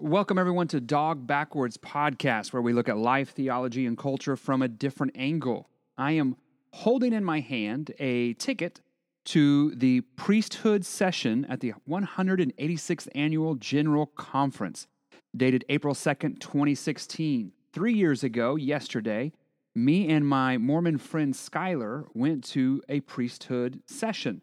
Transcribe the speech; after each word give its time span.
Welcome, 0.00 0.38
everyone, 0.38 0.68
to 0.68 0.80
Dog 0.80 1.26
Backwards 1.26 1.76
Podcast, 1.76 2.52
where 2.52 2.62
we 2.62 2.72
look 2.72 2.88
at 2.88 2.96
life, 2.96 3.30
theology, 3.30 3.84
and 3.84 3.98
culture 3.98 4.36
from 4.36 4.62
a 4.62 4.68
different 4.68 5.16
angle. 5.16 5.68
I 5.96 6.12
am 6.12 6.36
holding 6.72 7.12
in 7.12 7.24
my 7.24 7.40
hand 7.40 7.90
a 7.98 8.34
ticket 8.34 8.80
to 9.24 9.74
the 9.74 10.02
priesthood 10.14 10.86
session 10.86 11.44
at 11.46 11.58
the 11.58 11.72
186th 11.90 13.08
Annual 13.16 13.56
General 13.56 14.06
Conference, 14.06 14.86
dated 15.36 15.64
April 15.68 15.94
2nd, 15.94 16.38
2016. 16.38 17.50
Three 17.72 17.94
years 17.94 18.22
ago, 18.22 18.54
yesterday, 18.54 19.32
me 19.74 20.08
and 20.10 20.24
my 20.24 20.58
Mormon 20.58 20.98
friend 20.98 21.34
Skylar 21.34 22.04
went 22.14 22.44
to 22.44 22.80
a 22.88 23.00
priesthood 23.00 23.82
session. 23.86 24.42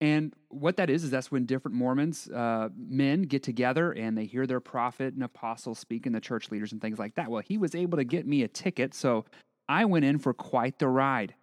And 0.00 0.34
what 0.48 0.76
that 0.78 0.88
is, 0.88 1.04
is 1.04 1.10
that's 1.10 1.30
when 1.30 1.44
different 1.44 1.76
Mormons, 1.76 2.28
uh, 2.28 2.70
men, 2.74 3.22
get 3.22 3.42
together 3.42 3.92
and 3.92 4.16
they 4.16 4.24
hear 4.24 4.46
their 4.46 4.60
prophet 4.60 5.12
and 5.12 5.22
apostle 5.22 5.74
speak 5.74 6.06
and 6.06 6.14
the 6.14 6.20
church 6.20 6.50
leaders 6.50 6.72
and 6.72 6.80
things 6.80 6.98
like 6.98 7.16
that. 7.16 7.30
Well, 7.30 7.42
he 7.46 7.58
was 7.58 7.74
able 7.74 7.98
to 7.98 8.04
get 8.04 8.26
me 8.26 8.42
a 8.42 8.48
ticket, 8.48 8.94
so 8.94 9.26
I 9.68 9.84
went 9.84 10.06
in 10.06 10.18
for 10.18 10.32
quite 10.32 10.78
the 10.78 10.88
ride. 10.88 11.34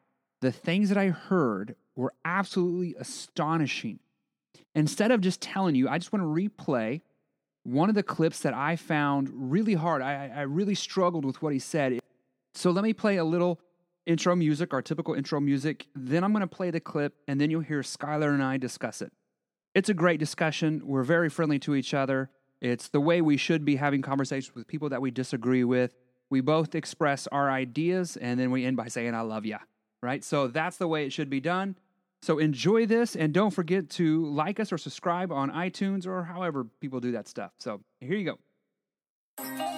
The 0.41 0.51
things 0.51 0.89
that 0.89 0.97
I 0.97 1.09
heard 1.09 1.75
were 1.95 2.13
absolutely 2.25 2.95
astonishing. 2.99 3.99
Instead 4.75 5.11
of 5.11 5.21
just 5.21 5.41
telling 5.41 5.75
you, 5.75 5.87
I 5.87 5.97
just 5.97 6.11
want 6.11 6.23
to 6.23 6.27
replay 6.27 7.01
one 7.63 7.89
of 7.89 7.95
the 7.95 8.03
clips 8.03 8.39
that 8.39 8.53
I 8.53 8.75
found 8.75 9.29
really 9.33 9.73
hard. 9.73 10.01
I, 10.01 10.31
I 10.33 10.41
really 10.41 10.75
struggled 10.75 11.25
with 11.25 11.41
what 11.41 11.53
he 11.53 11.59
said. 11.59 11.99
So 12.53 12.71
let 12.71 12.83
me 12.83 12.93
play 12.93 13.17
a 13.17 13.23
little 13.23 13.59
intro 14.07 14.35
music, 14.35 14.73
our 14.73 14.81
typical 14.81 15.13
intro 15.13 15.39
music. 15.39 15.87
Then 15.95 16.23
I'm 16.23 16.31
going 16.31 16.41
to 16.41 16.47
play 16.47 16.71
the 16.71 16.79
clip, 16.79 17.13
and 17.27 17.39
then 17.39 17.51
you'll 17.51 17.61
hear 17.61 17.81
Skylar 17.81 18.33
and 18.33 18.41
I 18.41 18.57
discuss 18.57 19.01
it. 19.01 19.11
It's 19.75 19.89
a 19.89 19.93
great 19.93 20.19
discussion. 20.19 20.81
We're 20.85 21.03
very 21.03 21.29
friendly 21.29 21.59
to 21.59 21.75
each 21.75 21.93
other. 21.93 22.31
It's 22.61 22.87
the 22.87 23.01
way 23.01 23.21
we 23.21 23.37
should 23.37 23.63
be 23.65 23.75
having 23.75 24.01
conversations 24.01 24.55
with 24.55 24.65
people 24.65 24.89
that 24.89 25.01
we 25.01 25.11
disagree 25.11 25.63
with. 25.63 25.91
We 26.29 26.41
both 26.41 26.73
express 26.73 27.27
our 27.27 27.51
ideas, 27.51 28.17
and 28.17 28.39
then 28.39 28.49
we 28.49 28.65
end 28.65 28.77
by 28.77 28.87
saying, 28.87 29.13
I 29.13 29.21
love 29.21 29.45
you, 29.45 29.57
right? 30.01 30.23
So 30.23 30.47
that's 30.47 30.77
the 30.77 30.87
way 30.87 31.05
it 31.05 31.13
should 31.13 31.29
be 31.29 31.39
done. 31.39 31.77
So 32.23 32.39
enjoy 32.39 32.87
this, 32.87 33.15
and 33.15 33.31
don't 33.33 33.51
forget 33.51 33.89
to 33.91 34.25
like 34.25 34.59
us 34.59 34.71
or 34.71 34.79
subscribe 34.79 35.31
on 35.31 35.51
iTunes 35.51 36.07
or 36.07 36.23
however 36.23 36.65
people 36.81 36.99
do 36.99 37.11
that 37.11 37.27
stuff. 37.27 37.51
So 37.59 37.81
here 37.99 38.17
you 38.17 38.35
go. 39.37 39.76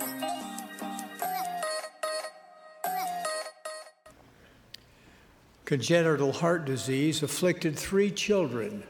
Congenital 5.70 6.32
heart 6.32 6.66
disease 6.66 7.22
afflicted 7.22 7.78
three 7.78 8.10
children 8.10 8.82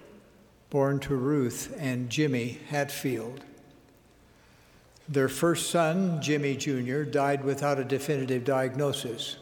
born 0.69 0.97
to 1.01 1.13
Ruth 1.13 1.75
and 1.77 2.09
Jimmy 2.09 2.61
Hatfield. 2.69 3.43
Their 5.09 5.27
first 5.27 5.71
son, 5.71 6.21
Jimmy 6.21 6.55
Jr., 6.55 7.03
died 7.03 7.43
without 7.43 7.79
a 7.79 7.83
definitive 7.83 8.45
diagnosis. 8.45 9.35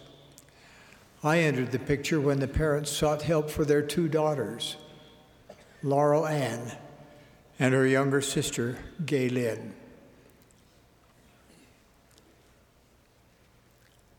I 1.24 1.38
entered 1.42 1.72
the 1.72 1.78
picture 1.78 2.20
when 2.20 2.40
the 2.40 2.48
parents 2.48 2.90
sought 2.90 3.22
help 3.22 3.52
for 3.52 3.66
their 3.66 3.84
two 3.84 4.08
daughters, 4.08 4.76
Laurel 5.84 6.26
Ann 6.26 6.72
and 7.60 7.72
her 7.72 7.86
younger 7.86 8.22
sister, 8.22 8.80
Gay 9.06 9.30
Lynn. 9.30 9.76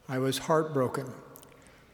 I 0.08 0.18
was 0.18 0.38
heartbroken 0.38 1.12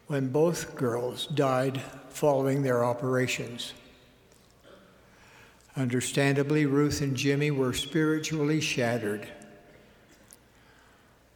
when 0.06 0.28
both 0.28 0.74
girls 0.77 1.27
died 1.28 1.80
following 2.10 2.62
their 2.62 2.84
operations. 2.84 3.72
Understandably, 5.77 6.66
Ruth 6.66 7.00
and 7.00 7.16
Jimmy 7.16 7.50
were 7.50 7.72
spiritually 7.72 8.60
shattered. 8.60 9.27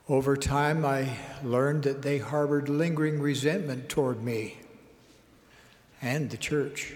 Over 0.09 0.37
time, 0.37 0.85
I 0.85 1.17
learned 1.43 1.83
that 1.83 2.03
they 2.03 2.19
harbored 2.19 2.69
lingering 2.69 3.21
resentment 3.21 3.89
toward 3.89 4.23
me 4.23 4.59
and 6.01 6.31
the 6.31 6.37
church. 6.37 6.95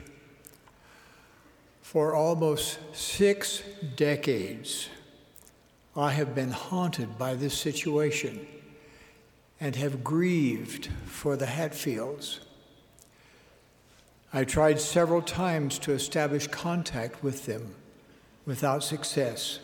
For 1.81 2.15
almost 2.15 2.79
six 2.95 3.63
decades, 3.97 4.89
I 5.97 6.13
have 6.13 6.35
been 6.35 6.53
haunted 6.53 7.19
by 7.19 7.35
this 7.35 7.59
situation 7.59 8.47
and 9.63 9.77
have 9.77 10.03
grieved 10.03 10.89
for 11.07 11.37
the 11.37 11.47
Hatfields. 11.47 12.41
I 14.33 14.43
tried 14.43 14.81
several 14.81 15.23
times 15.23 15.79
to 15.81 15.93
establish 15.93 16.49
contact 16.49 17.23
with 17.23 17.47
them 17.47 17.77
without 18.45 18.83
success. 18.83 19.61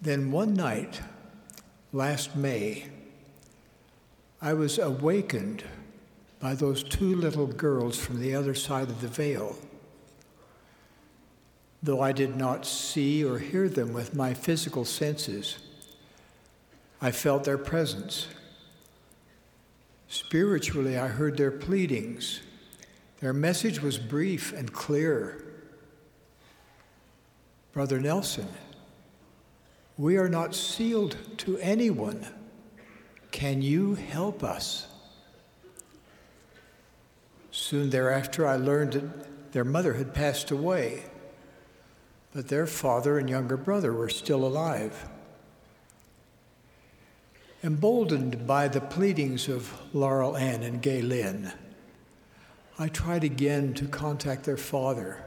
Then 0.00 0.30
one 0.30 0.54
night, 0.54 1.00
last 1.92 2.36
May, 2.36 2.84
I 4.40 4.52
was 4.52 4.78
awakened 4.78 5.64
by 6.38 6.54
those 6.54 6.84
two 6.84 7.16
little 7.16 7.48
girls 7.48 7.98
from 7.98 8.20
the 8.20 8.36
other 8.36 8.54
side 8.54 8.88
of 8.88 9.00
the 9.00 9.08
veil. 9.08 9.56
Though 11.82 12.00
I 12.00 12.12
did 12.12 12.36
not 12.36 12.64
see 12.64 13.24
or 13.24 13.40
hear 13.40 13.68
them 13.68 13.92
with 13.92 14.14
my 14.14 14.32
physical 14.32 14.84
senses, 14.84 15.58
I 17.04 17.10
felt 17.10 17.44
their 17.44 17.58
presence. 17.58 18.28
Spiritually, 20.08 20.96
I 20.96 21.08
heard 21.08 21.36
their 21.36 21.50
pleadings. 21.50 22.40
Their 23.20 23.34
message 23.34 23.82
was 23.82 23.98
brief 23.98 24.54
and 24.54 24.72
clear. 24.72 25.44
Brother 27.72 28.00
Nelson, 28.00 28.48
we 29.98 30.16
are 30.16 30.30
not 30.30 30.54
sealed 30.54 31.18
to 31.40 31.58
anyone. 31.58 32.26
Can 33.32 33.60
you 33.60 33.96
help 33.96 34.42
us? 34.42 34.86
Soon 37.50 37.90
thereafter, 37.90 38.46
I 38.46 38.56
learned 38.56 38.94
that 38.94 39.52
their 39.52 39.64
mother 39.64 39.92
had 39.92 40.14
passed 40.14 40.50
away, 40.50 41.02
but 42.32 42.48
their 42.48 42.66
father 42.66 43.18
and 43.18 43.28
younger 43.28 43.58
brother 43.58 43.92
were 43.92 44.08
still 44.08 44.46
alive. 44.46 45.06
Emboldened 47.64 48.46
by 48.46 48.68
the 48.68 48.82
pleadings 48.82 49.48
of 49.48 49.72
Laurel 49.94 50.36
Ann 50.36 50.62
and 50.62 50.82
Gay 50.82 51.00
Lynn, 51.00 51.50
I 52.78 52.88
tried 52.88 53.24
again 53.24 53.72
to 53.72 53.86
contact 53.86 54.44
their 54.44 54.58
father, 54.58 55.24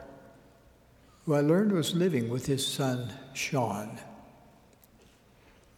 who 1.26 1.34
I 1.34 1.40
learned 1.40 1.72
was 1.72 1.96
living 1.96 2.28
with 2.28 2.46
his 2.46 2.64
son, 2.64 3.12
Sean. 3.34 3.98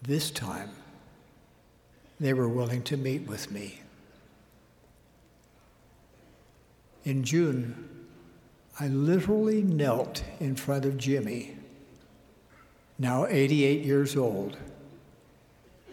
This 0.03 0.31
time, 0.31 0.69
they 2.21 2.35
were 2.35 2.49
willing 2.49 2.83
to 2.83 2.99
meet 2.99 3.27
with 3.27 3.51
me. 3.51 3.81
In 7.05 7.25
June, 7.25 7.89
I 8.79 8.89
literally 8.89 9.63
knelt 9.63 10.23
in 10.41 10.57
front 10.57 10.85
of 10.85 10.99
Jimmy, 10.99 11.57
now 12.99 13.25
88 13.25 13.83
years 13.83 14.15
old 14.15 14.59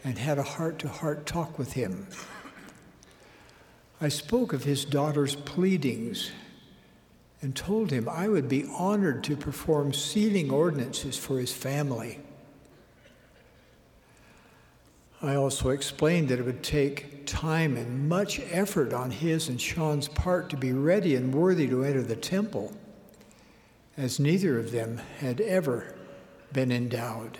and 0.07 0.17
had 0.17 0.37
a 0.37 0.43
heart 0.43 0.79
to 0.79 0.87
heart 0.87 1.25
talk 1.25 1.59
with 1.59 1.73
him. 1.73 2.07
I 3.99 4.07
spoke 4.07 4.53
of 4.53 4.63
his 4.63 4.85
daughter's 4.85 5.35
pleadings 5.35 6.31
and 7.41 7.53
told 7.53 7.91
him 7.91 8.07
I 8.07 8.29
would 8.29 8.47
be 8.47 8.63
honored 8.73 9.21
to 9.25 9.35
perform 9.35 9.91
sealing 9.91 10.49
ordinances 10.49 11.17
for 11.17 11.39
his 11.39 11.51
family. 11.51 12.19
I 15.21 15.35
also 15.35 15.71
explained 15.71 16.29
that 16.29 16.39
it 16.39 16.45
would 16.45 16.63
take 16.63 17.25
time 17.25 17.75
and 17.75 18.07
much 18.07 18.39
effort 18.49 18.93
on 18.93 19.11
his 19.11 19.49
and 19.49 19.59
Sean's 19.59 20.07
part 20.07 20.49
to 20.51 20.55
be 20.55 20.71
ready 20.71 21.17
and 21.17 21.35
worthy 21.35 21.67
to 21.67 21.83
enter 21.83 22.01
the 22.01 22.15
temple, 22.15 22.71
as 23.97 24.21
neither 24.21 24.57
of 24.57 24.71
them 24.71 25.01
had 25.19 25.41
ever 25.41 25.93
been 26.53 26.71
endowed. 26.71 27.39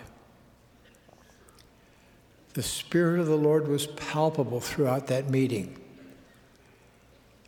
The 2.58 2.64
Spirit 2.64 3.20
of 3.20 3.26
the 3.26 3.36
Lord 3.36 3.68
was 3.68 3.86
palpable 3.86 4.58
throughout 4.58 5.06
that 5.06 5.30
meeting. 5.30 5.78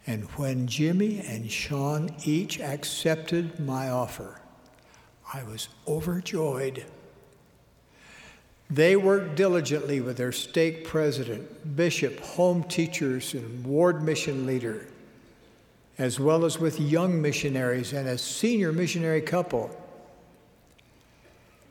And 0.07 0.23
when 0.37 0.69
Jimmy 0.69 1.19
and 1.19 1.51
Sean 1.51 2.15
each 2.25 2.61
accepted 2.61 3.59
my 3.59 3.89
offer, 3.89 4.41
I 5.35 5.43
was 5.43 5.69
overjoyed. 5.89 6.85
They 8.71 8.95
worked 8.95 9.35
diligently 9.35 10.01
with 10.01 10.17
their 10.17 10.31
stake 10.31 10.85
president, 10.85 11.75
bishop, 11.75 12.21
home 12.21 12.63
teachers, 12.63 13.35
and 13.35 13.65
ward 13.65 14.05
mission 14.05 14.47
leader, 14.47 14.87
as 15.99 16.21
well 16.21 16.45
as 16.45 16.61
with 16.61 16.79
young 16.79 17.21
missionaries 17.21 17.93
and 17.93 18.07
a 18.07 18.17
senior 18.17 18.71
missionary 18.71 19.23
couple. 19.23 19.77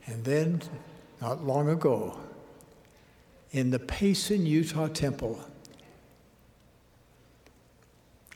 And 0.08 0.26
then, 0.26 0.62
not 1.22 1.46
long 1.46 1.70
ago, 1.70 2.20
in 3.52 3.72
the 3.72 3.80
Payson, 3.80 4.46
Utah 4.46 4.88
temple, 4.88 5.40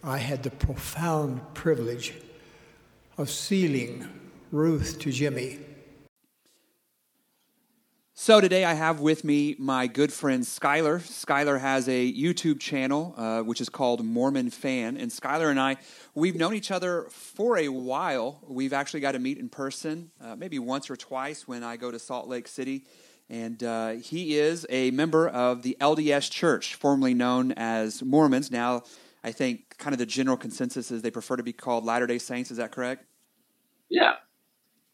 I 0.04 0.18
had 0.18 0.44
the 0.44 0.50
profound 0.50 1.42
privilege 1.54 2.14
of 3.18 3.30
sealing 3.30 4.08
Ruth 4.52 5.00
to 5.00 5.12
Jimmy. 5.12 5.60
So 8.16 8.40
today 8.40 8.64
I 8.64 8.74
have 8.74 9.02
with 9.02 9.24
me 9.24 9.56
my 9.60 9.86
good 9.88 10.12
friend 10.12 10.44
Skylar. 10.44 11.02
Skylar 11.02 11.60
has 11.60 11.90
a 11.90 12.14
YouTube 12.14 12.60
channel 12.60 13.14
uh, 13.18 13.42
which 13.42 13.60
is 13.60 13.70
called 13.70 14.04
Mormon 14.04 14.50
Fan, 14.50 14.98
and 14.98 15.12
Skylar 15.12 15.50
and 15.50 15.60
I 15.60 15.78
we've 16.16 16.36
known 16.36 16.54
each 16.54 16.72
other 16.72 17.08
for 17.10 17.58
a 17.58 17.68
while. 17.68 18.40
We've 18.48 18.74
actually 18.74 19.02
got 19.02 19.12
to 19.12 19.20
meet 19.20 19.38
in 19.38 19.50
person, 19.50 20.12
uh, 20.22 20.36
maybe 20.36 20.58
once 20.58 20.90
or 20.90 20.96
twice 20.96 21.48
when 21.48 21.64
I 21.64 21.76
go 21.76 21.92
to 21.92 22.00
Salt 22.00 22.28
Lake 22.28 22.48
City. 22.48 22.86
And 23.34 23.64
uh, 23.64 23.90
he 23.94 24.38
is 24.38 24.68
a 24.70 24.92
member 24.92 25.28
of 25.28 25.64
the 25.64 25.76
LDS 25.82 26.30
Church, 26.30 26.76
formerly 26.76 27.16
known 27.16 27.52
as 27.54 28.04
Mormons. 28.04 28.52
Now, 28.52 28.84
I 29.24 29.32
think 29.32 29.76
kind 29.80 29.92
of 29.92 29.98
the 29.98 30.06
general 30.06 30.38
consensus 30.38 30.92
is 30.92 31.02
they 31.02 31.10
prefer 31.10 31.36
to 31.38 31.42
be 31.42 31.52
called 31.52 31.84
Latter 31.84 32.06
day 32.06 32.20
Saints. 32.20 32.52
Is 32.52 32.58
that 32.58 32.72
correct? 32.72 33.06
Yeah, 33.90 34.18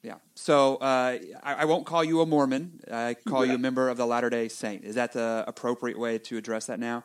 yeah. 0.04 0.16
So 0.36 0.78
uh, 0.78 1.18
I, 1.44 1.56
I, 1.56 1.66
won't 1.66 1.86
call 1.86 2.02
you 2.02 2.22
a 2.22 2.26
Mormon. 2.26 2.80
I 2.90 3.18
call 3.28 3.46
yeah. 3.46 3.52
you 3.52 3.56
a 3.58 3.60
member 3.60 3.90
of 3.90 3.98
the 3.98 4.06
Latter 4.06 4.30
Day 4.30 4.48
Saint. 4.48 4.86
Is 4.86 4.96
that 4.96 5.12
the 5.12 5.44
appropriate 5.46 6.00
way 6.00 6.18
to 6.20 6.38
address 6.38 6.68
that 6.68 6.80
now? 6.80 7.04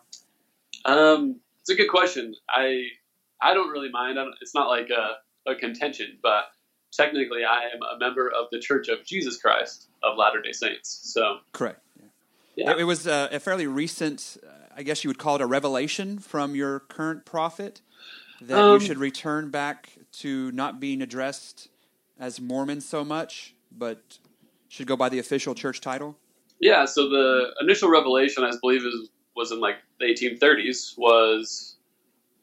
Um, 0.84 1.40
it's 1.62 1.70
a 1.70 1.74
good 1.74 1.90
question. 1.90 2.36
I 2.48 2.84
I 3.42 3.54
don't 3.54 3.70
really 3.70 3.90
mind. 3.90 4.14
Don't, 4.14 4.34
it's 4.40 4.54
not 4.54 4.68
like 4.68 4.88
a, 4.90 5.50
a 5.50 5.56
contention, 5.56 6.16
but 6.22 6.44
technically, 6.96 7.44
I 7.44 7.64
am 7.74 7.80
a 7.82 7.98
member 7.98 8.28
of 8.28 8.46
the 8.50 8.58
Church 8.58 8.88
of 8.88 9.04
Jesus 9.04 9.36
Christ 9.36 9.88
of 10.02 10.16
Latter 10.16 10.40
Day 10.40 10.52
Saints. 10.52 11.00
So 11.02 11.38
correct. 11.52 11.80
Yeah. 12.56 12.72
It, 12.72 12.80
it 12.80 12.84
was 12.84 13.06
a, 13.06 13.28
a, 13.32 13.40
fairly 13.40 13.66
recent. 13.66 14.36
Uh, 14.46 14.50
I 14.76 14.82
guess 14.82 15.02
you 15.02 15.10
would 15.10 15.18
call 15.18 15.36
it 15.36 15.40
a 15.40 15.46
revelation 15.46 16.18
from 16.18 16.54
your 16.54 16.80
current 16.80 17.24
prophet 17.24 17.80
that 18.40 18.58
um, 18.58 18.80
you 18.80 18.86
should 18.86 18.98
return 18.98 19.50
back 19.50 19.90
to 20.12 20.52
not 20.52 20.78
being 20.78 21.02
addressed 21.02 21.68
as 22.18 22.40
Mormon 22.40 22.80
so 22.80 23.04
much, 23.04 23.54
but 23.76 24.18
should 24.68 24.86
go 24.86 24.96
by 24.96 25.08
the 25.08 25.18
official 25.18 25.54
church 25.54 25.80
title? 25.80 26.16
Yeah, 26.60 26.84
so 26.84 27.08
the 27.08 27.54
initial 27.60 27.90
revelation, 27.90 28.44
I 28.44 28.52
believe, 28.60 28.84
is, 28.84 29.08
was 29.36 29.50
in 29.50 29.60
like 29.60 29.76
the 29.98 30.06
1830s, 30.06 30.96
was 30.96 31.76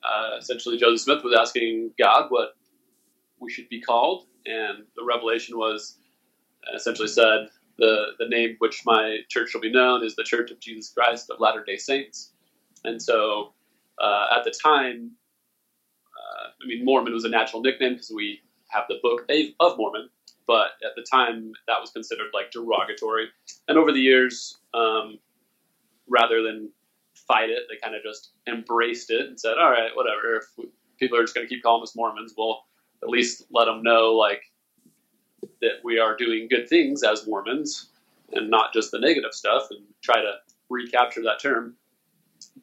uh, 0.03 0.37
essentially 0.37 0.77
Joseph 0.77 1.01
Smith 1.01 1.23
was 1.23 1.33
asking 1.37 1.91
God 1.97 2.27
what 2.29 2.55
we 3.41 3.51
should 3.51 3.67
be 3.69 3.81
called, 3.81 4.25
and 4.45 4.85
the 4.95 5.03
revelation 5.03 5.57
was 5.57 5.97
essentially 6.75 7.07
said, 7.07 7.49
the, 7.77 8.11
the 8.19 8.27
name 8.27 8.55
which 8.59 8.83
my 8.85 9.17
church 9.27 9.49
shall 9.49 9.61
be 9.61 9.71
known 9.71 10.05
is 10.05 10.15
the 10.15 10.23
Church 10.23 10.51
of 10.51 10.59
Jesus 10.59 10.93
Christ 10.93 11.29
of 11.29 11.39
Latter 11.39 11.63
day 11.63 11.77
Saints. 11.77 12.31
And 12.83 13.01
so 13.01 13.53
uh, 13.99 14.27
at 14.37 14.43
the 14.43 14.51
time, 14.51 15.11
uh, 16.05 16.49
I 16.63 16.67
mean, 16.67 16.85
Mormon 16.85 17.13
was 17.13 17.25
a 17.25 17.29
natural 17.29 17.61
nickname 17.61 17.93
because 17.93 18.11
we 18.15 18.41
have 18.69 18.83
the 18.87 18.99
book 19.01 19.27
of 19.59 19.77
Mormon, 19.77 20.09
but 20.47 20.71
at 20.85 20.95
the 20.95 21.05
time 21.09 21.53
that 21.67 21.79
was 21.79 21.91
considered 21.91 22.27
like 22.33 22.51
derogatory. 22.51 23.27
And 23.67 23.77
over 23.77 23.91
the 23.91 23.99
years, 23.99 24.59
um, 24.73 25.17
rather 26.07 26.43
than 26.43 26.69
fight 27.27 27.49
it, 27.49 27.63
they 27.69 27.77
kind 27.81 27.95
of 27.95 28.03
just 28.03 28.31
embraced 28.47 29.09
it 29.09 29.27
and 29.27 29.39
said, 29.39 29.57
"All 29.57 29.71
right, 29.71 29.91
whatever. 29.95 30.37
If 30.37 30.45
we, 30.57 30.65
people 30.99 31.17
are 31.17 31.23
just 31.23 31.35
going 31.35 31.47
to 31.47 31.53
keep 31.53 31.63
calling 31.63 31.83
us 31.83 31.95
Mormons, 31.95 32.33
we'll 32.37 32.63
at 33.03 33.09
least 33.09 33.43
let 33.51 33.65
them 33.65 33.83
know 33.83 34.13
like 34.13 34.41
that 35.61 35.83
we 35.83 35.99
are 35.99 36.15
doing 36.15 36.47
good 36.49 36.67
things 36.67 37.03
as 37.03 37.27
Mormons 37.27 37.89
and 38.33 38.49
not 38.49 38.73
just 38.73 38.91
the 38.91 38.99
negative 38.99 39.33
stuff, 39.33 39.67
and 39.71 39.81
try 40.01 40.21
to 40.21 40.35
recapture 40.69 41.21
that 41.23 41.39
term." 41.39 41.75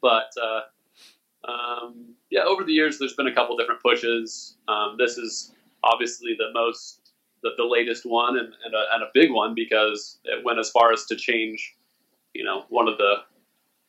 But 0.01 0.31
uh, 0.41 1.51
um, 1.51 2.15
yeah, 2.31 2.43
over 2.43 2.65
the 2.65 2.73
years, 2.73 2.99
there's 2.99 3.15
been 3.15 3.27
a 3.27 3.35
couple 3.35 3.57
different 3.57 3.83
pushes. 3.83 4.57
Um, 4.69 4.97
this 4.99 5.19
is 5.19 5.53
obviously 5.83 6.35
the 6.39 6.51
most 6.53 7.09
the, 7.43 7.51
the 7.57 7.65
latest 7.65 8.05
one 8.05 8.37
and, 8.37 8.53
and 8.65 8.75
a, 8.75 8.85
and, 8.95 9.03
a, 9.05 9.11
big 9.15 9.31
one 9.31 9.55
because 9.55 10.19
it 10.25 10.45
went 10.45 10.59
as 10.59 10.71
far 10.71 10.93
as 10.93 11.05
to 11.07 11.15
change, 11.15 11.77
you 12.35 12.45
know, 12.45 12.65
one 12.69 12.89
of 12.89 12.99
the 12.99 13.15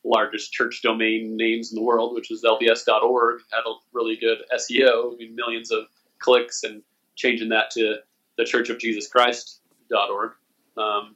largest 0.04 0.54
church 0.54 0.81
domain 0.84 1.36
names 1.36 1.72
in 1.72 1.75
the 1.75 1.84
world, 1.84 2.13
which 2.13 2.31
is 2.31 2.44
LDS.org, 2.44 3.42
had 3.52 3.62
a 3.66 3.74
really 3.92 4.16
good 4.16 4.40
SEO, 4.56 5.13
I 5.13 5.18
mean, 5.18 5.36
millions 5.36 5.72
of 5.72 5.86
clicks, 6.19 6.63
and 6.63 6.81
changing 7.16 7.50
that 7.50 7.71
to 7.71 7.98
the 8.38 8.45
Church 8.45 8.69
of 8.69 8.80
Jesus 8.80 9.07
Christ.org. 9.07 10.31
Um, 10.77 11.16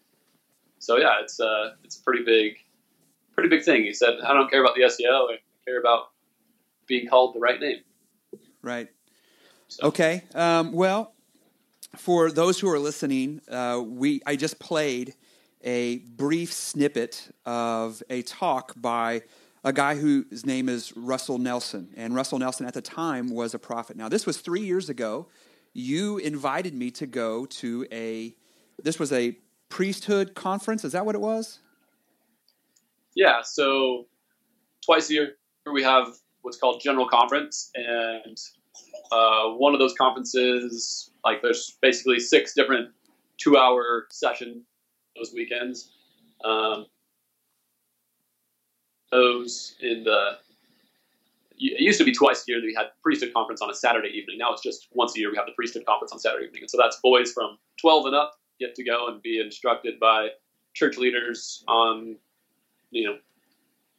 so 0.80 0.98
yeah, 0.98 1.22
it's 1.22 1.40
a 1.40 1.48
uh, 1.48 1.74
it's 1.84 1.98
a 1.98 2.04
pretty 2.04 2.24
big, 2.24 2.58
pretty 3.34 3.50
big 3.50 3.64
thing. 3.64 3.84
He 3.84 3.94
said, 3.94 4.16
I 4.26 4.34
don't 4.34 4.50
care 4.50 4.62
about 4.62 4.76
the 4.76 4.82
SEO, 4.82 5.32
I 5.32 5.40
care 5.66 5.80
about 5.80 6.12
being 6.88 7.08
called 7.08 7.36
the 7.36 7.40
right 7.40 7.60
name. 7.60 7.80
Right. 8.62 8.90
So. 9.70 9.88
Okay. 9.88 10.24
Um, 10.36 10.74
well, 10.74 11.14
for 11.96 12.32
those 12.32 12.60
who 12.60 12.70
are 12.70 12.80
listening, 12.80 13.42
uh, 13.50 13.82
we 13.86 14.22
I 14.26 14.36
just 14.36 14.60
played 14.60 15.16
a 15.64 16.00
brief 16.00 16.52
snippet 16.52 17.30
of 17.46 18.04
a 18.10 18.22
talk 18.24 18.74
by 18.76 19.22
a 19.64 19.72
guy 19.72 19.96
whose 19.96 20.46
name 20.46 20.68
is 20.68 20.96
Russell 20.96 21.38
Nelson, 21.38 21.90
and 21.96 22.14
Russell 22.14 22.40
Nelson 22.40 22.66
at 22.66 22.74
the 22.74 22.82
time 22.82 23.30
was 23.30 23.54
a 23.54 23.60
prophet. 23.60 23.96
Now, 23.96 24.10
this 24.10 24.26
was 24.26 24.38
three 24.38 24.62
years 24.62 24.90
ago. 24.90 25.28
You 25.74 26.18
invited 26.18 26.74
me 26.74 26.92
to 26.92 27.08
go 27.08 27.46
to 27.46 27.88
a. 27.92 28.36
This 28.82 29.00
was 29.00 29.12
a 29.12 29.38
priesthood 29.70 30.36
conference. 30.36 30.84
Is 30.84 30.92
that 30.92 31.06
what 31.06 31.16
it 31.16 31.22
was? 31.22 31.60
Yeah. 33.16 33.42
So 33.44 34.08
twice 34.86 35.10
a 35.10 35.14
year 35.14 35.36
we 35.72 35.84
have 35.84 36.08
what's 36.42 36.58
called 36.58 36.82
general 36.82 37.08
conference, 37.08 37.72
and 37.76 38.38
uh, 39.12 39.50
one 39.52 39.74
of 39.74 39.80
those 39.80 39.94
conferences, 39.94 41.12
like 41.24 41.42
there's 41.42 41.78
basically 41.82 42.20
six 42.20 42.54
different 42.54 42.90
two-hour 43.38 44.08
session 44.12 44.64
those 45.16 45.32
weekends. 45.34 45.92
Um, 46.44 46.88
those 49.14 49.76
in 49.82 50.04
the 50.04 50.38
it 51.56 51.80
used 51.80 52.00
to 52.00 52.04
be 52.04 52.12
twice 52.12 52.44
a 52.48 52.52
year 52.52 52.60
that 52.60 52.66
we 52.66 52.74
had 52.74 52.88
priesthood 53.02 53.32
conference 53.34 53.62
on 53.62 53.70
a 53.70 53.76
Saturday 53.76 54.10
evening. 54.10 54.38
Now 54.38 54.52
it's 54.52 54.62
just 54.62 54.88
once 54.92 55.16
a 55.16 55.20
year 55.20 55.30
we 55.30 55.38
have 55.38 55.46
the 55.46 55.54
priesthood 55.54 55.86
conference 55.86 56.12
on 56.12 56.20
Saturday 56.20 56.46
evening, 56.46 56.64
and 56.64 56.70
so 56.70 56.78
that's 56.78 56.98
boys 57.02 57.32
from 57.32 57.58
12 57.80 58.08
and 58.08 58.16
up 58.16 58.34
get 58.60 58.76
to 58.76 58.84
go 58.84 59.08
and 59.08 59.22
be 59.22 59.40
instructed 59.40 60.00
by 60.00 60.30
church 60.74 60.98
leaders 60.98 61.64
on 61.68 62.16
you 62.92 63.08
know 63.08 63.18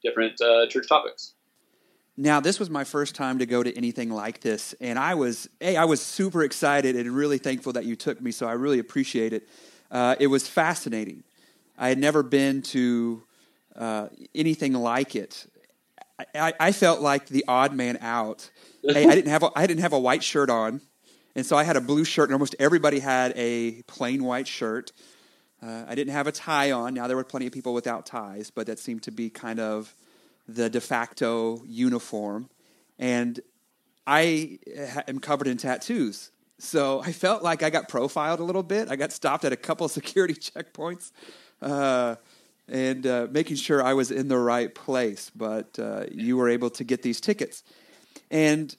different 0.03 0.41
uh, 0.41 0.67
church 0.69 0.89
topics. 0.89 1.35
Now, 2.17 2.39
this 2.39 2.61
was 2.61 2.71
my 2.71 2.85
first 2.85 3.17
time 3.17 3.41
to 3.41 3.47
go 3.47 3.65
to 3.65 3.77
anything 3.77 4.09
like 4.11 4.41
this, 4.41 4.73
and 4.81 4.99
I 4.99 5.15
was, 5.15 5.49
hey, 5.59 5.77
I 5.77 5.85
was 5.85 6.01
super 6.01 6.45
excited 6.45 6.95
and 6.95 7.11
really 7.11 7.39
thankful 7.39 7.73
that 7.73 7.87
you 7.87 7.97
took 7.97 8.21
me. 8.21 8.31
So 8.31 8.47
I 8.47 8.53
really 8.53 8.79
appreciate 8.79 9.33
it. 9.33 9.49
Uh, 9.91 10.15
it 10.21 10.29
was 10.29 10.47
fascinating. 10.47 11.25
I 11.77 11.89
had 11.89 11.99
never 11.99 12.23
been 12.23 12.63
to 12.63 13.25
uh, 13.77 14.09
anything 14.35 14.73
like 14.75 15.17
it. 15.17 15.47
I, 16.35 16.53
I, 16.61 16.73
felt 16.73 17.01
like 17.01 17.27
the 17.27 17.45
odd 17.49 17.75
man 17.75 17.99
out. 18.01 18.51
hey, 18.83 19.05
I 19.07 19.15
didn't 19.15 19.31
have 19.31 19.43
a, 19.43 19.51
I 19.57 19.67
didn't 19.67 19.81
have 19.81 19.93
a 19.93 19.99
white 19.99 20.23
shirt 20.23 20.49
on, 20.49 20.81
and 21.35 21.45
so 21.45 21.57
I 21.57 21.65
had 21.65 21.77
a 21.77 21.81
blue 21.81 22.05
shirt, 22.05 22.29
and 22.29 22.35
almost 22.35 22.55
everybody 22.61 23.01
had 23.01 23.33
a 23.37 23.83
plain 23.89 24.23
white 24.23 24.47
shirt. 24.47 24.93
Uh, 25.61 25.85
I 25.89 25.95
didn't 25.95 26.13
have 26.13 26.27
a 26.27 26.33
tie 26.33 26.71
on. 26.71 26.95
Now 26.95 27.09
there 27.09 27.17
were 27.17 27.25
plenty 27.25 27.47
of 27.47 27.53
people 27.53 27.75
without 27.75 28.07
ties, 28.07 28.51
but 28.51 28.67
that 28.67 28.79
seemed 28.79 29.03
to 29.05 29.11
be 29.11 29.29
kind 29.29 29.59
of 29.59 29.93
the 30.47 30.71
de 30.71 30.81
facto 30.81 31.63
uniform, 31.67 32.49
and 32.99 33.41
I 34.07 34.59
am 35.09 35.19
covered 35.19 35.49
in 35.49 35.57
tattoos. 35.57 36.31
So 36.59 37.01
I 37.01 37.13
felt 37.13 37.43
like 37.43 37.63
I 37.63 37.71
got 37.71 37.89
profiled 37.89 38.41
a 38.41 38.45
little 38.45 38.63
bit. 38.63 38.89
I 38.89 38.97
got 38.97 39.13
stopped 39.13 39.45
at 39.45 39.53
a 39.53 39.57
couple 39.57 39.89
security 40.01 40.35
checkpoints, 40.35 41.13
uh, 41.61 42.17
and 42.69 43.07
uh, 43.07 43.27
making 43.31 43.57
sure 43.57 43.83
I 43.83 43.95
was 43.95 44.11
in 44.11 44.29
the 44.29 44.39
right 44.39 44.75
place. 44.75 45.31
But 45.35 45.79
uh, 45.79 46.05
you 46.11 46.37
were 46.37 46.49
able 46.49 46.71
to 46.71 46.85
get 46.85 47.03
these 47.03 47.21
tickets, 47.21 47.63
and 48.31 48.75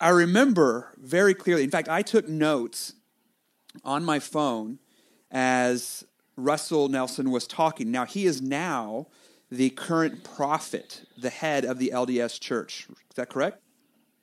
I 0.00 0.08
remember 0.10 0.94
very 0.96 1.34
clearly. 1.34 1.64
In 1.64 1.70
fact, 1.70 1.88
I 1.88 2.02
took 2.02 2.28
notes 2.28 2.94
on 3.84 4.04
my 4.04 4.18
phone 4.18 4.78
as 5.30 6.04
Russell 6.36 6.88
Nelson 6.88 7.30
was 7.30 7.46
talking. 7.46 7.90
Now 7.90 8.06
he 8.06 8.26
is 8.26 8.40
now 8.40 9.06
the 9.50 9.70
current 9.70 10.24
prophet, 10.24 11.02
the 11.18 11.30
head 11.30 11.64
of 11.64 11.78
the 11.78 11.90
LDS 11.92 12.40
Church. 12.40 12.86
Is 12.88 13.16
that 13.16 13.28
correct? 13.28 13.60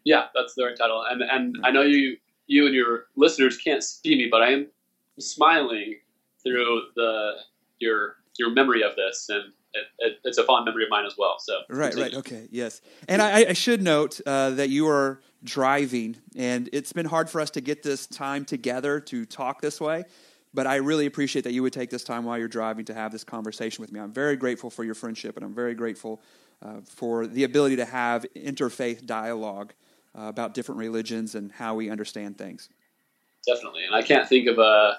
Yeah, 0.03 0.25
that's 0.34 0.56
the 0.56 0.74
title. 0.77 1.03
And 1.10 1.22
and 1.22 1.58
I 1.63 1.72
know 1.72 1.82
you 1.82 2.17
you 2.48 2.65
and 2.65 2.74
your 2.74 3.06
listeners 3.15 3.58
can't 3.58 3.84
see 3.84 4.15
me, 4.15 4.29
but 4.32 4.41
I 4.41 4.51
am 4.51 4.67
smiling 5.20 5.96
through 6.44 6.84
the 6.96 7.34
your 7.79 8.15
your 8.38 8.51
memory 8.51 8.84
of 8.84 8.96
this, 8.96 9.27
and 9.29 9.53
it, 9.74 9.86
it, 10.00 10.20
it's 10.24 10.38
a 10.38 10.44
fond 10.44 10.65
memory 10.65 10.84
of 10.84 10.89
mine 10.89 11.06
as 11.06 11.15
well. 11.17 11.38
So 11.39 11.53
right, 11.70 11.91
continue. 11.91 12.03
right, 12.03 12.13
okay, 12.15 12.48
yes. 12.51 12.82
And 13.08 13.22
I, 13.22 13.50
I 13.50 13.53
should 13.53 13.82
note 13.82 14.20
uh, 14.25 14.51
that 14.51 14.70
you 14.70 14.88
are 14.88 15.22
driving, 15.44 16.17
and 16.36 16.70
it's 16.74 16.94
been 16.94 17.06
hard 17.06 17.29
for 17.29 17.41
us 17.41 17.50
to 17.51 17.62
get 17.62 17.84
this 17.84 18.08
time 18.08 18.46
together 18.46 19.00
to 19.01 19.25
talk 19.25 19.62
this 19.62 19.79
way. 19.79 20.03
But 20.53 20.65
I 20.65 20.77
really 20.77 21.06
appreciate 21.06 21.44
that 21.44 21.51
you 21.51 21.62
would 21.62 21.74
take 21.74 21.89
this 21.89 22.03
time 22.03 22.24
while 22.24 22.38
you're 22.38 22.48
driving 22.48 22.86
to 22.86 22.94
have 22.94 23.12
this 23.12 23.24
conversation 23.24 23.82
with 23.82 23.91
me. 23.91 24.00
I'm 24.00 24.13
very 24.13 24.36
grateful 24.36 24.70
for 24.70 24.84
your 24.84 24.96
friendship, 24.96 25.36
and 25.36 25.46
I'm 25.46 25.53
very 25.53 25.75
grateful 25.75 26.22
uh, 26.62 26.82
for 26.86 27.27
the 27.27 27.44
ability 27.44 27.75
to 27.75 27.86
have 27.86 28.25
interfaith 28.36 29.06
dialogue 29.06 29.74
uh, 30.17 30.24
about 30.24 30.53
different 30.53 30.79
religions 30.79 31.36
and 31.36 31.51
how 31.51 31.75
we 31.75 31.89
understand 31.89 32.38
things. 32.38 32.70
Definitely. 33.46 33.86
And 33.86 33.96
I 33.96 34.01
can't 34.01 34.27
think 34.27 34.48
of 34.48 34.58
a 34.58 34.98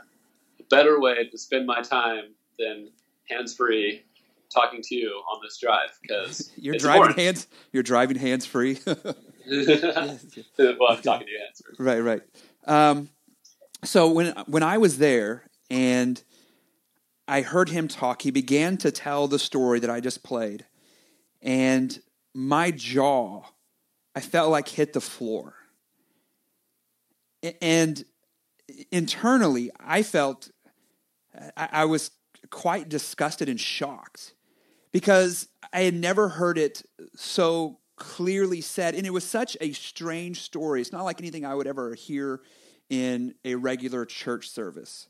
better 0.70 1.00
way 1.00 1.28
to 1.28 1.38
spend 1.38 1.66
my 1.66 1.82
time 1.82 2.34
than 2.58 2.90
hands 3.28 3.54
free 3.54 4.04
talking 4.52 4.80
to 4.82 4.94
you 4.94 5.10
on 5.30 5.40
this 5.42 5.58
drive 5.58 5.98
because 6.00 6.52
you're 6.56 6.76
driving 6.76 7.02
important. 7.02 7.18
hands. 7.18 7.46
You're 7.72 7.82
driving 7.82 8.18
hands 8.18 8.46
free. 8.46 8.78
well, 8.86 9.06
I'm 9.48 11.02
talking 11.02 11.26
to 11.26 11.32
you 11.32 11.38
hands 11.38 11.62
free. 11.64 11.74
Right, 11.78 12.00
right. 12.00 12.22
Um, 12.66 13.08
so 13.84 14.10
when 14.10 14.34
when 14.46 14.62
I 14.62 14.78
was 14.78 14.98
there 14.98 15.44
and 15.70 16.22
I 17.26 17.42
heard 17.42 17.68
him 17.68 17.88
talk, 17.88 18.22
he 18.22 18.30
began 18.30 18.76
to 18.78 18.90
tell 18.90 19.28
the 19.28 19.38
story 19.38 19.80
that 19.80 19.90
I 19.90 20.00
just 20.00 20.22
played, 20.22 20.64
and 21.42 21.98
my 22.34 22.70
jaw, 22.70 23.42
I 24.14 24.20
felt 24.20 24.50
like 24.50 24.68
hit 24.68 24.92
the 24.92 25.00
floor, 25.00 25.54
and 27.62 28.04
internally, 28.90 29.70
I 29.78 30.02
felt 30.02 30.50
I, 31.56 31.68
I 31.72 31.84
was 31.84 32.10
quite 32.50 32.88
disgusted 32.88 33.48
and 33.48 33.60
shocked 33.60 34.34
because 34.92 35.48
I 35.72 35.80
had 35.80 35.94
never 35.94 36.28
heard 36.28 36.58
it 36.58 36.82
so 37.14 37.78
clearly 37.96 38.60
said. 38.60 38.94
And 38.94 39.06
it 39.06 39.12
was 39.12 39.24
such 39.24 39.56
a 39.60 39.72
strange 39.72 40.40
story. 40.42 40.80
It's 40.80 40.92
not 40.92 41.04
like 41.04 41.20
anything 41.20 41.44
I 41.44 41.54
would 41.54 41.66
ever 41.66 41.94
hear 41.94 42.40
in 42.88 43.34
a 43.44 43.54
regular 43.56 44.04
church 44.04 44.48
service. 44.48 45.08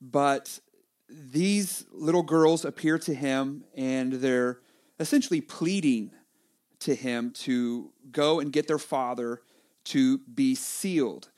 But 0.00 0.60
these 1.08 1.86
little 1.92 2.22
girls 2.22 2.64
appear 2.64 2.98
to 2.98 3.14
him 3.14 3.64
and 3.76 4.14
they're 4.14 4.60
essentially 4.98 5.40
pleading 5.40 6.10
to 6.80 6.94
him 6.94 7.30
to 7.30 7.92
go 8.10 8.40
and 8.40 8.52
get 8.52 8.66
their 8.66 8.78
father 8.78 9.42
to 9.84 10.18
be 10.18 10.54
sealed. 10.54 11.30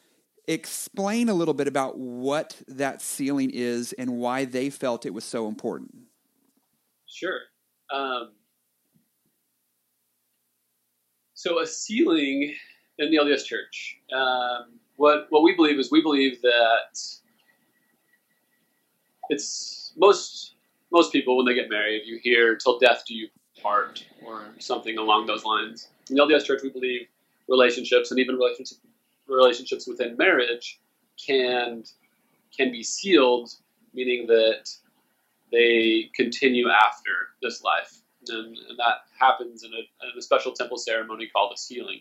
Explain 0.48 1.28
a 1.28 1.34
little 1.34 1.54
bit 1.54 1.68
about 1.68 1.98
what 1.98 2.60
that 2.66 3.00
sealing 3.00 3.50
is 3.50 3.92
and 3.92 4.18
why 4.18 4.44
they 4.44 4.70
felt 4.70 5.06
it 5.06 5.14
was 5.14 5.24
so 5.24 5.46
important. 5.46 5.94
Sure. 7.06 7.38
Um, 7.92 8.32
so 11.34 11.60
a 11.60 11.66
sealing 11.66 12.54
in 12.98 13.10
the 13.10 13.18
LDS 13.18 13.44
Church. 13.44 13.98
Um, 14.16 14.78
what 14.96 15.26
what 15.30 15.42
we 15.42 15.54
believe 15.54 15.78
is 15.78 15.90
we 15.90 16.02
believe 16.02 16.40
that 16.42 16.98
it's 19.28 19.92
most 19.96 20.54
most 20.92 21.12
people 21.12 21.36
when 21.36 21.46
they 21.46 21.54
get 21.54 21.68
married, 21.68 22.02
you 22.04 22.18
hear 22.22 22.56
"till 22.56 22.78
death 22.78 23.04
do 23.06 23.14
you 23.14 23.28
part" 23.60 24.04
or 24.24 24.54
something 24.58 24.98
along 24.98 25.26
those 25.26 25.44
lines. 25.44 25.88
In 26.10 26.16
the 26.16 26.22
LDS 26.22 26.44
Church, 26.44 26.62
we 26.62 26.70
believe 26.70 27.08
relationships 27.48 28.10
and 28.10 28.20
even 28.20 28.36
relationships 28.36 28.80
relationships 29.32 29.86
within 29.86 30.16
marriage 30.16 30.80
can 31.24 31.84
can 32.56 32.70
be 32.70 32.82
sealed, 32.82 33.50
meaning 33.94 34.26
that 34.26 34.70
they 35.50 36.10
continue 36.14 36.68
after 36.68 37.10
this 37.40 37.62
life. 37.62 38.00
And, 38.28 38.56
and 38.56 38.78
that 38.78 39.04
happens 39.18 39.64
in 39.64 39.72
a, 39.72 39.78
in 39.78 40.18
a, 40.18 40.22
special 40.22 40.52
temple 40.52 40.78
ceremony 40.78 41.28
called 41.32 41.52
a 41.54 41.58
sealing. 41.58 42.00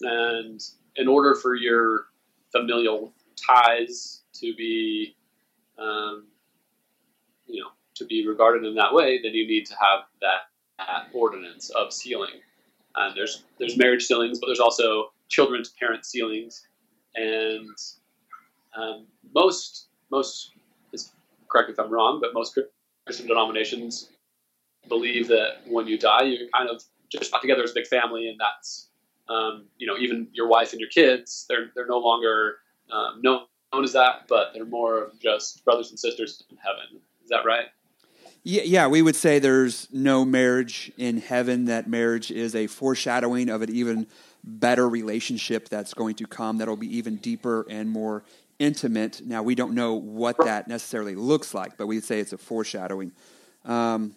And 0.00 0.60
in 0.96 1.06
order 1.06 1.34
for 1.34 1.54
your 1.54 2.06
familial 2.50 3.12
ties 3.36 4.22
to 4.34 4.54
be, 4.54 5.14
um, 5.78 6.26
you 7.46 7.60
know, 7.60 7.68
to 7.96 8.06
be 8.06 8.26
regarded 8.26 8.64
in 8.64 8.74
that 8.76 8.94
way, 8.94 9.20
then 9.22 9.34
you 9.34 9.46
need 9.46 9.66
to 9.66 9.74
have 9.74 10.04
that, 10.20 10.48
that 10.78 11.08
ordinance 11.12 11.70
of 11.70 11.92
sealing. 11.92 12.40
And 12.96 13.16
there's 13.16 13.44
there's 13.58 13.76
marriage 13.76 14.04
sealings, 14.04 14.40
but 14.40 14.46
there's 14.46 14.60
also 14.60 15.12
children 15.30 15.62
to 15.62 15.70
parent 15.78 16.04
sealings, 16.04 16.66
and 17.14 17.76
um, 18.76 19.06
most 19.34 19.86
most 20.10 20.52
correct 21.50 21.70
if 21.70 21.78
I'm 21.78 21.90
wrong, 21.90 22.20
but 22.20 22.32
most 22.32 22.58
Christian 23.06 23.26
denominations 23.26 24.08
believe 24.88 25.28
that 25.28 25.58
when 25.66 25.86
you 25.86 25.98
die, 25.98 26.22
you're 26.22 26.48
kind 26.54 26.70
of 26.70 26.82
just 27.08 27.32
got 27.32 27.42
together 27.42 27.62
as 27.62 27.72
a 27.72 27.74
big 27.74 27.86
family, 27.86 28.28
and 28.28 28.38
that's 28.38 28.88
um, 29.28 29.64
you 29.78 29.86
know 29.86 29.96
even 29.98 30.28
your 30.32 30.48
wife 30.48 30.72
and 30.72 30.80
your 30.80 30.90
kids. 30.90 31.46
They're 31.48 31.70
they're 31.74 31.86
no 31.86 31.98
longer 31.98 32.56
um, 32.90 33.20
known, 33.22 33.46
known 33.72 33.84
as 33.84 33.92
that, 33.92 34.28
but 34.28 34.52
they're 34.54 34.64
more 34.64 35.04
of 35.04 35.18
just 35.20 35.64
brothers 35.64 35.90
and 35.90 35.98
sisters 35.98 36.44
in 36.50 36.56
heaven. 36.56 37.00
Is 37.22 37.30
that 37.30 37.44
right? 37.44 37.66
Yeah, 38.42 38.62
yeah, 38.62 38.86
we 38.86 39.02
would 39.02 39.16
say 39.16 39.38
there's 39.38 39.86
no 39.92 40.24
marriage 40.24 40.90
in 40.96 41.18
heaven. 41.18 41.66
That 41.66 41.88
marriage 41.88 42.30
is 42.30 42.54
a 42.54 42.68
foreshadowing 42.68 43.50
of 43.50 43.60
an 43.60 43.70
even 43.70 44.06
better 44.44 44.88
relationship 44.88 45.68
that's 45.68 45.94
going 45.94 46.14
to 46.16 46.26
come. 46.26 46.58
That'll 46.58 46.76
be 46.76 46.96
even 46.96 47.16
deeper 47.16 47.66
and 47.68 47.90
more 47.90 48.24
intimate. 48.58 49.22
Now, 49.24 49.42
we 49.42 49.54
don't 49.54 49.74
know 49.74 49.94
what 49.94 50.36
that 50.44 50.68
necessarily 50.68 51.14
looks 51.14 51.54
like, 51.54 51.76
but 51.76 51.86
we'd 51.86 52.04
say 52.04 52.20
it's 52.20 52.32
a 52.32 52.38
foreshadowing. 52.38 53.12
Um, 53.64 54.16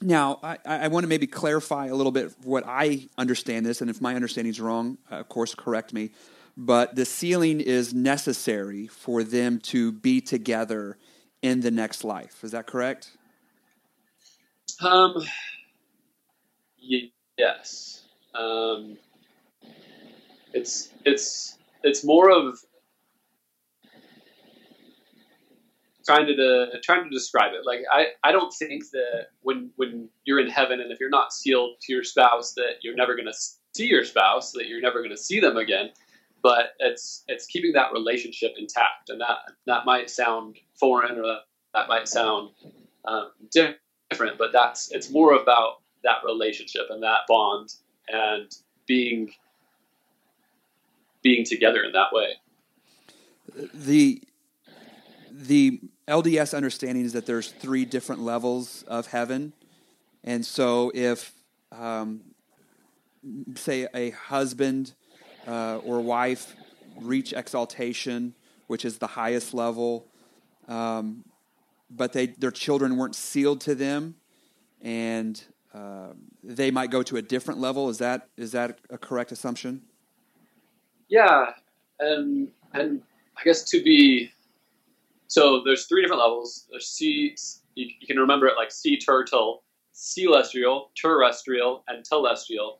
now, 0.00 0.38
I, 0.42 0.58
I, 0.64 0.88
want 0.88 1.04
to 1.04 1.08
maybe 1.08 1.26
clarify 1.26 1.86
a 1.86 1.94
little 1.94 2.12
bit 2.12 2.32
what 2.44 2.64
I 2.66 3.08
understand 3.16 3.66
this, 3.66 3.80
and 3.80 3.90
if 3.90 4.00
my 4.00 4.14
understanding 4.14 4.50
is 4.50 4.60
wrong, 4.60 4.98
uh, 5.10 5.16
of 5.16 5.28
course, 5.28 5.54
correct 5.54 5.92
me. 5.92 6.10
But 6.56 6.94
the 6.94 7.04
sealing 7.04 7.60
is 7.60 7.94
necessary 7.94 8.86
for 8.86 9.24
them 9.24 9.58
to 9.60 9.90
be 9.90 10.20
together 10.20 10.98
in 11.42 11.60
the 11.60 11.70
next 11.70 12.04
life. 12.04 12.44
Is 12.44 12.52
that 12.52 12.66
correct? 12.66 13.10
Um, 14.80 15.24
yes. 17.36 18.02
Um, 18.34 18.98
it's 20.52 20.90
it's 21.04 21.58
it's 21.82 22.04
more 22.04 22.30
of 22.30 22.58
trying 26.04 26.26
to 26.26 26.66
trying 26.82 27.04
to 27.04 27.10
describe 27.10 27.52
it. 27.52 27.66
Like 27.66 27.80
I, 27.92 28.06
I 28.24 28.32
don't 28.32 28.52
think 28.52 28.84
that 28.92 29.28
when 29.42 29.70
when 29.76 30.08
you're 30.24 30.40
in 30.40 30.48
heaven 30.48 30.80
and 30.80 30.90
if 30.90 30.98
you're 31.00 31.10
not 31.10 31.32
sealed 31.32 31.76
to 31.82 31.92
your 31.92 32.04
spouse 32.04 32.54
that 32.54 32.76
you're 32.82 32.96
never 32.96 33.14
going 33.14 33.26
to 33.26 33.38
see 33.74 33.86
your 33.86 34.04
spouse, 34.04 34.52
that 34.52 34.68
you're 34.68 34.80
never 34.80 35.00
going 35.00 35.14
to 35.14 35.22
see 35.22 35.40
them 35.40 35.56
again. 35.56 35.90
But 36.42 36.74
it's 36.78 37.24
it's 37.28 37.46
keeping 37.46 37.72
that 37.72 37.92
relationship 37.92 38.52
intact, 38.56 39.10
and 39.10 39.20
that 39.20 39.38
that 39.66 39.84
might 39.84 40.08
sound 40.08 40.56
foreign 40.78 41.18
or 41.18 41.26
that, 41.26 41.40
that 41.74 41.88
might 41.88 42.08
sound 42.08 42.50
um, 43.04 43.32
different, 43.50 44.38
but 44.38 44.52
that's 44.52 44.90
it's 44.92 45.10
more 45.10 45.34
about 45.34 45.82
that 46.04 46.18
relationship 46.24 46.86
and 46.90 47.02
that 47.02 47.20
bond 47.26 47.74
and 48.08 48.54
being 48.86 49.30
being 51.22 51.44
together 51.44 51.82
in 51.82 51.92
that 51.92 52.12
way. 52.12 52.34
The 53.74 54.22
the 55.30 55.80
LDS 56.06 56.56
understanding 56.56 57.04
is 57.04 57.12
that 57.12 57.26
there's 57.26 57.48
three 57.48 57.84
different 57.84 58.22
levels 58.22 58.82
of 58.88 59.08
heaven, 59.08 59.52
and 60.24 60.44
so 60.44 60.90
if 60.94 61.32
um, 61.72 62.20
say 63.56 63.88
a 63.94 64.10
husband 64.10 64.94
uh, 65.46 65.78
or 65.78 66.00
wife 66.00 66.54
reach 67.00 67.32
exaltation, 67.32 68.34
which 68.66 68.84
is 68.84 68.98
the 68.98 69.06
highest 69.06 69.54
level, 69.54 70.06
um, 70.66 71.24
but 71.90 72.12
they 72.12 72.26
their 72.26 72.50
children 72.50 72.96
weren't 72.96 73.14
sealed 73.14 73.60
to 73.62 73.74
them, 73.74 74.14
and 74.82 75.42
uh, 75.74 76.08
they 76.42 76.70
might 76.70 76.90
go 76.90 77.02
to 77.02 77.16
a 77.16 77.22
different 77.22 77.60
level. 77.60 77.88
Is 77.88 77.98
that 77.98 78.28
is 78.36 78.52
that 78.52 78.78
a 78.90 78.98
correct 78.98 79.32
assumption? 79.32 79.82
Yeah, 81.08 81.52
and 82.00 82.48
and 82.74 83.02
I 83.36 83.44
guess 83.44 83.64
to 83.70 83.82
be 83.82 84.30
so 85.28 85.62
there's 85.64 85.86
three 85.86 86.02
different 86.02 86.22
levels. 86.22 86.66
There's 86.70 86.88
sea. 86.88 87.36
You, 87.74 87.86
you 88.00 88.06
can 88.06 88.18
remember 88.18 88.46
it 88.46 88.56
like 88.56 88.72
sea 88.72 88.98
turtle, 88.98 89.62
celestial, 89.92 90.90
terrestrial, 90.96 91.84
and 91.88 92.04
telestial. 92.04 92.78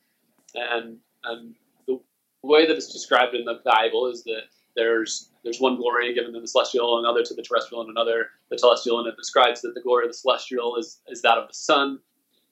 And 0.55 0.99
and 1.25 1.55
the 1.87 2.01
way 2.43 2.67
that 2.67 2.77
it's 2.77 2.93
described 2.93 3.35
in 3.35 3.45
the 3.45 3.61
Bible 3.65 4.07
is 4.11 4.25
that 4.25 4.43
there's 4.77 5.31
there's 5.45 5.61
one 5.61 5.77
glory 5.77 6.15
given 6.15 6.33
to 6.33 6.41
the 6.41 6.49
celestial, 6.49 6.99
another 6.99 7.23
to 7.23 7.35
the 7.35 7.43
terrestrial, 7.43 7.83
and 7.83 7.91
another 7.91 8.31
the 8.51 8.57
telestial, 8.57 8.99
and 8.99 9.09
it 9.09 9.17
describes 9.17 9.61
that 9.63 9.75
the 9.75 9.81
glory 9.81 10.05
of 10.05 10.11
the 10.11 10.17
celestial 10.17 10.77
is 10.77 11.01
is 11.09 11.23
that 11.23 11.39
of 11.39 11.49
the 11.49 11.55
sun, 11.55 11.99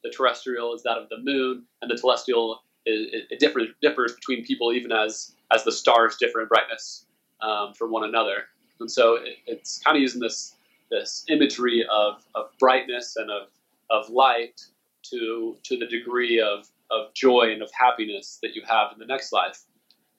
the 0.02 0.11
terrestrial 0.11 0.75
is 0.75 0.83
that 0.83 0.99
of 0.99 1.09
the 1.09 1.18
moon, 1.18 1.64
and 1.83 1.90
the 1.90 1.95
telestial 1.95 2.59
it, 2.87 3.26
it 3.30 3.38
differs 3.40 3.68
differs 3.83 4.14
between 4.14 4.45
people 4.45 4.73
even 4.73 4.92
as 4.92 5.36
as 5.53 5.65
the 5.65 5.73
stars 5.73 6.17
differ 6.17 6.43
in 6.43 6.49
brightness 6.49 7.07
um, 7.41 7.73
from 7.75 7.91
one 7.91 8.05
another. 8.05 8.45
And 8.81 8.91
so 8.91 9.17
it, 9.17 9.38
it's 9.47 9.79
kind 9.79 9.97
of 9.97 10.03
using 10.03 10.21
this 10.21 10.55
this 10.91 11.25
imagery 11.29 11.85
of, 11.91 12.25
of 12.37 12.47
brightness 12.61 13.17
and 13.17 13.29
of, 13.29 13.49
of 13.91 14.09
light 14.09 14.65
to 15.03 15.57
to 15.65 15.76
the 15.76 15.87
degree 15.87 16.41
of, 16.41 16.69
of 16.91 17.12
joy 17.15 17.53
and 17.53 17.62
of 17.62 17.71
happiness 17.73 18.38
that 18.43 18.55
you 18.55 18.62
have 18.69 18.93
in 18.93 18.99
the 18.99 19.07
next 19.07 19.33
life. 19.33 19.65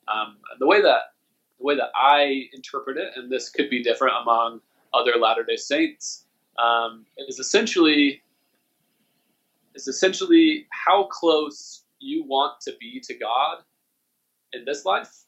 Um, 0.07 0.37
the 0.59 0.67
way 0.67 0.81
that 0.81 1.13
the 1.59 1.65
way 1.65 1.75
that 1.75 1.91
I 1.95 2.49
interpret 2.53 2.97
it, 2.97 3.13
and 3.15 3.31
this 3.31 3.49
could 3.49 3.69
be 3.69 3.81
different 3.81 4.15
among 4.21 4.61
other 4.93 5.13
Latter 5.19 5.43
Day 5.43 5.55
Saints, 5.55 6.25
um, 6.59 7.05
is 7.17 7.39
essentially 7.39 8.21
is 9.73 9.87
essentially 9.87 10.67
how 10.71 11.03
close 11.03 11.83
you 11.99 12.25
want 12.25 12.59
to 12.61 12.73
be 12.79 12.99
to 12.99 13.13
God 13.13 13.63
in 14.53 14.65
this 14.65 14.85
life 14.85 15.23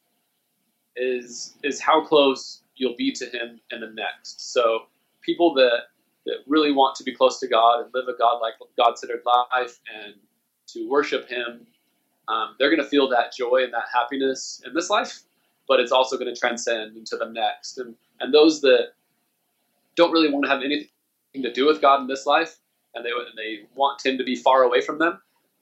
is 0.96 1.54
is 1.62 1.80
how 1.80 2.04
close 2.04 2.62
you'll 2.76 2.96
be 2.96 3.12
to 3.12 3.26
him 3.26 3.60
in 3.70 3.80
the 3.80 3.90
next. 3.90 4.52
So 4.52 4.86
people 5.22 5.54
that 5.54 5.84
that 6.26 6.38
really 6.46 6.72
want 6.72 6.96
to 6.96 7.04
be 7.04 7.14
close 7.14 7.40
to 7.40 7.48
God 7.48 7.82
and 7.82 7.90
live 7.94 8.08
a 8.08 8.16
God 8.16 8.38
like 8.38 8.54
God 8.76 8.98
centered 8.98 9.22
life 9.24 9.78
and 9.94 10.14
to 10.68 10.88
worship 10.88 11.28
Him, 11.28 11.66
um, 12.28 12.54
they're 12.58 12.70
going 12.70 12.82
to 12.82 12.88
feel 12.88 13.08
that 13.08 13.34
joy 13.36 13.62
and 13.64 13.72
that 13.72 13.84
happiness 13.92 14.62
in 14.66 14.74
this 14.74 14.90
life, 14.90 15.20
but 15.66 15.80
it's 15.80 15.92
also 15.92 16.16
going 16.16 16.32
to 16.32 16.38
transcend 16.38 16.96
into 16.96 17.16
the 17.16 17.26
next. 17.26 17.78
And 17.78 17.94
and 18.20 18.32
those 18.32 18.60
that 18.60 18.92
don't 19.96 20.12
really 20.12 20.30
want 20.30 20.44
to 20.44 20.50
have 20.50 20.62
anything 20.62 20.88
to 21.42 21.52
do 21.52 21.66
with 21.66 21.80
God 21.80 22.00
in 22.00 22.06
this 22.06 22.26
life, 22.26 22.58
and 22.94 23.04
they 23.04 23.10
and 23.10 23.36
they 23.36 23.66
want 23.74 24.04
Him 24.04 24.18
to 24.18 24.24
be 24.24 24.36
far 24.36 24.62
away 24.62 24.80
from 24.80 24.98
them, 24.98 25.20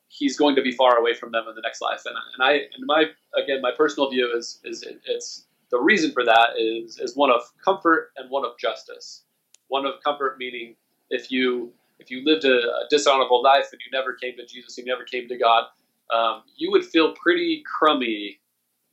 He's 0.08 0.36
going 0.36 0.56
to 0.56 0.62
be 0.62 0.72
far 0.72 0.98
away 0.98 1.14
from 1.14 1.32
them 1.32 1.44
in 1.48 1.54
the 1.54 1.60
next 1.60 1.80
life. 1.80 2.02
And 2.04 2.16
and 2.34 2.42
I 2.42 2.52
and 2.74 2.86
my 2.86 3.04
again 3.36 3.60
my 3.62 3.72
personal 3.76 4.10
view 4.10 4.32
is 4.36 4.60
is 4.64 4.82
it, 4.82 5.00
it's 5.06 5.46
the 5.70 5.78
reason 5.78 6.12
for 6.12 6.24
that 6.24 6.58
is 6.58 6.98
is 6.98 7.16
one 7.16 7.30
of 7.30 7.42
comfort 7.64 8.12
and 8.16 8.30
one 8.30 8.44
of 8.44 8.58
justice. 8.58 9.24
One 9.68 9.84
of 9.84 9.94
comfort 10.02 10.38
meaning 10.38 10.76
if 11.10 11.30
you 11.30 11.72
if 11.98 12.10
you 12.10 12.24
lived 12.24 12.44
a, 12.44 12.56
a 12.56 12.86
dishonorable 12.90 13.42
life 13.42 13.68
and 13.72 13.80
you 13.84 13.90
never 13.92 14.14
came 14.14 14.36
to 14.36 14.46
Jesus, 14.46 14.78
you 14.78 14.84
never 14.84 15.04
came 15.04 15.28
to 15.28 15.36
God, 15.36 15.64
um, 16.10 16.42
you 16.56 16.70
would 16.70 16.84
feel 16.84 17.12
pretty 17.14 17.62
crummy 17.66 18.38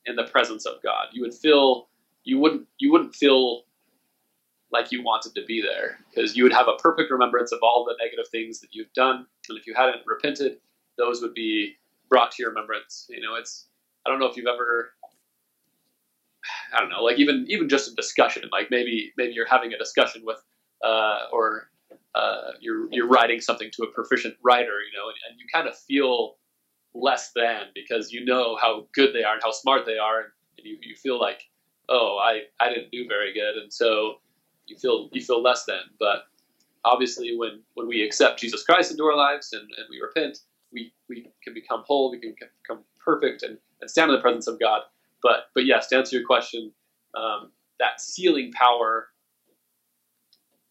in 0.06 0.16
the 0.16 0.24
presence 0.24 0.66
of 0.66 0.82
God. 0.84 1.08
You 1.14 1.22
would 1.22 1.34
feel 1.34 1.88
you 2.24 2.40
wouldn't 2.40 2.68
you 2.78 2.92
wouldn't 2.92 3.16
feel 3.16 3.64
like 4.72 4.92
you 4.92 5.04
wanted 5.04 5.34
to 5.36 5.46
be 5.46 5.62
there 5.62 6.00
because 6.10 6.36
you 6.36 6.44
would 6.44 6.52
have 6.52 6.68
a 6.68 6.76
perfect 6.82 7.12
remembrance 7.12 7.52
of 7.52 7.60
all 7.62 7.86
the 7.86 7.96
negative 8.04 8.28
things 8.30 8.60
that 8.60 8.70
you've 8.74 8.92
done, 8.94 9.26
and 9.50 9.58
if 9.58 9.68
you 9.68 9.74
hadn't 9.74 10.02
repented, 10.06 10.58
those 10.98 11.22
would 11.22 11.34
be 11.34 11.76
brought 12.10 12.32
to 12.32 12.44
your 12.44 12.50
remembrance. 12.50 13.08
You 13.10 13.22
know, 13.22 13.36
it's 13.36 13.68
I 14.06 14.10
don't 14.10 14.20
know 14.20 14.28
if 14.28 14.38
you've 14.38 14.48
ever 14.48 14.92
I 16.74 16.80
don't 16.80 16.90
know, 16.90 17.04
like 17.04 17.20
even 17.20 17.46
even 17.50 17.70
just 17.70 17.92
a 17.92 17.96
discussion, 17.96 18.50
like 18.52 18.70
maybe 18.70 19.14
maybe 19.18 19.34
you're 19.34 19.48
having 19.48 19.74
a 19.74 19.78
discussion 19.78 20.24
with 20.26 20.42
uh, 20.84 21.28
or 21.32 21.70
uh, 22.14 22.52
you're 22.60 22.88
you're 22.92 23.08
writing 23.08 23.42
something 23.42 23.70
to 23.74 23.84
a 23.84 23.92
proficient 23.92 24.36
writer, 24.44 24.80
you 24.82 24.98
know, 24.98 25.08
and, 25.08 25.18
and 25.30 25.40
you 25.40 25.46
kind 25.54 25.68
of 25.68 25.78
feel 25.78 26.38
less 26.94 27.32
than 27.36 27.64
because 27.74 28.12
you 28.12 28.24
know 28.24 28.56
how 28.56 28.88
good 28.94 29.14
they 29.14 29.24
are 29.24 29.34
and 29.34 29.44
how 29.44 29.52
smart 29.52 29.86
they 29.86 29.98
are, 29.98 30.20
and, 30.22 30.30
and 30.58 30.68
you, 30.68 30.78
you 30.82 30.96
feel 30.96 31.20
like, 31.20 31.44
oh, 31.90 32.18
I, 32.22 32.44
I 32.60 32.70
didn't 32.70 32.92
do 32.92 33.08
very 33.08 33.34
good, 33.34 33.56
and 33.62 33.72
so 33.72 34.20
you 34.68 34.78
feel 34.78 35.10
you 35.12 35.22
feel 35.22 35.42
less 35.42 35.66
than. 35.66 35.82
But 36.00 36.28
obviously, 36.84 37.36
when 37.38 37.62
when 37.74 37.88
we 37.88 38.04
accept 38.04 38.40
Jesus 38.40 38.64
Christ 38.64 38.92
into 38.92 39.04
our 39.04 39.16
lives 39.16 39.54
and, 39.54 39.64
and 39.64 39.88
we 39.90 40.00
repent, 40.02 40.40
we, 40.76 40.94
we 41.10 41.32
can 41.44 41.54
become 41.54 41.84
whole, 41.88 42.12
we 42.12 42.20
can 42.20 42.36
become 42.62 42.84
perfect, 43.04 43.42
and, 43.42 43.58
and 43.82 43.90
stand 43.90 44.12
in 44.12 44.16
the 44.16 44.22
presence 44.22 44.48
of 44.48 44.60
God. 44.60 44.82
But 45.24 45.48
but 45.56 45.66
yes, 45.66 45.88
to 45.88 45.98
answer 45.98 46.18
your 46.18 46.28
question, 46.28 46.72
um, 47.16 47.50
that 47.80 48.00
sealing 48.00 48.52
power 48.52 49.08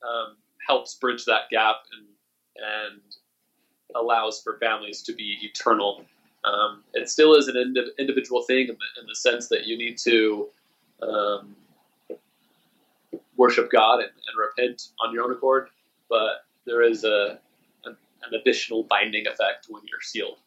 um, 0.06 0.37
helps 0.64 0.94
bridge 0.94 1.25
that 1.25 1.50
gap 1.50 1.76
and 1.96 2.06
and 2.56 3.00
allows 3.96 4.40
for 4.42 4.58
families 4.58 5.02
to 5.02 5.12
be 5.12 5.38
eternal. 5.42 6.04
Um, 6.44 6.82
it 6.92 7.08
still 7.08 7.34
is 7.34 7.49
an 7.49 7.56
ind- 7.56 7.78
individual 7.99 8.42
thing 8.42 8.68
in 8.68 8.76
the, 8.76 9.00
in 9.00 9.06
the, 9.06 9.14
sense 9.14 9.49
that 9.49 9.66
you 9.66 9.78
need 9.78 9.96
to 9.99 10.49
um, 11.02 11.56
worship 13.37 13.70
God 13.70 14.00
and, 14.00 14.11
and, 14.11 14.37
repent 14.38 14.88
on 15.02 15.14
your 15.14 15.25
own 15.25 15.32
accord, 15.32 15.68
but 16.11 16.44
there 16.66 16.82
is 16.82 17.04
a, 17.04 17.38
an, 18.26 18.40
additional 18.40 18.85
binding 18.85 19.26
effect 19.26 19.66
when 19.69 19.83
you're 19.88 20.00
sealed. 20.00 20.38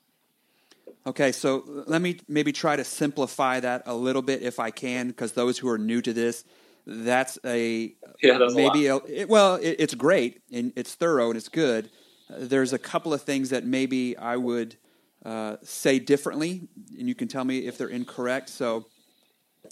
Okay, 1.05 1.31
so 1.31 1.63
let 1.87 2.01
me 2.01 2.19
maybe 2.27 2.51
try 2.51 2.75
to 2.75 2.83
simplify 2.83 3.59
that 3.59 3.83
a 3.85 3.95
little 3.95 4.21
bit 4.21 4.41
if 4.41 4.59
I 4.59 4.71
can, 4.71 5.07
because 5.07 5.33
those 5.33 5.57
who 5.57 5.69
are 5.69 5.77
new 5.77 6.01
to 6.01 6.13
this, 6.13 6.43
that's 6.85 7.37
a 7.45 7.93
yeah, 8.21 8.37
that's 8.37 8.55
maybe 8.55 8.87
a, 8.87 8.95
a 8.95 9.05
it, 9.05 9.29
well, 9.29 9.55
it, 9.55 9.75
it's 9.79 9.93
great 9.93 10.41
and 10.51 10.71
it's 10.75 10.95
thorough 10.95 11.27
and 11.27 11.37
it's 11.37 11.49
good. 11.49 11.89
Uh, 12.29 12.35
there's 12.39 12.73
a 12.73 12.77
couple 12.77 13.13
of 13.13 13.21
things 13.21 13.49
that 13.49 13.65
maybe 13.65 14.17
I 14.17 14.37
would 14.37 14.77
uh, 15.25 15.57
say 15.63 15.99
differently, 15.99 16.67
and 16.97 17.07
you 17.07 17.15
can 17.15 17.27
tell 17.27 17.43
me 17.43 17.67
if 17.67 17.77
they're 17.77 17.89
incorrect. 17.89 18.49
So, 18.49 18.85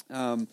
um, 0.10 0.48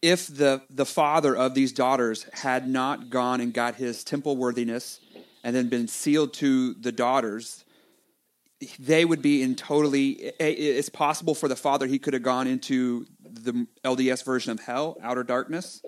if 0.00 0.26
the 0.26 0.62
the 0.70 0.86
father 0.86 1.36
of 1.36 1.54
these 1.54 1.72
daughters 1.72 2.26
had 2.32 2.68
not 2.68 3.10
gone 3.10 3.40
and 3.40 3.52
got 3.52 3.76
his 3.76 4.04
temple 4.04 4.36
worthiness 4.36 5.00
and 5.42 5.54
then 5.54 5.68
been 5.68 5.88
sealed 5.88 6.32
to 6.34 6.74
the 6.74 6.92
daughters, 6.92 7.64
they 8.78 9.04
would 9.04 9.22
be 9.22 9.42
in 9.42 9.54
totally. 9.56 10.10
It's 10.38 10.88
possible 10.88 11.34
for 11.34 11.48
the 11.48 11.56
father 11.56 11.86
he 11.86 11.98
could 11.98 12.14
have 12.14 12.22
gone 12.22 12.46
into 12.46 13.06
the 13.22 13.66
LDS 13.84 14.24
version 14.24 14.52
of 14.52 14.60
hell, 14.60 14.96
outer 15.02 15.24
darkness, 15.24 15.82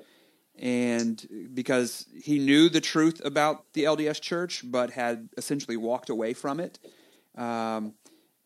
and 0.58 1.24
because 1.52 2.06
he 2.22 2.38
knew 2.38 2.68
the 2.68 2.80
truth 2.80 3.20
about 3.24 3.72
the 3.74 3.84
LDS 3.84 4.20
church, 4.20 4.62
but 4.64 4.90
had 4.90 5.28
essentially 5.36 5.76
walked 5.76 6.10
away 6.10 6.32
from 6.32 6.60
it. 6.60 6.78
Um, 7.36 7.94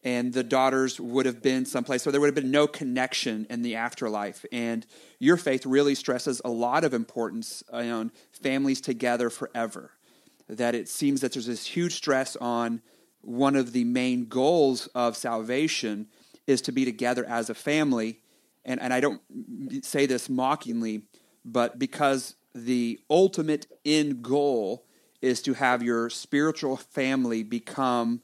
and 0.04 0.32
the 0.32 0.44
daughters 0.44 1.00
would 1.00 1.26
have 1.26 1.42
been 1.42 1.64
someplace 1.64 2.02
so 2.02 2.10
there 2.10 2.20
would 2.20 2.28
have 2.28 2.34
been 2.34 2.50
no 2.50 2.66
connection 2.66 3.46
in 3.50 3.62
the 3.62 3.74
afterlife 3.74 4.46
and 4.52 4.86
your 5.18 5.36
faith 5.36 5.66
really 5.66 5.94
stresses 5.94 6.40
a 6.44 6.50
lot 6.50 6.84
of 6.84 6.94
importance 6.94 7.64
on 7.72 8.12
families 8.32 8.80
together 8.80 9.28
forever 9.28 9.90
that 10.48 10.74
it 10.74 10.88
seems 10.88 11.20
that 11.20 11.32
there's 11.32 11.46
this 11.46 11.66
huge 11.66 11.94
stress 11.94 12.36
on 12.36 12.80
one 13.20 13.56
of 13.56 13.72
the 13.72 13.84
main 13.84 14.26
goals 14.26 14.86
of 14.88 15.16
salvation 15.16 16.06
is 16.46 16.62
to 16.62 16.72
be 16.72 16.84
together 16.84 17.24
as 17.26 17.50
a 17.50 17.54
family 17.54 18.20
and, 18.68 18.80
and 18.82 18.92
I 18.92 19.00
don't 19.00 19.22
say 19.82 20.04
this 20.04 20.28
mockingly, 20.28 21.02
but 21.42 21.78
because 21.78 22.36
the 22.54 23.00
ultimate 23.08 23.66
end 23.84 24.22
goal 24.22 24.84
is 25.22 25.40
to 25.42 25.54
have 25.54 25.82
your 25.82 26.10
spiritual 26.10 26.76
family 26.76 27.42
become 27.42 28.20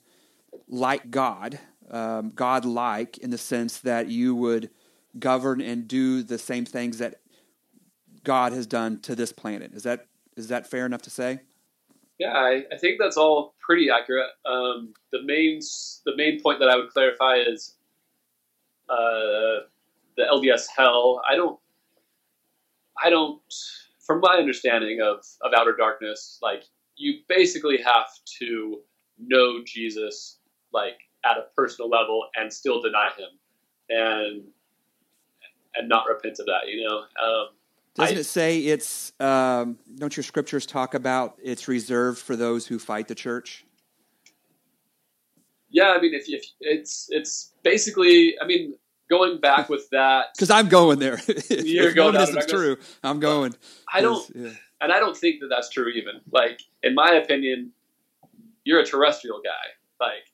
like 0.68 1.10
God, 1.10 1.58
um, 1.90 2.30
God 2.34 2.66
like, 2.66 3.16
in 3.18 3.30
the 3.30 3.38
sense 3.38 3.78
that 3.78 4.08
you 4.08 4.34
would 4.34 4.70
govern 5.18 5.62
and 5.62 5.88
do 5.88 6.22
the 6.22 6.38
same 6.38 6.66
things 6.66 6.98
that 6.98 7.20
God 8.22 8.52
has 8.52 8.66
done 8.66 9.00
to 9.00 9.16
this 9.16 9.32
planet. 9.32 9.72
Is 9.72 9.82
that 9.84 10.06
is 10.36 10.48
that 10.48 10.66
fair 10.66 10.84
enough 10.84 11.02
to 11.02 11.10
say? 11.10 11.40
Yeah, 12.24 12.32
I, 12.32 12.62
I 12.72 12.78
think 12.78 12.98
that's 12.98 13.18
all 13.18 13.54
pretty 13.60 13.90
accurate. 13.90 14.30
Um, 14.46 14.94
the 15.12 15.22
main 15.24 15.60
the 16.06 16.16
main 16.16 16.40
point 16.40 16.58
that 16.60 16.70
I 16.70 16.76
would 16.76 16.88
clarify 16.88 17.36
is 17.36 17.74
uh, 18.88 19.68
the 20.16 20.22
LDS 20.22 20.64
hell. 20.74 21.20
I 21.30 21.36
don't, 21.36 21.58
I 23.04 23.10
don't, 23.10 23.42
from 24.06 24.20
my 24.20 24.36
understanding 24.36 25.00
of 25.02 25.18
of 25.42 25.52
outer 25.54 25.76
darkness, 25.76 26.38
like 26.40 26.64
you 26.96 27.20
basically 27.28 27.76
have 27.84 28.08
to 28.38 28.80
know 29.18 29.62
Jesus 29.66 30.38
like 30.72 30.96
at 31.26 31.36
a 31.36 31.44
personal 31.54 31.90
level 31.90 32.26
and 32.36 32.50
still 32.50 32.80
deny 32.80 33.10
him 33.18 33.28
and 33.90 34.44
and 35.74 35.90
not 35.90 36.06
repent 36.08 36.38
of 36.38 36.46
that. 36.46 36.68
You 36.68 36.84
know. 36.88 36.98
Um, 37.22 37.48
doesn't 37.94 38.16
I, 38.16 38.20
it 38.20 38.24
say 38.24 38.58
it's? 38.58 39.12
Um, 39.20 39.78
don't 39.96 40.16
your 40.16 40.24
scriptures 40.24 40.66
talk 40.66 40.94
about 40.94 41.38
it's 41.42 41.68
reserved 41.68 42.18
for 42.18 42.34
those 42.34 42.66
who 42.66 42.78
fight 42.78 43.06
the 43.06 43.14
church? 43.14 43.64
Yeah, 45.70 45.94
I 45.96 46.00
mean, 46.00 46.14
if, 46.14 46.24
if 46.28 46.44
it's 46.60 47.08
it's 47.10 47.52
basically, 47.62 48.34
I 48.40 48.46
mean, 48.46 48.74
going 49.08 49.40
back 49.40 49.68
with 49.68 49.88
that 49.90 50.26
because 50.34 50.50
I'm 50.50 50.68
going 50.68 50.98
there. 50.98 51.14
if, 51.28 51.66
You're 51.66 51.88
if 51.88 51.94
going. 51.94 52.14
This 52.14 52.30
is 52.30 52.46
true. 52.46 52.76
I'm 53.02 53.20
going. 53.20 53.54
I 53.92 54.00
don't, 54.00 54.28
yeah. 54.34 54.50
and 54.80 54.92
I 54.92 54.98
don't 54.98 55.16
think 55.16 55.40
that 55.40 55.48
that's 55.48 55.70
true. 55.70 55.88
Even 55.88 56.20
like 56.32 56.62
in 56.82 56.94
my 56.94 57.12
opinion, 57.12 57.70
you're 58.64 58.80
a 58.80 58.86
terrestrial 58.86 59.40
guy. 59.42 60.04
Like, 60.04 60.24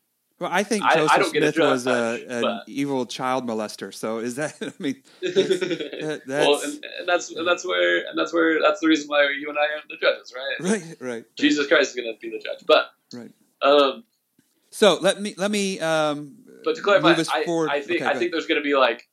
well, 0.40 0.48
I 0.50 0.62
think 0.62 0.82
Joseph 0.82 1.10
I, 1.10 1.20
I 1.20 1.22
Smith 1.22 1.58
was 1.58 1.86
a, 1.86 2.24
an 2.26 2.42
but... 2.42 2.64
evil 2.66 3.04
child 3.04 3.46
molester. 3.46 3.92
So 3.92 4.18
is 4.18 4.36
that? 4.36 4.56
I 4.62 4.72
mean, 4.78 5.02
that's, 5.22 5.36
that's... 5.36 6.26
well, 6.26 6.60
and, 6.62 6.84
and, 6.98 7.06
that's 7.08 7.30
and 7.30 7.46
that's 7.46 7.64
where 7.64 8.08
and 8.08 8.18
that's 8.18 8.32
where 8.32 8.58
that's 8.62 8.80
the 8.80 8.88
reason 8.88 9.08
why 9.08 9.28
you 9.38 9.50
and 9.50 9.58
I 9.58 9.76
are 9.76 9.82
the 9.88 9.96
judges, 10.00 10.32
right? 10.62 10.70
Right, 10.70 10.96
right. 10.98 11.24
Jesus 11.36 11.66
Christ 11.66 11.90
is 11.90 11.96
going 12.02 12.14
to 12.14 12.18
be 12.18 12.30
the 12.30 12.42
judge, 12.42 12.64
but 12.66 12.86
right. 13.12 13.30
Um, 13.60 14.04
so 14.70 14.98
let 14.98 15.20
me 15.20 15.34
let 15.36 15.50
me 15.50 15.78
um, 15.78 16.36
but 16.64 16.74
to 16.76 16.82
clarify, 16.82 17.08
I, 17.08 17.12
I, 17.12 17.80
think 17.82 18.00
okay, 18.00 18.10
I 18.10 18.16
think 18.16 18.32
there's 18.32 18.46
going 18.46 18.60
to 18.60 18.64
be 18.64 18.74
like 18.74 19.06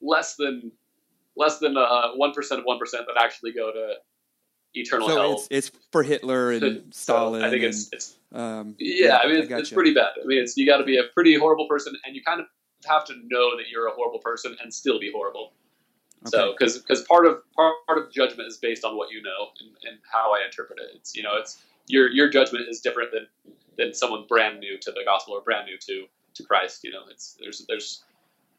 less 0.00 0.36
than 0.36 0.72
less 1.36 1.58
than 1.58 1.76
uh, 1.76 2.12
one 2.14 2.32
percent 2.32 2.60
of 2.60 2.64
one 2.64 2.78
percent 2.78 3.04
that 3.06 3.22
actually 3.22 3.52
go 3.52 3.70
to 3.70 3.94
eternal 4.74 5.08
so 5.08 5.16
hell. 5.16 5.32
It's, 5.32 5.48
it's 5.50 5.70
for 5.92 6.02
Hitler 6.02 6.52
and 6.52 6.94
Stalin. 6.94 7.42
I 7.42 7.50
think 7.50 7.64
and, 7.64 7.74
it's 7.74 7.88
it's 7.92 8.16
um, 8.32 8.76
yeah, 8.78 9.18
I 9.18 9.26
mean 9.26 9.36
it's, 9.36 9.50
it's 9.50 9.70
pretty 9.70 9.94
bad. 9.94 10.10
I 10.22 10.26
mean 10.26 10.38
it's 10.38 10.56
you 10.56 10.66
got 10.66 10.78
to 10.78 10.84
be 10.84 10.98
a 10.98 11.04
pretty 11.14 11.36
horrible 11.36 11.66
person, 11.66 11.94
and 12.04 12.14
you 12.14 12.22
kind 12.22 12.40
of 12.40 12.46
have 12.86 13.04
to 13.06 13.14
know 13.26 13.56
that 13.56 13.68
you're 13.70 13.88
a 13.88 13.92
horrible 13.92 14.20
person 14.20 14.56
and 14.62 14.72
still 14.72 14.98
be 14.98 15.10
horrible. 15.12 15.52
Okay. 16.22 16.30
So 16.30 16.52
because 16.52 16.78
because 16.78 17.02
part 17.02 17.26
of 17.26 17.40
part, 17.54 17.74
part 17.86 17.98
of 17.98 18.12
judgment 18.12 18.48
is 18.48 18.56
based 18.56 18.84
on 18.84 18.96
what 18.96 19.10
you 19.10 19.22
know 19.22 19.48
and, 19.60 19.70
and 19.88 19.98
how 20.10 20.34
I 20.34 20.44
interpret 20.44 20.78
it. 20.78 20.96
It's 20.96 21.16
you 21.16 21.22
know 21.22 21.36
it's 21.36 21.62
your 21.86 22.10
your 22.10 22.28
judgment 22.28 22.68
is 22.68 22.80
different 22.80 23.10
than 23.12 23.26
than 23.76 23.94
someone 23.94 24.26
brand 24.28 24.60
new 24.60 24.78
to 24.78 24.92
the 24.92 25.02
gospel 25.04 25.34
or 25.34 25.40
brand 25.40 25.66
new 25.66 25.78
to 25.78 26.06
to 26.34 26.42
Christ. 26.42 26.84
You 26.84 26.92
know, 26.92 27.02
it's 27.10 27.36
there's 27.40 27.64
there's 27.68 28.04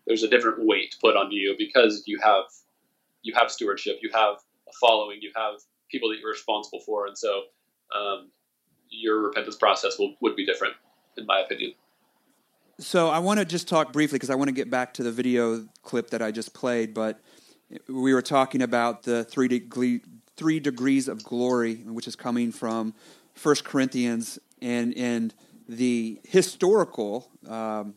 there's 0.08 0.24
a 0.24 0.28
different 0.28 0.66
weight 0.66 0.96
put 1.00 1.16
on 1.16 1.32
you 1.32 1.56
because 1.58 2.04
you 2.06 2.20
have 2.24 2.46
you 3.24 3.34
have 3.36 3.52
stewardship, 3.52 4.00
you 4.02 4.10
have 4.14 4.36
a 4.68 4.72
following, 4.80 5.20
you 5.22 5.32
have 5.36 5.56
people 5.92 6.10
that 6.10 6.20
you're 6.20 6.32
responsible 6.32 6.80
for, 6.80 7.08
and 7.08 7.18
so 7.18 7.44
um, 7.96 8.32
your 8.90 9.22
repentance 9.22 9.56
process 9.56 9.98
will, 10.00 10.16
would 10.22 10.36
be 10.36 10.46
different, 10.46 10.74
in 11.18 11.26
my 11.26 11.42
opinion. 11.42 11.74
So 12.80 13.10
I 13.10 13.20
want 13.20 13.40
to 13.40 13.46
just 13.46 13.68
talk 13.68 13.94
briefly 13.94 14.18
because 14.18 14.30
I 14.30 14.36
want 14.36 14.48
to 14.48 14.54
get 14.54 14.70
back 14.70 14.94
to 14.96 15.04
the 15.04 15.12
video 15.12 15.68
clip 15.84 16.10
that 16.12 16.22
I 16.22 16.32
just 16.32 16.54
played. 16.54 16.94
But 16.94 17.20
we 17.88 18.14
were 18.14 18.22
talking 18.22 18.62
about 18.62 19.04
the 19.04 19.24
three 19.24 19.48
degree, 19.48 20.02
three 20.36 20.60
degrees 20.60 21.08
of 21.08 21.24
glory, 21.24 21.76
which 21.76 22.08
is 22.08 22.16
coming 22.16 22.52
from 22.52 22.94
First 23.36 23.66
Corinthians 23.66 24.40
and 24.62 24.96
and 24.98 25.34
the 25.70 26.20
historical 26.28 27.30
um, 27.48 27.94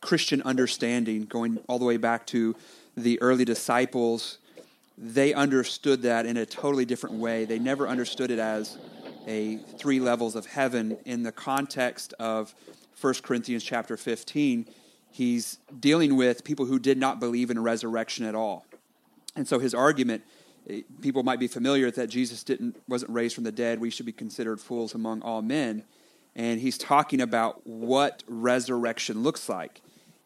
Christian 0.00 0.42
understanding, 0.42 1.24
going 1.24 1.58
all 1.68 1.78
the 1.78 1.84
way 1.84 1.96
back 1.96 2.26
to 2.28 2.54
the 2.96 3.20
early 3.22 3.44
disciples. 3.44 4.38
They 4.96 5.34
understood 5.34 6.02
that 6.02 6.26
in 6.26 6.36
a 6.36 6.46
totally 6.46 6.84
different 6.84 7.16
way. 7.16 7.44
They 7.44 7.58
never 7.58 7.88
understood 7.88 8.30
it 8.30 8.38
as 8.38 8.78
a 9.26 9.56
three 9.78 10.00
levels 10.00 10.36
of 10.36 10.46
heaven 10.46 10.98
in 11.04 11.22
the 11.22 11.32
context 11.32 12.14
of 12.18 12.54
1 13.00 13.14
Corinthians 13.22 13.64
chapter 13.64 13.96
15, 13.96 14.66
he's 15.10 15.58
dealing 15.78 16.16
with 16.16 16.44
people 16.44 16.66
who 16.66 16.78
did 16.78 16.98
not 16.98 17.20
believe 17.20 17.50
in 17.50 17.58
a 17.58 17.60
resurrection 17.60 18.24
at 18.24 18.34
all. 18.34 18.64
And 19.36 19.46
so 19.46 19.58
his 19.58 19.74
argument, 19.74 20.22
eh, 20.68 20.82
people 21.00 21.22
might 21.22 21.40
be 21.40 21.48
familiar 21.48 21.86
with 21.86 21.96
that 21.96 22.08
Jesus 22.08 22.44
didn't 22.44 22.76
wasn't 22.88 23.10
raised 23.10 23.34
from 23.34 23.44
the 23.44 23.52
dead, 23.52 23.80
we 23.80 23.90
should 23.90 24.06
be 24.06 24.12
considered 24.12 24.60
fools 24.60 24.94
among 24.94 25.22
all 25.22 25.42
men. 25.42 25.84
And 26.36 26.60
he's 26.60 26.78
talking 26.78 27.20
about 27.20 27.66
what 27.66 28.22
resurrection 28.26 29.22
looks 29.22 29.48
like. 29.48 29.82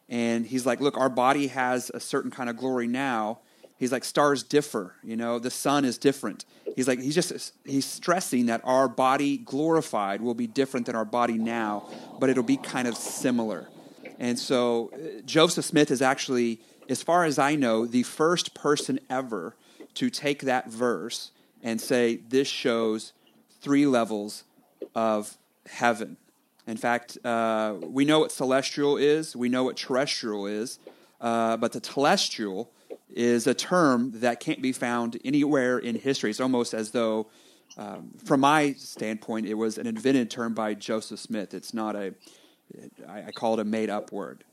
And 0.07 0.45
he's 0.45 0.65
like, 0.65 0.79
look, 0.79 0.97
our 0.97 1.09
body 1.09 1.47
has 1.47 1.91
a 1.93 1.99
certain 1.99 2.31
kind 2.31 2.49
of 2.49 2.57
glory 2.57 2.87
now. 2.87 3.39
He's 3.79 3.93
like, 3.93 4.03
stars 4.03 4.43
differ, 4.43 4.95
you 5.01 5.15
know, 5.15 5.39
the 5.39 5.49
sun 5.49 5.85
is 5.85 5.97
different. 5.97 6.43
He's 6.75 6.85
like, 6.85 6.99
he's 6.99 7.15
just, 7.15 7.53
he's 7.65 7.85
stressing 7.85 8.47
that 8.47 8.59
our 8.65 8.89
body 8.89 9.37
glorified 9.37 10.19
will 10.19 10.33
be 10.33 10.47
different 10.47 10.85
than 10.85 10.97
our 10.97 11.05
body 11.05 11.37
now, 11.37 11.87
but 12.19 12.29
it'll 12.29 12.43
be 12.43 12.57
kind 12.57 12.89
of 12.89 12.97
similar. 12.97 13.69
And 14.19 14.37
so 14.37 14.91
uh, 14.93 15.21
Joseph 15.25 15.63
Smith 15.63 15.91
is 15.91 16.01
actually, 16.01 16.59
as 16.89 17.01
far 17.01 17.23
as 17.23 17.39
I 17.39 17.55
know, 17.55 17.85
the 17.85 18.03
first 18.03 18.53
person 18.53 18.99
ever 19.09 19.55
to 19.93 20.09
take 20.09 20.41
that 20.41 20.69
verse 20.69 21.31
and 21.63 21.79
say, 21.79 22.17
this 22.17 22.49
shows 22.49 23.13
three 23.61 23.85
levels 23.85 24.43
of 24.93 25.37
heaven. 25.67 26.17
In 26.67 26.75
fact, 26.75 27.17
uh, 27.25 27.75
we 27.81 28.03
know 28.03 28.19
what 28.19 28.33
celestial 28.33 28.97
is, 28.97 29.37
we 29.37 29.47
know 29.47 29.63
what 29.63 29.77
terrestrial 29.77 30.47
is, 30.47 30.79
uh, 31.21 31.55
but 31.55 31.71
the 31.71 31.81
telestial 31.81 32.67
is 33.15 33.47
a 33.47 33.53
term 33.53 34.11
that 34.15 34.39
can't 34.39 34.61
be 34.61 34.71
found 34.71 35.19
anywhere 35.25 35.77
in 35.79 35.95
history. 35.95 36.29
It's 36.29 36.39
almost 36.39 36.73
as 36.73 36.91
though, 36.91 37.27
um, 37.77 38.11
from 38.23 38.41
my 38.41 38.73
standpoint, 38.73 39.47
it 39.47 39.55
was 39.55 39.77
an 39.77 39.87
invented 39.87 40.29
term 40.29 40.53
by 40.53 40.73
Joseph 40.73 41.19
Smith. 41.19 41.53
It's 41.53 41.73
not 41.73 41.95
a, 41.95 42.13
I, 43.07 43.23
I 43.27 43.31
call 43.31 43.55
it 43.55 43.61
a 43.61 43.65
made 43.65 43.89
up 43.89 44.11
word. 44.11 44.43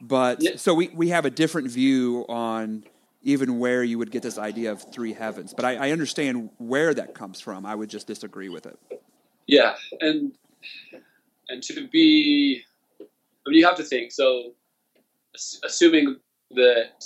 But 0.00 0.42
yeah. 0.42 0.56
so 0.56 0.74
we, 0.74 0.88
we 0.88 1.08
have 1.10 1.24
a 1.24 1.30
different 1.30 1.70
view 1.70 2.24
on 2.28 2.84
even 3.22 3.58
where 3.58 3.82
you 3.82 3.98
would 3.98 4.10
get 4.10 4.22
this 4.22 4.38
idea 4.38 4.70
of 4.70 4.82
three 4.92 5.12
heavens. 5.12 5.54
But 5.54 5.64
I, 5.64 5.88
I 5.88 5.90
understand 5.90 6.50
where 6.58 6.94
that 6.94 7.14
comes 7.14 7.40
from. 7.40 7.66
I 7.66 7.74
would 7.74 7.88
just 7.88 8.06
disagree 8.06 8.48
with 8.48 8.66
it. 8.66 8.78
Yeah, 9.46 9.74
and 10.00 10.32
and 11.48 11.62
to 11.64 11.88
be, 11.88 12.62
I 13.00 13.04
mean, 13.50 13.58
you 13.58 13.66
have 13.66 13.76
to 13.76 13.82
think. 13.82 14.12
So, 14.12 14.52
assuming 15.64 16.16
that 16.52 17.04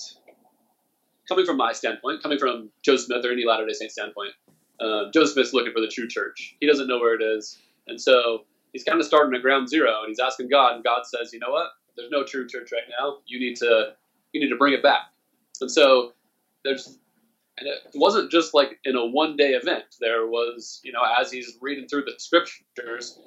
coming 1.28 1.44
from 1.46 1.56
my 1.56 1.72
standpoint, 1.72 2.22
coming 2.22 2.38
from 2.38 2.70
Joe 2.82 2.96
Smith 2.96 3.24
or 3.24 3.30
any 3.30 3.44
Latter 3.44 3.66
Day 3.66 3.72
Saint 3.72 3.90
standpoint, 3.90 4.32
uh, 4.80 5.10
Joe 5.12 5.24
Smith's 5.24 5.52
looking 5.52 5.72
for 5.72 5.80
the 5.80 5.88
true 5.88 6.08
church. 6.08 6.56
He 6.60 6.66
doesn't 6.66 6.88
know 6.88 6.98
where 6.98 7.14
it 7.14 7.22
is, 7.22 7.58
and 7.86 8.00
so 8.00 8.44
he's 8.72 8.84
kind 8.84 8.98
of 8.98 9.06
starting 9.06 9.34
at 9.34 9.42
ground 9.42 9.68
zero, 9.68 10.00
and 10.00 10.08
he's 10.08 10.20
asking 10.20 10.48
God, 10.48 10.74
and 10.74 10.84
God 10.84 11.02
says, 11.04 11.32
"You 11.32 11.40
know 11.40 11.50
what? 11.50 11.70
There's 11.96 12.10
no 12.10 12.24
true 12.24 12.46
church 12.46 12.70
right 12.72 12.88
now. 12.98 13.18
You 13.26 13.38
need 13.38 13.56
to 13.56 13.94
you 14.32 14.40
need 14.40 14.50
to 14.50 14.56
bring 14.56 14.72
it 14.72 14.82
back." 14.82 15.12
And 15.60 15.70
so 15.70 16.12
there's 16.64 16.98
and 17.58 17.68
it 17.68 17.78
wasn't 17.94 18.30
just 18.30 18.54
like 18.54 18.78
in 18.84 18.96
a 18.96 19.04
one 19.04 19.36
day 19.36 19.50
event. 19.50 19.96
There 20.00 20.26
was, 20.26 20.80
you 20.84 20.92
know, 20.92 21.02
as 21.18 21.32
he's 21.32 21.58
reading 21.60 21.88
through 21.88 22.04
the 22.04 22.14
scriptures, 22.18 23.18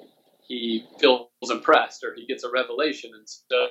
he 0.48 0.86
feels 0.98 1.28
impressed 1.50 2.02
or 2.02 2.14
he 2.14 2.26
gets 2.26 2.44
a 2.44 2.50
revelation, 2.50 3.10
and 3.14 3.28
so 3.28 3.68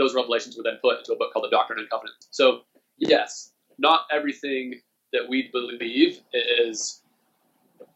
those 0.00 0.14
revelations 0.14 0.56
were 0.56 0.62
then 0.62 0.78
put 0.80 0.98
into 0.98 1.12
a 1.12 1.16
book 1.16 1.32
called 1.32 1.44
the 1.44 1.50
Doctrine 1.50 1.78
and 1.78 1.90
Covenant. 1.90 2.16
So 2.30 2.62
yes, 3.00 3.52
not 3.78 4.02
everything 4.12 4.80
that 5.12 5.22
we 5.28 5.50
believe 5.52 6.20
is 6.32 7.02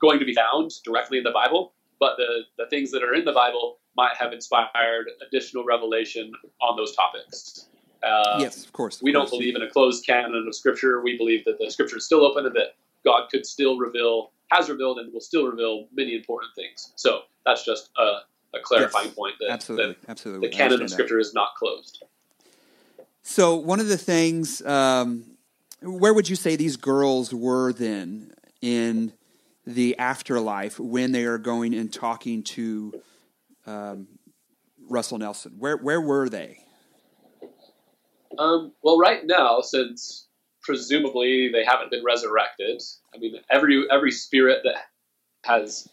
going 0.00 0.18
to 0.18 0.24
be 0.24 0.34
found 0.34 0.72
directly 0.84 1.18
in 1.18 1.24
the 1.24 1.30
Bible, 1.30 1.72
but 2.00 2.16
the, 2.16 2.40
the 2.58 2.66
things 2.68 2.90
that 2.90 3.02
are 3.02 3.14
in 3.14 3.24
the 3.24 3.32
Bible 3.32 3.78
might 3.96 4.16
have 4.18 4.32
inspired 4.32 5.06
additional 5.26 5.64
revelation 5.64 6.32
on 6.60 6.76
those 6.76 6.96
topics. 6.96 7.68
Uh, 8.02 8.38
yes, 8.40 8.64
of 8.64 8.72
course. 8.72 8.96
Of 8.96 9.02
we 9.02 9.12
course. 9.12 9.30
don't 9.30 9.38
believe 9.38 9.54
in 9.54 9.62
a 9.62 9.70
closed 9.70 10.04
canon 10.04 10.44
of 10.46 10.54
Scripture. 10.54 11.00
We 11.00 11.16
believe 11.16 11.44
that 11.44 11.58
the 11.58 11.70
Scripture 11.70 11.98
is 11.98 12.04
still 12.04 12.24
open 12.24 12.44
and 12.44 12.54
that 12.54 12.74
God 13.04 13.28
could 13.30 13.46
still 13.46 13.78
reveal, 13.78 14.32
has 14.50 14.68
revealed, 14.68 14.98
and 14.98 15.12
will 15.12 15.20
still 15.20 15.46
reveal 15.46 15.86
many 15.94 16.14
important 16.14 16.54
things. 16.54 16.92
So 16.96 17.20
that's 17.46 17.64
just 17.64 17.90
a, 17.96 18.20
a 18.54 18.60
clarifying 18.62 19.06
yes, 19.06 19.14
point 19.14 19.34
that, 19.40 19.50
absolutely, 19.50 19.94
that 19.94 20.10
absolutely. 20.10 20.48
the 20.48 20.54
canon 20.54 20.82
of 20.82 20.90
Scripture 20.90 21.16
that. 21.16 21.20
is 21.20 21.34
not 21.34 21.54
closed. 21.56 22.02
So 23.26 23.56
one 23.56 23.80
of 23.80 23.88
the 23.88 23.96
things, 23.96 24.60
um, 24.66 25.24
where 25.80 26.12
would 26.12 26.28
you 26.28 26.36
say 26.36 26.56
these 26.56 26.76
girls 26.76 27.32
were 27.32 27.72
then 27.72 28.32
in 28.60 29.14
the 29.66 29.98
afterlife 29.98 30.78
when 30.78 31.12
they 31.12 31.24
are 31.24 31.38
going 31.38 31.74
and 31.74 31.90
talking 31.90 32.42
to 32.42 33.00
um, 33.66 34.08
Russell 34.88 35.18
Nelson? 35.18 35.54
Where 35.58 35.78
where 35.78 36.02
were 36.02 36.28
they? 36.28 36.60
Um, 38.38 38.72
well, 38.82 38.98
right 38.98 39.24
now, 39.24 39.62
since 39.62 40.26
presumably 40.62 41.50
they 41.50 41.64
haven't 41.64 41.90
been 41.90 42.04
resurrected, 42.04 42.82
I 43.14 43.18
mean, 43.18 43.36
every 43.48 43.86
every 43.90 44.10
spirit 44.10 44.60
that 44.64 44.76
has 45.44 45.88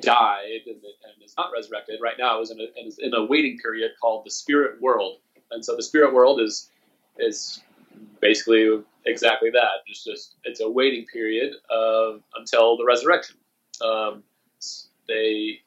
died 0.00 0.60
and, 0.66 0.76
and 0.76 1.24
is 1.24 1.34
not 1.36 1.50
resurrected 1.52 1.98
right 2.00 2.16
now 2.16 2.40
is 2.40 2.52
in, 2.52 2.60
a, 2.60 2.86
is 2.86 2.98
in 2.98 3.12
a 3.12 3.24
waiting 3.24 3.58
period 3.58 3.90
called 4.00 4.24
the 4.24 4.30
spirit 4.30 4.80
world 4.80 5.18
and 5.50 5.64
so 5.64 5.76
the 5.76 5.82
spirit 5.82 6.14
world 6.14 6.40
is 6.40 6.70
is 7.18 7.62
basically 8.20 8.68
exactly 9.06 9.50
that. 9.50 9.86
Just 9.86 10.04
just 10.04 10.34
it's 10.44 10.60
a 10.60 10.70
waiting 10.70 11.06
period 11.12 11.54
of 11.70 12.22
until 12.36 12.76
the 12.76 12.84
resurrection. 12.84 13.36
Um, 13.84 14.22
they 15.08 15.60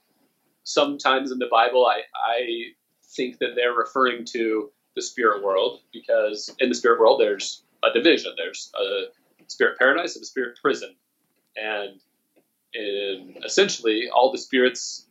sometimes 0.64 1.32
in 1.32 1.40
the 1.40 1.48
Bible, 1.52 1.86
I 1.86 2.02
I 2.16 2.66
think 3.16 3.40
that 3.40 3.56
they're 3.56 3.74
referring 3.74 4.26
to 4.26 4.72
the 4.96 5.02
spirit 5.02 5.44
world 5.44 5.82
because 5.92 6.54
in 6.60 6.70
the 6.70 6.76
spirit 6.76 7.00
world 7.00 7.20
there's 7.20 7.64
a 7.84 7.92
division. 7.94 8.34
There's 8.38 8.72
a 8.80 9.06
spirit 9.48 9.78
paradise 9.78 10.16
and 10.16 10.24
a 10.24 10.26
spirit 10.28 10.58
prison, 10.62 10.96
and 11.56 12.00
in 12.74 13.36
essentially 13.46 14.10
all 14.14 14.32
the 14.32 14.38
spirits 14.38 15.06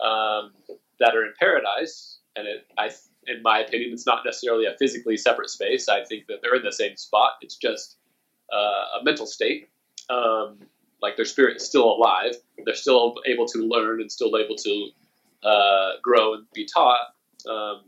um, 0.00 0.52
that 1.00 1.14
are 1.14 1.24
in 1.24 1.32
paradise, 1.38 2.18
and 2.36 2.46
it, 2.46 2.66
I 2.76 2.90
in 3.28 3.42
my 3.42 3.60
opinion, 3.60 3.92
it's 3.92 4.06
not 4.06 4.24
necessarily 4.24 4.66
a 4.66 4.76
physically 4.78 5.16
separate 5.16 5.50
space. 5.50 5.88
I 5.88 6.04
think 6.04 6.26
that 6.26 6.38
they're 6.42 6.54
in 6.54 6.62
the 6.62 6.72
same 6.72 6.96
spot. 6.96 7.32
It's 7.40 7.56
just 7.56 7.96
uh, 8.52 9.00
a 9.00 9.04
mental 9.04 9.26
state. 9.26 9.68
Um, 10.10 10.58
like 11.00 11.16
their 11.16 11.24
spirit 11.24 11.56
is 11.56 11.66
still 11.66 11.84
alive. 11.84 12.34
They're 12.64 12.74
still 12.74 13.14
able 13.26 13.46
to 13.46 13.58
learn 13.58 14.00
and 14.00 14.10
still 14.10 14.36
able 14.36 14.56
to 14.56 14.88
uh, 15.44 15.90
grow 16.02 16.34
and 16.34 16.44
be 16.52 16.66
taught. 16.66 17.00
Um, 17.48 17.82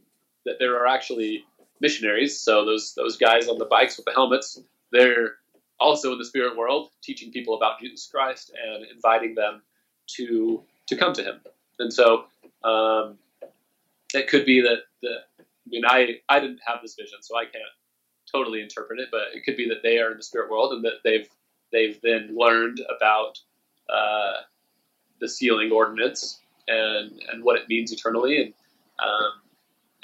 that 0.46 0.57
there 0.59 0.76
are 0.76 0.87
actually 0.87 1.44
missionaries. 1.81 2.38
So 2.38 2.64
those 2.64 2.94
those 2.94 3.16
guys 3.16 3.48
on 3.48 3.59
the 3.59 3.64
bikes 3.64 3.96
with 3.96 4.07
the 4.07 4.12
helmets, 4.12 4.61
they're 4.92 5.35
also 5.79 6.12
in 6.12 6.18
the 6.18 6.24
spirit 6.24 6.57
world, 6.57 6.90
teaching 7.03 7.33
people 7.33 7.57
about 7.57 7.81
Jesus 7.81 8.07
Christ 8.07 8.53
and 8.62 8.85
inviting 8.94 9.35
them 9.35 9.62
to 10.16 10.62
to 10.88 10.96
come 10.96 11.12
to 11.14 11.22
Him. 11.22 11.40
And 11.79 11.92
so 11.92 12.24
um, 12.62 13.18
it 14.14 14.29
could 14.29 14.44
be 14.44 14.61
that 14.61 14.83
the 15.03 15.16
mean, 15.70 15.85
I 15.87 16.20
I 16.28 16.40
didn't 16.40 16.61
have 16.66 16.78
this 16.83 16.94
vision, 16.94 17.18
so 17.22 17.37
I 17.37 17.44
can't 17.44 17.64
totally 18.30 18.61
interpret 18.61 19.00
it, 19.00 19.09
but 19.11 19.35
it 19.35 19.44
could 19.44 19.56
be 19.56 19.68
that 19.68 19.83
they 19.83 19.98
are 19.98 20.11
in 20.12 20.16
the 20.16 20.22
spirit 20.22 20.50
world 20.50 20.72
and 20.72 20.85
that 20.85 21.00
they've 21.04 21.28
they've 21.72 21.98
then 22.02 22.37
learned 22.37 22.80
about 22.94 23.38
uh, 23.88 24.42
the 25.20 25.28
sealing 25.28 25.72
ordinance 25.72 26.40
and 26.68 27.20
and 27.33 27.42
what 27.42 27.59
it 27.59 27.68
means 27.68 27.92
eternally, 27.92 28.42
and 28.42 28.54
um, 28.98 29.33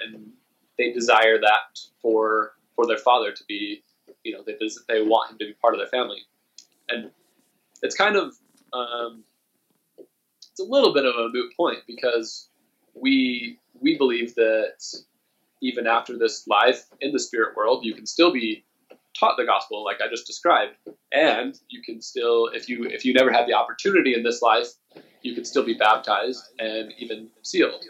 and 0.01 0.33
they 0.79 0.93
desire 0.93 1.41
that 1.41 1.79
for 2.01 2.53
for 2.75 2.87
their 2.87 2.99
father 2.99 3.33
to 3.33 3.45
be, 3.49 3.83
you 4.25 4.33
know, 4.33 4.43
they 4.47 4.57
they 4.89 5.03
want 5.03 5.31
him 5.31 5.39
to 5.39 5.47
be 5.47 5.55
part 5.55 5.75
of 5.75 5.81
their 5.81 5.89
family, 5.89 6.23
and 6.89 7.11
it's 7.83 7.95
kind 7.95 8.17
of 8.17 8.35
um, 8.73 9.25
it's 10.51 10.61
a 10.61 10.65
little 10.65 10.93
bit 10.93 11.05
of 11.05 11.15
a 11.15 11.29
moot 11.33 11.53
point 11.57 11.79
because 11.87 12.49
we 12.95 13.59
we 13.81 13.97
believe 13.97 14.35
that 14.35 14.83
even 15.69 15.87
after 15.87 16.19
this 16.19 16.47
life 16.47 16.85
in 17.01 17.13
the 17.13 17.19
spirit 17.19 17.57
world, 17.57 17.85
you 17.85 17.95
can 17.95 18.07
still 18.07 18.33
be 18.33 18.65
taught 19.19 19.37
the 19.39 19.45
gospel 19.45 19.85
like 19.85 20.01
I 20.01 20.09
just 20.09 20.27
described, 20.27 20.75
and 21.13 21.59
you 21.69 21.83
can 21.83 22.03
still, 22.03 22.49
if 22.49 22.69
you 22.69 22.85
if 22.85 23.05
you 23.05 23.15
never 23.15 23.33
had 23.33 23.47
the 23.47 23.55
opportunity 23.55 24.15
in 24.15 24.23
this 24.23 24.43
life 24.43 24.69
you 25.27 25.35
can 25.35 25.45
still 25.45 25.65
be 25.65 25.75
baptized 25.75 26.43
and 26.59 26.93
even 26.99 27.29
sealed. 27.43 27.85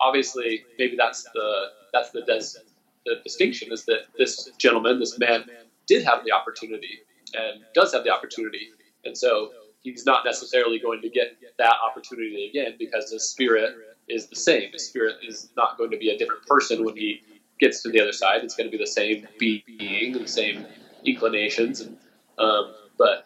Obviously, 0.00 0.64
maybe 0.78 0.96
that's 0.96 1.24
the 1.34 1.66
that's 1.92 2.10
the 2.10 2.22
des, 2.22 2.58
the 3.06 3.16
distinction 3.22 3.72
is 3.72 3.84
that 3.86 4.02
this 4.18 4.50
gentleman, 4.58 4.98
this 4.98 5.18
man, 5.18 5.44
did 5.86 6.04
have 6.04 6.24
the 6.24 6.32
opportunity 6.32 7.00
and 7.34 7.62
does 7.74 7.92
have 7.92 8.04
the 8.04 8.10
opportunity, 8.10 8.70
and 9.04 9.16
so 9.16 9.52
he's 9.82 10.04
not 10.04 10.24
necessarily 10.24 10.78
going 10.78 11.00
to 11.00 11.08
get 11.08 11.36
that 11.58 11.74
opportunity 11.88 12.48
again 12.48 12.74
because 12.78 13.10
his 13.10 13.28
spirit 13.28 13.74
is 14.08 14.28
the 14.28 14.36
same. 14.36 14.76
Spirit 14.78 15.16
is 15.26 15.50
not 15.56 15.78
going 15.78 15.90
to 15.90 15.96
be 15.96 16.10
a 16.10 16.18
different 16.18 16.46
person 16.46 16.84
when 16.84 16.96
he 16.96 17.22
gets 17.60 17.82
to 17.82 17.90
the 17.90 18.00
other 18.00 18.12
side. 18.12 18.42
It's 18.42 18.56
going 18.56 18.70
to 18.70 18.76
be 18.76 18.82
the 18.82 18.90
same 18.90 19.26
being, 19.38 20.12
the 20.12 20.26
same 20.26 20.66
inclinations, 21.04 21.80
and 21.80 21.96
um, 22.38 22.74
but 22.98 23.24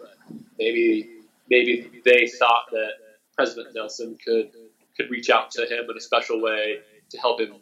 maybe 0.59 1.21
maybe 1.49 2.03
they 2.05 2.27
thought 2.27 2.67
that 2.73 2.93
President 3.35 3.75
Nelson 3.75 4.17
could 4.25 4.51
could 4.97 5.11
reach 5.11 5.31
out 5.31 5.51
to 5.53 5.63
him 5.63 5.91
in 5.91 5.97
a 5.97 6.01
special 6.01 6.41
way 6.41 6.81
to 7.11 7.19
help 7.19 7.41
him 7.41 7.55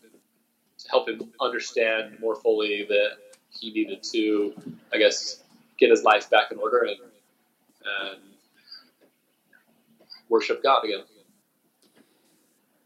to 0.79 0.89
help 0.91 1.09
him 1.09 1.33
understand 1.41 2.19
more 2.21 2.35
fully 2.37 2.85
that 2.89 3.13
he 3.51 3.71
needed 3.71 4.03
to, 4.13 4.55
I 4.93 4.99
guess, 4.99 5.43
get 5.79 5.91
his 5.91 6.03
life 6.03 6.29
back 6.31 6.51
in 6.51 6.59
order 6.59 6.83
and, 6.85 6.99
and 7.85 8.21
worship 10.29 10.63
God 10.63 10.85
again. 10.85 11.05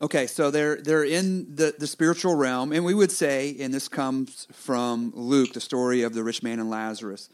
Okay, 0.01 0.29
so 0.29 0.53
they're 0.53 0.77
they're 0.77 1.05
in 1.05 1.57
the, 1.57 1.75
the 1.77 1.89
spiritual 1.89 2.37
realm, 2.37 2.73
and 2.73 2.85
we 2.85 2.95
would 2.95 3.11
say, 3.11 3.57
and 3.59 3.75
this 3.75 3.89
comes 3.89 4.47
from 4.53 5.13
Luke, 5.13 5.55
the 5.55 5.61
story 5.61 6.03
of 6.03 6.15
the 6.15 6.23
rich 6.23 6.41
man 6.41 6.61
and 6.61 6.71
Lazarus. 6.71 7.29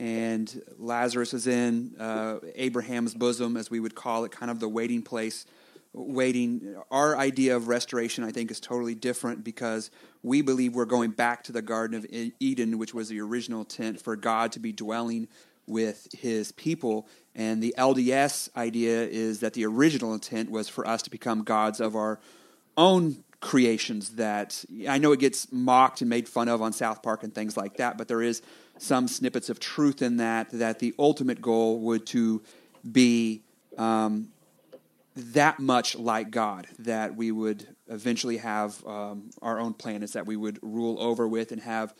And 0.00 0.62
Lazarus 0.78 1.32
is 1.32 1.46
in 1.46 1.94
uh, 1.98 2.38
Abraham's 2.56 3.14
bosom, 3.14 3.56
as 3.56 3.70
we 3.70 3.78
would 3.78 3.94
call 3.94 4.24
it, 4.24 4.32
kind 4.32 4.50
of 4.50 4.58
the 4.58 4.68
waiting 4.68 5.02
place, 5.02 5.46
waiting. 5.92 6.76
Our 6.90 7.16
idea 7.16 7.54
of 7.54 7.68
restoration, 7.68 8.24
I 8.24 8.32
think, 8.32 8.50
is 8.50 8.58
totally 8.58 8.96
different 8.96 9.44
because 9.44 9.92
we 10.24 10.42
believe 10.42 10.74
we're 10.74 10.86
going 10.86 11.12
back 11.12 11.44
to 11.44 11.52
the 11.52 11.62
Garden 11.62 11.96
of 11.96 12.06
Eden, 12.40 12.78
which 12.78 12.94
was 12.94 13.08
the 13.08 13.20
original 13.20 13.64
tent 13.64 14.00
for 14.00 14.16
God 14.16 14.50
to 14.52 14.58
be 14.58 14.72
dwelling 14.72 15.28
with 15.68 16.08
his 16.12 16.52
people. 16.52 17.06
And 17.34 17.62
the 17.62 17.74
LDS 17.78 18.54
idea 18.56 19.04
is 19.04 19.40
that 19.40 19.54
the 19.54 19.66
original 19.66 20.14
intent 20.14 20.50
was 20.50 20.68
for 20.68 20.86
us 20.86 21.02
to 21.02 21.10
become 21.10 21.44
gods 21.44 21.80
of 21.80 21.94
our 21.94 22.18
own 22.76 23.24
creations 23.40 24.10
that 24.10 24.64
I 24.88 24.98
know 24.98 25.12
it 25.12 25.20
gets 25.20 25.52
mocked 25.52 26.00
and 26.00 26.10
made 26.10 26.28
fun 26.28 26.48
of 26.48 26.60
on 26.60 26.72
South 26.72 27.02
Park 27.02 27.22
and 27.22 27.32
things 27.32 27.56
like 27.56 27.76
that, 27.76 27.96
but 27.96 28.08
there 28.08 28.22
is 28.22 28.42
some 28.78 29.06
snippets 29.06 29.48
of 29.48 29.60
truth 29.60 30.02
in 30.02 30.16
that, 30.16 30.50
that 30.50 30.78
the 30.78 30.94
ultimate 30.98 31.40
goal 31.40 31.78
would 31.80 32.06
to 32.06 32.42
be 32.90 33.42
um, 33.76 34.28
that 35.14 35.58
much 35.58 35.96
like 35.96 36.30
God, 36.30 36.66
that 36.80 37.16
we 37.16 37.30
would 37.30 37.66
eventually 37.88 38.38
have 38.38 38.84
um, 38.86 39.30
our 39.42 39.58
own 39.58 39.74
planets 39.74 40.12
that 40.12 40.26
we 40.26 40.36
would 40.36 40.58
rule 40.62 41.00
over 41.00 41.26
with 41.26 41.52
and 41.52 41.62
have 41.62 41.94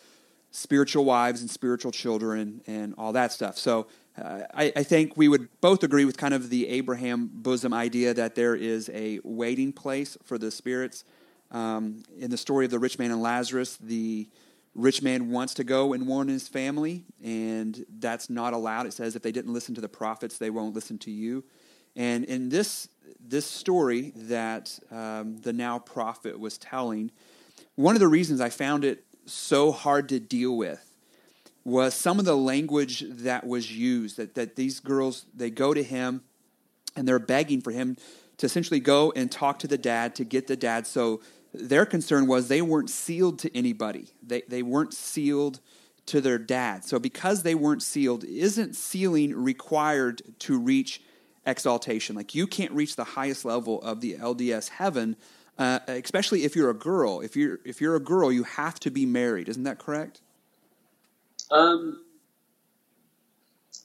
spiritual 0.51 1.05
wives 1.05 1.41
and 1.41 1.51
spiritual 1.51 1.93
children 1.93 2.63
and 2.67 2.95
all 2.97 3.13
that 3.13 3.33
stuff. 3.33 3.59
So 3.59 3.87
uh, 4.17 4.41
I, 4.55 4.73
I, 4.75 4.83
think 4.83 5.17
we 5.17 5.29
would 5.29 5.49
both 5.61 5.83
agree 5.85 6.05
with 6.05 6.17
kind 6.17 6.35
of 6.35 6.51
the 6.51 6.69
Abraham 6.69 7.31
bosom 7.33 7.73
idea 7.73 8.15
that 8.15 8.35
there 8.35 8.57
is 8.57 8.91
a 8.93 9.21
waiting 9.23 9.73
place 9.73 10.17
for 10.25 10.39
the 10.39 10.51
spirits. 10.51 11.05
Um, 11.51 12.03
in 12.19 12.31
the 12.31 12.37
story 12.37 12.65
of 12.65 12.71
the 12.71 12.79
rich 12.79 12.99
man 12.99 13.11
and 13.11 13.23
Lazarus, 13.23 13.77
the 13.77 14.29
rich 14.75 15.03
man 15.03 15.31
wants 15.31 15.55
to 15.55 15.65
go 15.65 15.93
and 15.93 16.07
warn 16.07 16.29
his 16.29 16.49
family, 16.49 17.05
and 17.23 17.85
that's 17.99 18.29
not 18.29 18.53
allowed. 18.53 18.87
It 18.87 18.93
says 18.93 19.17
if 19.17 19.23
they 19.23 19.33
didn't 19.33 19.53
listen 19.53 19.75
to 19.77 19.81
the 19.81 19.89
prophets, 19.89 20.39
they 20.39 20.51
won't 20.51 20.75
listen 20.75 20.99
to 20.99 21.11
you. 21.11 21.45
And 21.97 22.25
in 22.25 22.49
this 22.49 22.89
this 23.21 23.47
story 23.47 24.13
that 24.15 24.79
um, 24.91 25.39
the 25.39 25.53
now 25.53 25.79
prophet 25.79 26.39
was 26.39 26.59
telling, 26.59 27.11
one 27.75 27.95
of 27.95 28.01
the 28.01 28.09
reasons 28.09 28.41
I 28.41 28.51
found 28.51 28.85
it 28.85 29.05
so 29.29 29.73
hard 29.73 30.09
to 30.11 30.21
deal 30.21 30.57
with 30.57 30.85
was 31.64 31.95
some 31.95 32.19
of 32.19 32.25
the 32.25 32.37
language 32.37 33.05
that 33.07 33.47
was 33.47 33.77
used. 33.77 34.17
That 34.17 34.35
that 34.35 34.57
these 34.57 34.81
girls 34.81 35.27
they 35.35 35.51
go 35.51 35.75
to 35.75 35.83
him, 35.83 36.23
and 36.97 37.07
they're 37.07 37.19
begging 37.19 37.61
for 37.61 37.71
him 37.71 37.97
to 38.38 38.47
essentially 38.47 38.81
go 38.81 39.12
and 39.17 39.31
talk 39.31 39.59
to 39.61 39.67
the 39.67 39.79
dad 39.79 40.14
to 40.14 40.25
get 40.25 40.47
the 40.47 40.57
dad 40.57 40.87
so 40.87 41.21
their 41.55 41.87
concern 41.87 42.27
was 42.27 42.49
they 42.49 42.62
weren't 42.62 42.91
sealed 42.91 43.38
to 43.41 43.57
anybody. 43.57 44.09
They, 44.23 44.43
they 44.49 44.62
weren't 44.62 44.95
sealed 44.95 45.61
to 46.07 46.21
their 46.21 46.38
dad. 46.38 46.85
So 46.85 46.99
because 46.99 47.43
they 47.43 47.55
weren't 47.55 47.83
sealed, 47.83 48.25
isn't 48.25 48.77
sealing 48.77 49.35
required 49.35 50.23
to 50.41 50.59
reach 50.59 51.03
exaltation? 51.47 52.17
Like 52.17 52.35
you 52.35 52.47
can't 52.47 52.73
reach 52.73 52.97
the 52.97 53.05
highest 53.05 53.45
level 53.45 53.83
of 53.83 54.01
the 54.01 54.14
LDS 54.14 54.69
heaven, 54.71 55.17
uh, 55.59 55.81
especially 55.88 56.44
if 56.44 56.55
you're 56.55 56.71
a 56.71 56.75
girl. 56.75 57.21
If 57.21 57.37
you're 57.37 57.59
if 57.64 57.81
you're 57.81 57.97
a 57.97 58.01
girl, 58.01 58.31
you 58.31 58.44
have 58.44 58.79
to 58.81 58.90
be 58.90 59.05
married. 59.05 59.49
Isn't 59.49 59.64
that 59.64 59.79
correct? 59.79 60.21
Um, 61.51 62.05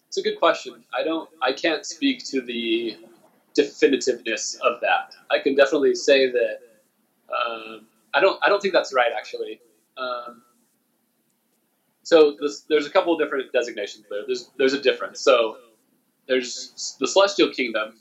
it's 0.07 0.17
a 0.17 0.21
good 0.21 0.38
question. 0.38 0.83
I 0.93 1.03
don't. 1.03 1.29
I 1.41 1.53
can't 1.53 1.86
speak 1.86 2.23
to 2.25 2.41
the 2.41 2.97
definitiveness 3.57 4.55
of 4.62 4.79
that. 4.81 5.15
I 5.31 5.39
can 5.39 5.55
definitely 5.55 5.95
say 5.95 6.31
that 6.31 6.59
um, 7.29 7.88
I 8.13 8.19
don't. 8.19 8.39
I 8.45 8.49
don't 8.49 8.62
think 8.62 8.73
that's 8.73 8.93
right, 8.93 9.12
actually. 9.17 9.59
Um, 9.97 10.43
so 12.03 12.36
this, 12.39 12.62
there's 12.62 12.86
a 12.86 12.89
couple 12.89 13.13
of 13.13 13.19
different 13.19 13.51
designations 13.51 14.05
there. 14.09 14.21
There's 14.27 14.51
there's 14.57 14.73
a 14.73 14.81
difference. 14.81 15.21
So 15.21 15.57
there's 16.27 16.95
the 16.99 17.07
celestial 17.07 17.49
kingdom, 17.49 17.95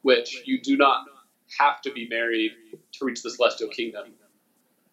which 0.00 0.42
you 0.46 0.60
do 0.60 0.76
not 0.76 1.04
have 1.58 1.80
to 1.82 1.92
be 1.92 2.08
married 2.08 2.52
to 2.92 3.04
reach 3.04 3.22
the 3.22 3.30
celestial 3.30 3.68
kingdom. 3.68 4.12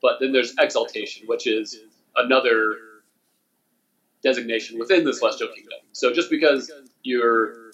But 0.01 0.19
then 0.19 0.31
there's 0.31 0.53
exaltation, 0.59 1.27
which 1.27 1.47
is 1.47 1.79
another 2.15 2.77
designation 4.23 4.79
within 4.79 5.03
the 5.03 5.13
celestial 5.13 5.49
kingdom. 5.49 5.79
So 5.93 6.13
just 6.13 6.29
because 6.29 6.71
you're 7.03 7.71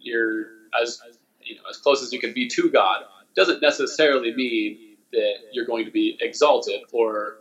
you're 0.00 0.46
as 0.80 1.00
you 1.42 1.56
know 1.56 1.62
as 1.68 1.76
close 1.78 2.02
as 2.02 2.12
you 2.12 2.20
can 2.20 2.32
be 2.32 2.48
to 2.48 2.70
God 2.70 3.04
doesn't 3.34 3.62
necessarily 3.62 4.34
mean 4.34 4.78
that 5.12 5.34
you're 5.52 5.66
going 5.66 5.84
to 5.84 5.90
be 5.90 6.18
exalted 6.20 6.80
or 6.92 7.36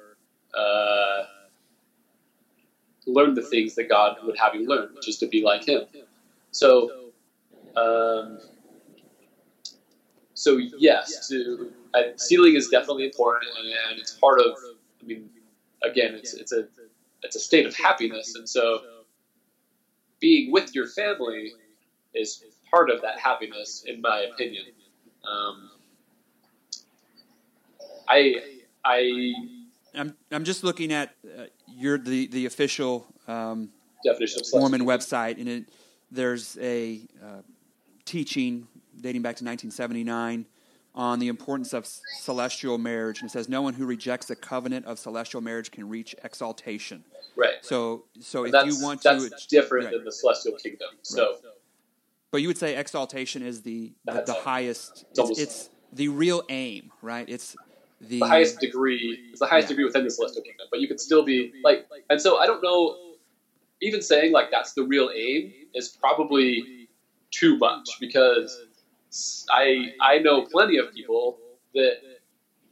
uh, 0.54 1.24
learn 3.06 3.34
the 3.34 3.42
things 3.42 3.76
that 3.76 3.90
God 3.90 4.18
would 4.24 4.38
have 4.38 4.56
you 4.56 4.68
learn, 4.68 4.90
which 4.94 5.08
is 5.08 5.18
to 5.20 5.28
be 5.28 5.42
like 5.42 5.68
Him. 5.68 5.84
So, 6.52 6.92
um, 7.76 8.40
so 10.38 10.58
yes, 10.78 11.28
to, 11.30 11.72
sealing 12.18 12.56
is 12.56 12.70
definitely 12.70 13.06
important, 13.06 13.46
and, 13.58 13.74
and, 13.90 14.00
it's 14.00 14.12
part 14.12 14.40
of. 14.40 14.56
I 15.02 15.06
mean, 15.06 15.32
again, 15.82 16.14
it's 16.14 16.36
it's 16.36 16.52
a 16.52 16.68
it's 17.24 17.36
a 17.36 17.40
state 17.40 17.66
of 17.66 17.76
happiness, 17.76 18.36
and 18.36 18.48
so 18.48 18.82
being 20.20 20.52
with 20.52 20.76
your 20.76 20.86
family 20.86 21.54
is 22.14 22.44
part 22.70 22.92
of 22.92 23.02
that 23.02 23.18
happiness, 23.18 23.84
in 23.88 24.00
my 24.00 24.28
opinion. 24.32 24.66
Um, 25.28 25.72
I 28.08 28.36
I 28.86 29.34
I'm 29.96 30.16
I'm 30.32 30.44
just 30.44 30.64
looking 30.64 30.94
at 30.94 31.16
uh, 31.26 31.46
your 31.68 31.98
the 31.98 32.28
the 32.28 32.46
official 32.46 33.08
um, 33.28 33.70
definition 34.04 34.42
of 34.42 34.60
Mormon 34.60 34.82
website, 34.82 35.40
and 35.40 35.50
it 35.50 35.70
there's 36.12 36.60
a 36.62 37.02
uh, 37.24 37.42
teaching 38.06 38.68
dating 39.00 39.22
back 39.22 39.36
to 39.38 39.44
1979 39.44 40.46
on 40.96 41.20
the 41.20 41.28
importance 41.28 41.74
of 41.74 41.86
celestial 41.86 42.78
marriage, 42.80 43.22
and 43.22 43.30
it 43.30 43.32
says 43.32 43.48
no 43.48 43.62
one 43.62 43.76
who 43.76 43.86
rejects 43.86 44.26
the 44.26 44.36
covenant 44.36 44.86
of 44.86 44.98
celestial 44.98 45.42
marriage 45.42 45.70
can 45.70 45.88
reach 45.88 46.16
exaltation. 46.24 47.04
Right. 47.36 47.54
So 47.62 48.06
so 48.20 48.46
if 48.46 48.54
you 48.66 48.82
want 48.82 49.04
that's 49.04 49.24
to, 49.24 49.30
that's 49.30 49.46
different 49.46 49.86
right. 49.86 49.94
than 49.94 50.04
the 50.04 50.12
celestial 50.12 50.54
kingdom. 50.58 50.90
So. 51.04 51.34
Right. 51.34 51.42
But 52.30 52.42
you 52.42 52.50
would 52.50 52.58
say 52.58 52.76
exaltation 52.76 53.42
is 53.42 53.62
the 53.62 53.94
the, 54.06 54.24
the 54.26 54.34
highest. 54.34 55.06
It's, 55.12 55.30
it's, 55.30 55.40
it's 55.40 55.70
the 55.94 56.10
real 56.10 56.44
aim, 56.50 56.92
right? 57.02 57.30
It's 57.30 57.56
the, 58.02 58.20
the 58.20 58.28
highest 58.28 58.60
degree 58.60 59.30
is 59.32 59.40
the 59.40 59.46
highest 59.46 59.68
yeah. 59.68 59.70
degree 59.70 59.86
within 59.86 60.04
the 60.04 60.12
celestial 60.12 60.44
kingdom, 60.44 60.68
but 60.70 60.80
you 60.80 60.88
could 60.88 61.00
still 61.00 61.24
be 61.24 61.54
like, 61.64 61.88
and 62.10 62.22
so 62.22 62.38
I 62.38 62.46
don't 62.46 62.64
know. 62.64 62.98
Even 63.80 64.02
saying 64.02 64.32
like 64.32 64.50
that's 64.50 64.74
the 64.74 64.84
real 64.84 65.12
aim 65.16 65.54
is 65.76 65.90
probably 65.90 66.90
too 67.30 67.58
much 67.58 67.88
because 68.00 68.60
I 69.52 69.94
I 70.02 70.20
know 70.20 70.44
plenty 70.44 70.78
of 70.78 70.94
people 70.94 71.38
that 71.74 71.98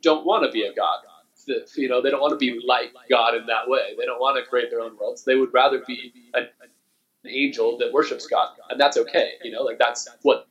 don't 0.01 0.25
want 0.25 0.43
to 0.45 0.51
be 0.51 0.63
a 0.63 0.73
god. 0.73 0.99
That, 1.47 1.69
you 1.75 1.87
know, 1.87 2.01
they 2.01 2.09
don't 2.09 2.21
want 2.21 2.31
to 2.31 2.37
be 2.37 2.59
like 2.65 2.91
God 3.07 3.35
in 3.35 3.45
that 3.45 3.67
way. 3.67 3.93
They 3.99 4.05
don't 4.05 4.19
want 4.19 4.43
to 4.43 4.49
create 4.49 4.71
their 4.71 4.79
own 4.79 4.97
worlds. 4.97 5.23
They 5.25 5.35
would 5.35 5.53
rather 5.53 5.83
be 5.85 6.11
an, 6.33 6.47
an 7.23 7.29
angel 7.29 7.77
that 7.77 7.93
worships 7.93 8.25
God, 8.25 8.49
and 8.69 8.79
that's 8.79 8.97
okay. 8.97 9.33
You 9.43 9.51
know, 9.51 9.61
like 9.61 9.77
that's 9.77 10.09
what 10.23 10.47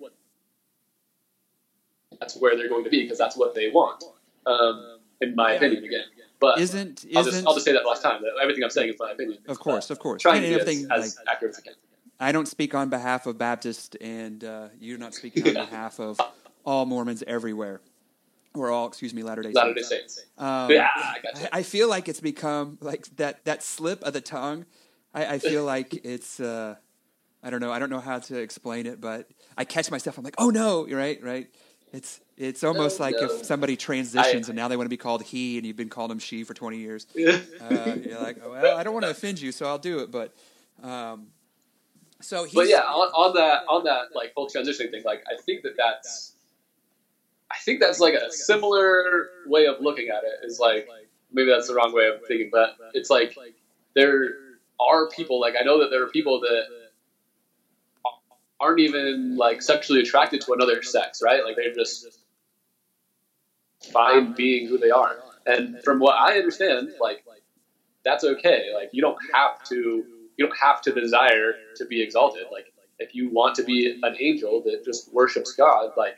that's 2.20 2.36
where 2.36 2.56
they're 2.56 2.68
going 2.68 2.84
to 2.84 2.90
be 2.90 3.02
because 3.02 3.18
that's 3.18 3.36
what 3.36 3.56
they 3.56 3.70
want 3.70 4.04
um, 4.46 4.98
in 5.20 5.34
my 5.34 5.52
opinion 5.52 5.84
again. 5.84 6.04
But 6.40 6.58
isn't, 6.58 7.04
isn't 7.04 7.16
I'll, 7.16 7.24
just, 7.24 7.46
I'll 7.46 7.54
just 7.54 7.64
say 7.64 7.72
that 7.72 7.86
last 7.86 8.02
time. 8.02 8.22
That 8.22 8.32
everything 8.42 8.62
I'm 8.62 8.70
saying 8.70 8.90
is 8.90 8.96
my 8.98 9.12
opinion. 9.12 9.38
Of 9.48 9.58
course, 9.58 9.90
of 9.90 9.98
course. 9.98 10.22
Trying 10.22 10.44
and 10.44 10.60
to 10.60 10.64
be 10.64 10.70
as, 10.70 10.86
as 10.90 11.16
like, 11.16 11.26
accurate 11.34 11.54
as 11.54 11.58
I 11.58 11.62
can. 11.62 11.74
I 12.24 12.32
don't 12.32 12.48
speak 12.48 12.74
on 12.74 12.88
behalf 12.88 13.26
of 13.26 13.36
Baptist, 13.38 13.96
and 14.00 14.42
uh, 14.42 14.68
you're 14.80 14.98
not 14.98 15.14
speaking 15.14 15.46
on 15.46 15.54
behalf 15.54 16.00
of 16.00 16.18
all 16.64 16.86
Mormons 16.86 17.22
everywhere, 17.26 17.80
or 18.54 18.70
all, 18.70 18.86
excuse 18.88 19.12
me, 19.12 19.22
Latter 19.22 19.42
Day 19.42 19.48
Saints. 19.48 19.56
Latter 19.56 19.74
Day 19.74 19.82
Saints. 19.82 20.24
Um, 20.38 20.70
yeah, 20.70 20.88
I. 20.94 21.16
I, 21.34 21.48
I 21.58 21.62
feel 21.62 21.88
like 21.88 22.08
it's 22.08 22.20
become 22.20 22.78
like 22.80 23.04
that 23.16 23.44
that 23.44 23.62
slip 23.62 24.02
of 24.02 24.12
the 24.14 24.20
tongue. 24.20 24.64
I, 25.12 25.34
I 25.34 25.38
feel 25.38 25.64
like 25.74 25.94
it's. 26.04 26.40
Uh, 26.40 26.76
I 27.42 27.50
don't 27.50 27.60
know. 27.60 27.70
I 27.70 27.78
don't 27.78 27.90
know 27.90 28.00
how 28.00 28.20
to 28.20 28.38
explain 28.38 28.86
it, 28.86 29.02
but 29.02 29.28
I 29.58 29.66
catch 29.66 29.90
myself. 29.90 30.16
I'm 30.16 30.24
like, 30.24 30.36
oh 30.38 30.48
no, 30.48 30.86
you're 30.86 30.98
right, 30.98 31.22
right. 31.22 31.48
It's 31.92 32.20
it's 32.38 32.64
almost 32.64 32.98
No, 32.98 33.04
like 33.04 33.16
no. 33.20 33.26
if 33.26 33.44
somebody 33.44 33.76
transitions 33.76 34.48
I- 34.48 34.50
and 34.50 34.56
now 34.56 34.68
they 34.68 34.78
want 34.78 34.86
to 34.86 34.90
be 34.90 34.96
called 34.96 35.22
he, 35.22 35.58
and 35.58 35.66
you've 35.66 35.76
been 35.76 35.90
called 35.90 36.10
him 36.10 36.18
she 36.18 36.42
for 36.42 36.54
20 36.54 36.78
years. 36.78 37.06
Uh, 37.60 37.96
you're 38.02 38.20
like, 38.20 38.38
oh, 38.44 38.50
well, 38.50 38.76
I 38.76 38.82
don't 38.82 38.92
want 38.94 39.04
to 39.04 39.10
offend 39.10 39.40
you, 39.40 39.52
so 39.52 39.66
I'll 39.66 39.78
do 39.78 40.00
it. 40.00 40.10
But 40.10 40.34
um, 40.82 41.28
so 42.24 42.44
he's, 42.44 42.54
but 42.54 42.68
yeah, 42.68 42.80
on, 42.80 43.08
on 43.08 43.34
that 43.34 43.64
on 43.68 43.84
that 43.84 44.14
like 44.14 44.32
whole 44.34 44.48
transitioning 44.48 44.90
thing, 44.90 45.02
like 45.04 45.22
I 45.30 45.40
think 45.42 45.62
that 45.62 45.76
that's 45.76 46.34
I 47.50 47.56
think 47.58 47.80
that's 47.80 48.00
like 48.00 48.14
a 48.14 48.32
similar 48.32 49.28
way 49.46 49.66
of 49.66 49.76
looking 49.80 50.08
at 50.08 50.24
it. 50.24 50.46
Is 50.46 50.58
like 50.58 50.88
maybe 51.32 51.50
that's 51.50 51.68
the 51.68 51.74
wrong 51.74 51.92
way 51.92 52.06
of 52.06 52.26
thinking, 52.26 52.48
but 52.50 52.76
it's 52.94 53.10
like 53.10 53.36
there 53.94 54.30
are 54.80 55.08
people 55.10 55.38
like 55.40 55.54
I 55.60 55.64
know 55.64 55.80
that 55.80 55.90
there 55.90 56.02
are 56.02 56.08
people 56.08 56.40
that 56.40 56.64
aren't 58.58 58.80
even 58.80 59.36
like 59.36 59.60
sexually 59.60 60.00
attracted 60.00 60.40
to 60.42 60.54
another 60.54 60.82
sex, 60.82 61.20
right? 61.22 61.44
Like 61.44 61.56
they're 61.56 61.74
just 61.74 62.20
fine 63.92 64.32
being 64.32 64.66
who 64.66 64.78
they 64.78 64.90
are. 64.90 65.18
And 65.46 65.82
from 65.84 66.00
what 66.00 66.14
I 66.14 66.38
understand, 66.38 66.94
like 67.00 67.22
that's 68.04 68.24
okay. 68.24 68.72
Like 68.74 68.90
you 68.92 69.02
don't 69.02 69.18
have 69.34 69.62
to 69.68 70.04
you 70.36 70.46
don't 70.46 70.58
have 70.58 70.80
to 70.82 70.92
desire 70.92 71.54
to 71.76 71.84
be 71.86 72.02
exalted. 72.02 72.44
Like 72.52 72.72
if 72.98 73.14
you 73.14 73.30
want 73.30 73.54
to 73.56 73.64
be 73.64 73.98
an 74.02 74.16
angel 74.18 74.62
that 74.64 74.84
just 74.84 75.12
worships 75.12 75.52
God, 75.52 75.92
like 75.96 76.16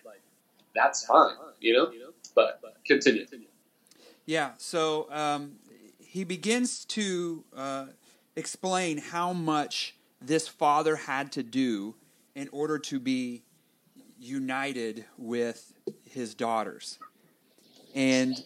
that's 0.75 1.07
fine, 1.07 1.35
you 1.61 1.73
know. 1.73 1.91
But 2.35 2.61
continue. 2.87 3.27
Yeah, 4.27 4.51
so 4.59 5.09
um, 5.11 5.53
he 5.99 6.25
begins 6.25 6.85
to 6.87 7.45
uh, 7.57 7.87
explain 8.35 8.99
how 8.99 9.33
much 9.33 9.95
this 10.21 10.49
father 10.49 10.97
had 10.97 11.33
to 11.33 11.43
do 11.43 11.95
in 12.35 12.49
order 12.53 12.79
to 12.79 12.99
be 12.99 13.43
united 14.19 15.05
with 15.17 15.73
his 16.11 16.35
daughters. 16.35 16.99
And 17.95 18.43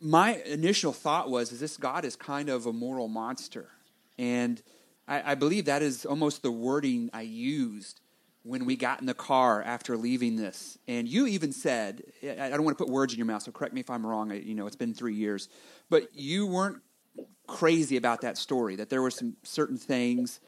my 0.00 0.36
initial 0.44 0.92
thought 0.92 1.30
was, 1.30 1.50
is 1.50 1.60
this 1.60 1.76
God 1.76 2.04
is 2.04 2.14
kind 2.14 2.48
of 2.48 2.66
a 2.66 2.72
moral 2.72 3.08
monster. 3.08 3.70
And 4.18 4.62
I, 5.08 5.32
I 5.32 5.34
believe 5.34 5.66
that 5.66 5.82
is 5.82 6.04
almost 6.04 6.42
the 6.42 6.50
wording 6.52 7.10
I 7.12 7.22
used 7.22 8.00
when 8.42 8.66
we 8.66 8.76
got 8.76 9.00
in 9.00 9.06
the 9.06 9.14
car 9.14 9.62
after 9.62 9.96
leaving 9.96 10.36
this. 10.36 10.78
And 10.86 11.08
you 11.08 11.26
even 11.26 11.50
said, 11.52 12.02
I 12.22 12.50
don't 12.50 12.64
want 12.64 12.76
to 12.76 12.84
put 12.84 12.92
words 12.92 13.12
in 13.12 13.18
your 13.18 13.26
mouth, 13.26 13.42
so 13.42 13.52
correct 13.52 13.72
me 13.72 13.80
if 13.80 13.88
I'm 13.88 14.06
wrong. 14.06 14.30
I- 14.30 14.40
You 14.40 14.54
know, 14.54 14.66
it's 14.66 14.76
been 14.76 14.94
three 14.94 15.14
years. 15.14 15.48
But 15.88 16.14
you 16.14 16.46
weren't 16.46 16.82
crazy 17.46 17.96
about 17.96 18.20
that 18.20 18.36
story, 18.36 18.76
that 18.76 18.90
there 18.90 19.02
were 19.02 19.10
some 19.10 19.36
certain 19.42 19.78
things 19.78 20.40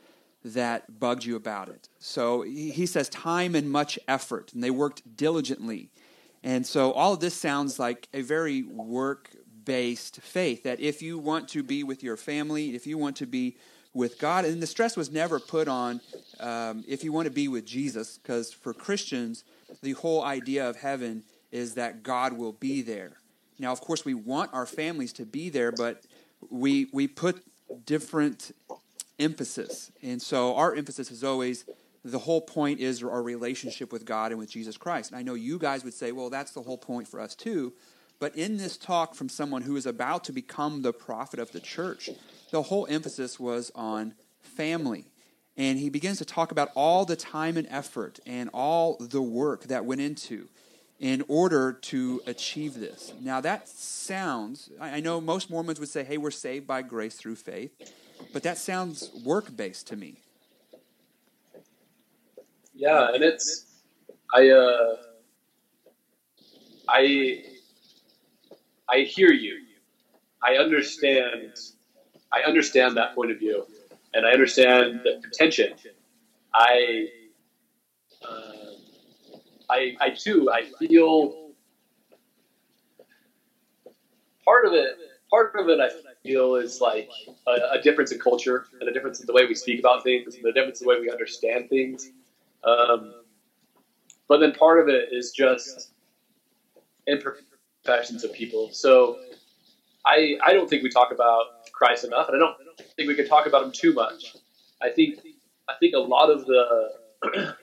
that 0.45 0.99
bugged 1.01 1.25
you 1.25 1.37
about 1.37 1.69
it. 1.69 1.89
So 1.99 2.43
he 2.43 2.87
says 2.87 3.09
time 3.09 3.55
and 3.55 3.71
much 3.71 3.99
effort, 4.07 4.53
and 4.53 4.63
they 4.63 4.71
worked 4.71 5.17
diligently. 5.17 5.91
And 6.43 6.67
so 6.67 6.93
all 6.93 7.13
of 7.13 7.21
this 7.21 7.35
sounds 7.35 7.79
like 7.79 8.09
a 8.15 8.23
very 8.23 8.63
work 8.63 9.31
based 9.67 10.23
faith 10.23 10.63
that 10.63 10.81
if 10.81 11.03
you 11.03 11.19
want 11.19 11.49
to 11.49 11.63
be 11.63 11.85
with 11.85 12.03
your 12.03 12.17
family, 12.17 12.75
if 12.75 12.87
you 12.87 12.97
want 12.97 13.17
to 13.17 13.27
be 13.27 13.57
with 13.93 14.19
God, 14.19 14.47
and 14.47 14.63
the 14.63 14.67
stress 14.67 14.97
was 14.97 15.11
never 15.11 15.39
put 15.39 15.69
on 15.69 16.01
um, 16.41 16.85
if 16.89 17.05
you 17.05 17.13
want 17.13 17.27
to 17.27 17.31
be 17.31 17.49
with 17.49 17.67
Jesus, 17.67 18.19
because 18.19 18.53
for 18.53 18.73
Christians, 18.73 19.45
the 19.83 19.93
whole 19.93 20.25
idea 20.25 20.67
of 20.69 20.77
heaven 20.77 21.25
is 21.53 21.75
that 21.75 22.03
God 22.03 22.33
will 22.33 22.53
be 22.53 22.81
there. 22.81 23.13
Now, 23.59 23.73
of 23.73 23.81
course, 23.81 24.05
we 24.05 24.15
want 24.15 24.53
our 24.55 24.67
families 24.67 25.13
to 25.15 25.27
be 25.27 25.51
there, 25.51 25.73
but 25.73 26.03
we 26.51 26.89
we 26.93 27.09
put 27.09 27.43
different 27.85 28.53
emphasis, 29.19 29.91
and 30.03 30.21
so 30.23 30.55
our 30.55 30.75
emphasis 30.75 31.11
is 31.11 31.25
always 31.25 31.65
the 32.05 32.19
whole 32.21 32.41
point 32.41 32.79
is 32.79 33.03
our 33.03 33.23
relationship 33.23 33.93
with 33.93 34.05
God 34.05 34.31
and 34.31 34.39
with 34.39 34.49
Jesus 34.49 34.77
Christ. 34.77 35.11
And 35.11 35.19
I 35.19 35.23
know 35.23 35.35
you 35.35 35.59
guys 35.59 35.83
would 35.83 35.95
say, 35.95 36.13
well, 36.13 36.31
that's 36.31 36.53
the 36.53 36.63
whole 36.63 36.79
point 36.79 37.09
for 37.09 37.19
us 37.21 37.35
too. 37.35 37.73
But 38.19 38.35
in 38.37 38.57
this 38.57 38.77
talk 38.77 39.15
from 39.15 39.29
someone 39.29 39.63
who 39.63 39.77
is 39.77 39.87
about 39.87 40.25
to 40.25 40.33
become 40.33 40.83
the 40.83 40.93
prophet 40.93 41.39
of 41.39 41.53
the 41.53 41.61
church, 41.61 42.11
the 42.51 42.63
whole 42.63 42.87
emphasis 42.89 43.39
was 43.39 43.71
on 43.75 44.15
family. 44.41 45.05
And 45.57 45.79
he 45.79 45.89
begins 45.89 46.19
to 46.19 46.25
talk 46.25 46.53
about 46.53 46.71
all 46.75 47.05
the 47.05 47.17
time 47.17 47.57
and 47.57 47.67
effort 47.71 48.21
and 48.27 48.51
all 48.53 48.97
the 48.99 49.23
work 49.23 49.65
that 49.65 49.85
went 49.85 50.01
into 50.01 50.49
in 50.99 51.25
order 51.29 51.73
to 51.73 52.23
achieve 52.27 52.75
this. 52.75 53.13
Now, 53.21 53.41
that 53.43 53.69
sounds, 53.69 54.71
I 54.81 55.01
know 55.01 55.21
most 55.21 55.51
Mormons 55.51 55.79
would 55.79 55.89
say, 55.89 56.05
hey, 56.05 56.17
we're 56.17 56.31
saved 56.31 56.67
by 56.67 56.83
grace 56.83 57.17
through 57.17 57.37
faith, 57.37 57.93
but 58.33 58.43
that 58.45 58.59
sounds 58.59 59.11
work 59.25 59.55
based 59.55 59.87
to 59.89 59.97
me. 59.97 60.21
Yeah, 62.75 63.13
and 63.15 63.25
it's 63.25 63.65
I 64.35 64.51
uh 64.51 64.97
I 66.89 67.43
I 68.89 69.01
hear 69.01 69.33
you. 69.33 69.61
I 70.43 70.57
understand 70.57 71.59
I 72.33 72.43
understand 72.43 72.97
that 72.97 73.15
point 73.15 73.31
of 73.31 73.39
view, 73.39 73.67
and 74.15 74.27
I 74.27 74.31
understand 74.33 75.01
the 75.05 75.21
contention. 75.23 75.75
I 76.55 77.09
uh, 78.23 78.73
I 79.71 79.97
I 80.01 80.11
too 80.11 80.51
I 80.53 80.65
feel 80.65 81.37
part 84.45 84.67
of 84.67 84.73
it 84.73 84.99
part 85.31 85.55
of 85.57 85.69
it 85.69 85.81
I 85.81 85.91
feel 86.23 86.57
is 86.57 86.81
like 86.81 87.11
a, 87.47 87.79
a 87.79 87.83
difference 87.83 88.13
in 88.13 88.19
culture 88.19 88.67
and 88.81 88.89
a 88.89 88.93
difference 88.93 89.21
in 89.21 89.27
the 89.27 89.33
way 89.33 89.47
we 89.47 89.55
speak 89.55 89.81
about 89.81 90.03
things 90.03 90.37
and 90.37 90.45
the 90.45 90.53
difference 90.53 90.81
in 90.81 90.87
the 90.87 90.91
way 90.95 91.01
we 91.01 91.11
understand 91.11 91.69
things. 91.69 92.13
Um, 92.65 93.15
but 94.29 94.39
then 94.39 94.53
part 94.53 94.81
of 94.81 94.89
it 94.89 95.09
is 95.13 95.33
just 95.33 95.93
imperfections 97.87 98.25
of 98.25 98.33
people. 98.33 98.71
So 98.73 99.19
I 100.05 100.37
I 100.45 100.53
don't 100.53 100.69
think 100.69 100.83
we 100.83 100.91
talk 100.91 101.13
about 101.13 101.45
Christ 101.73 102.05
enough, 102.05 102.29
and 102.29 102.37
I 102.37 102.41
don't 102.41 102.57
think 102.97 103.09
we 103.09 103.15
can 103.15 103.29
talk 103.29 103.47
about 103.47 103.65
him 103.65 103.73
too 103.73 103.93
much. 103.93 104.35
I 104.83 104.91
think 104.91 105.19
I 105.69 105.75
think 105.81 105.95
a 105.95 105.99
lot 106.01 106.31
of 106.31 106.47
the 106.47 106.91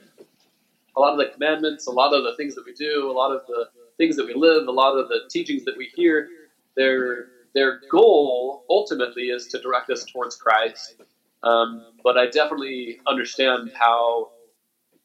a 0.95 0.99
lot 0.99 1.13
of 1.13 1.17
the 1.17 1.31
commandments, 1.33 1.87
a 1.87 1.91
lot 1.91 2.13
of 2.13 2.23
the 2.23 2.35
things 2.35 2.55
that 2.55 2.65
we 2.65 2.73
do, 2.73 3.09
a 3.09 3.13
lot 3.13 3.31
of 3.31 3.41
the 3.47 3.67
things 3.97 4.15
that 4.15 4.25
we 4.25 4.33
live, 4.33 4.67
a 4.67 4.71
lot 4.71 4.97
of 4.97 5.07
the 5.07 5.21
teachings 5.29 5.65
that 5.65 5.77
we 5.77 5.91
hear, 5.95 6.29
their 6.75 7.27
their 7.53 7.81
goal 7.89 8.63
ultimately 8.69 9.23
is 9.23 9.47
to 9.47 9.59
direct 9.61 9.89
us 9.89 10.05
towards 10.11 10.35
Christ. 10.35 10.95
Um, 11.43 11.85
but 12.03 12.17
I 12.17 12.27
definitely 12.27 12.99
understand 13.07 13.71
how 13.73 14.31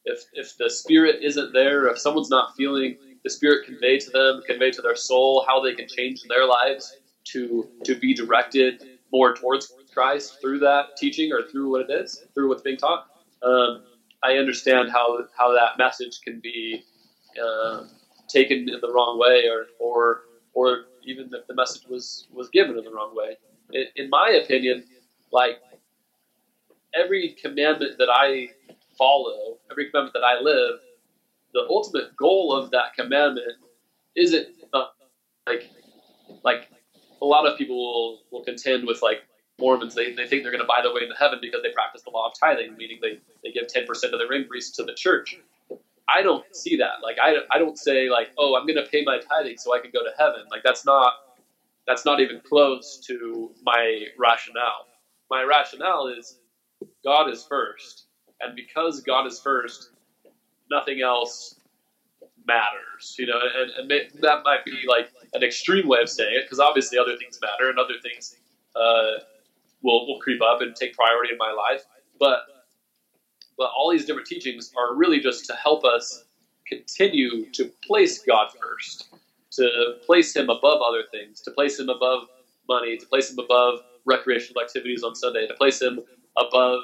if 0.04 0.24
if 0.33 0.57
the 0.57 0.70
spirit 0.70 1.22
isn't 1.22 1.52
there, 1.52 1.87
if 1.88 1.98
someone's 1.98 2.31
not 2.31 2.54
feeling 2.57 2.96
the 3.24 3.31
spirit 3.31 3.66
convey 3.66 3.98
to 3.98 4.11
them, 4.11 4.42
convey 4.46 4.70
to 4.70 4.83
their 4.83 4.96
soul, 4.96 5.44
how 5.46 5.61
they 5.61 5.74
can 5.74 5.87
change 5.88 6.22
their 6.28 6.46
lives 6.46 6.98
to 7.24 7.68
to 7.85 7.94
be 7.94 8.14
directed 8.14 8.83
more 9.12 9.35
towards 9.35 9.74
Christ 9.92 10.40
through 10.40 10.61
that 10.61 10.96
teaching 10.96 11.33
or 11.33 11.42
through 11.50 11.70
what 11.70 11.88
it 11.88 11.90
is, 11.90 12.24
through 12.35 12.48
what's 12.48 12.62
being 12.62 12.76
taught. 12.76 13.07
Um, 13.42 13.85
I 14.22 14.35
understand 14.35 14.90
how 14.90 15.24
how 15.37 15.52
that 15.52 15.78
message 15.78 16.20
can 16.22 16.40
be 16.40 16.85
uh, 17.42 17.85
taken 18.28 18.68
in 18.68 18.81
the 18.81 18.92
wrong 18.92 19.18
way, 19.18 19.44
or 19.48 19.66
or 19.78 20.24
or 20.52 20.85
even 21.02 21.31
if 21.33 21.46
the 21.46 21.54
message 21.54 21.87
was 21.88 22.26
was 22.33 22.48
given 22.50 22.76
in 22.78 22.85
the 22.85 22.90
wrong 22.90 23.14
way. 23.14 23.37
In, 23.72 23.85
in 23.96 24.11
my 24.11 24.31
opinion, 24.42 24.85
like 25.33 25.60
every 26.94 27.37
commandment 27.40 27.98
that 27.98 28.08
I 28.10 28.48
follow, 28.96 29.58
every 29.71 29.90
commandment 29.90 30.14
that 30.14 30.25
I 30.25 30.40
live, 30.40 30.81
the 31.55 31.67
ultimate 31.71 32.17
goal 32.17 32.53
of 32.55 32.71
that 32.73 32.94
commandment 32.96 33.53
isn't 34.17 34.49
uh, 34.75 34.85
like 35.49 35.71
like 36.44 36.71
a 37.23 37.27
lot 37.27 37.46
of 37.46 37.59
people 37.59 37.77
will, 37.77 38.21
will 38.33 38.44
contend 38.44 38.87
with 38.87 39.03
like 39.03 39.19
Mormons. 39.61 39.94
They, 39.94 40.13
they 40.15 40.27
think 40.27 40.42
they're 40.42 40.53
going 40.53 40.63
to 40.63 40.69
buy 40.69 40.81
their 40.83 40.94
way 40.94 41.03
into 41.03 41.17
heaven 41.19 41.38
because 41.42 41.63
they 41.63 41.71
practice 41.73 42.03
the 42.05 42.11
law 42.11 42.29
of 42.29 42.35
tithing, 42.40 42.77
meaning 42.77 42.99
they, 43.03 43.21
they 43.44 43.53
give 43.53 43.69
ten 43.69 43.87
percent 43.87 44.15
of 44.15 44.21
their 44.21 44.33
increase 44.33 44.71
to 44.73 44.85
the 44.85 44.94
church. 44.94 45.38
I 46.09 46.23
don't 46.23 46.44
see 46.55 46.77
that. 46.79 47.03
Like 47.03 47.19
I, 47.23 47.37
I 47.53 47.59
don't 47.59 47.79
say 47.79 48.11
like, 48.11 48.31
oh, 48.38 48.57
I'm 48.57 48.67
going 48.67 48.77
to 48.83 48.90
pay 48.90 49.05
my 49.05 49.21
tithing 49.31 49.59
so 49.59 49.75
I 49.75 49.81
can 49.81 49.90
go 49.92 50.03
to 50.03 50.11
heaven. 50.19 50.42
Like 50.51 50.63
that's 50.65 50.85
not 50.87 51.15
that's 51.87 52.05
not 52.05 52.21
even 52.21 52.40
close 52.44 52.99
to 53.09 53.53
my 53.63 54.07
rationale. 54.19 54.88
My 55.31 55.42
rationale 55.44 56.09
is 56.09 56.38
God 57.05 57.31
is 57.31 57.46
first, 57.49 58.07
and 58.40 58.57
because 58.57 59.01
God 59.03 59.27
is 59.27 59.40
first, 59.40 59.90
nothing 60.71 61.00
else 61.02 61.54
matters. 62.46 63.16
You 63.19 63.27
know, 63.27 63.40
and, 63.79 63.90
and 63.90 64.10
that 64.23 64.42
might 64.44 64.64
be 64.64 64.85
like 64.88 65.10
an 65.35 65.42
extreme 65.42 65.87
way 65.87 66.00
of 66.00 66.08
saying 66.08 66.35
it, 66.35 66.44
because 66.44 66.60
obviously 66.60 66.98
other 66.98 67.16
things 67.16 67.38
matter, 67.40 67.71
and 67.71 67.79
other 67.79 67.98
things 68.02 68.37
uh, 68.77 69.21
will 69.83 70.06
will 70.06 70.19
creep 70.21 70.40
up 70.42 70.60
and 70.60 70.75
take 70.75 70.94
priority 70.94 71.33
in 71.33 71.38
my 71.38 71.52
life. 71.52 71.83
But 72.19 72.40
but 73.56 73.71
all 73.77 73.90
these 73.90 74.04
different 74.04 74.27
teachings 74.27 74.73
are 74.77 74.94
really 74.94 75.21
just 75.21 75.44
to 75.46 75.54
help 75.54 75.85
us 75.85 76.25
continue 76.66 77.46
to 77.52 77.71
place 77.85 78.23
God 78.23 78.48
first, 78.60 79.08
to 79.52 79.94
place 80.04 80.35
Him 80.35 80.48
above 80.48 80.81
other 80.81 81.02
things, 81.10 81.40
to 81.42 81.50
place 81.50 81.79
Him 81.79 81.88
above 81.88 82.29
money, 82.69 82.96
to 82.96 83.06
place 83.06 83.31
Him 83.31 83.38
above 83.38 83.81
recreational 84.04 84.62
activities 84.62 85.02
on 85.02 85.14
Sunday, 85.14 85.46
to 85.46 85.54
place 85.54 85.83
Him 85.83 86.00
above, 86.37 86.81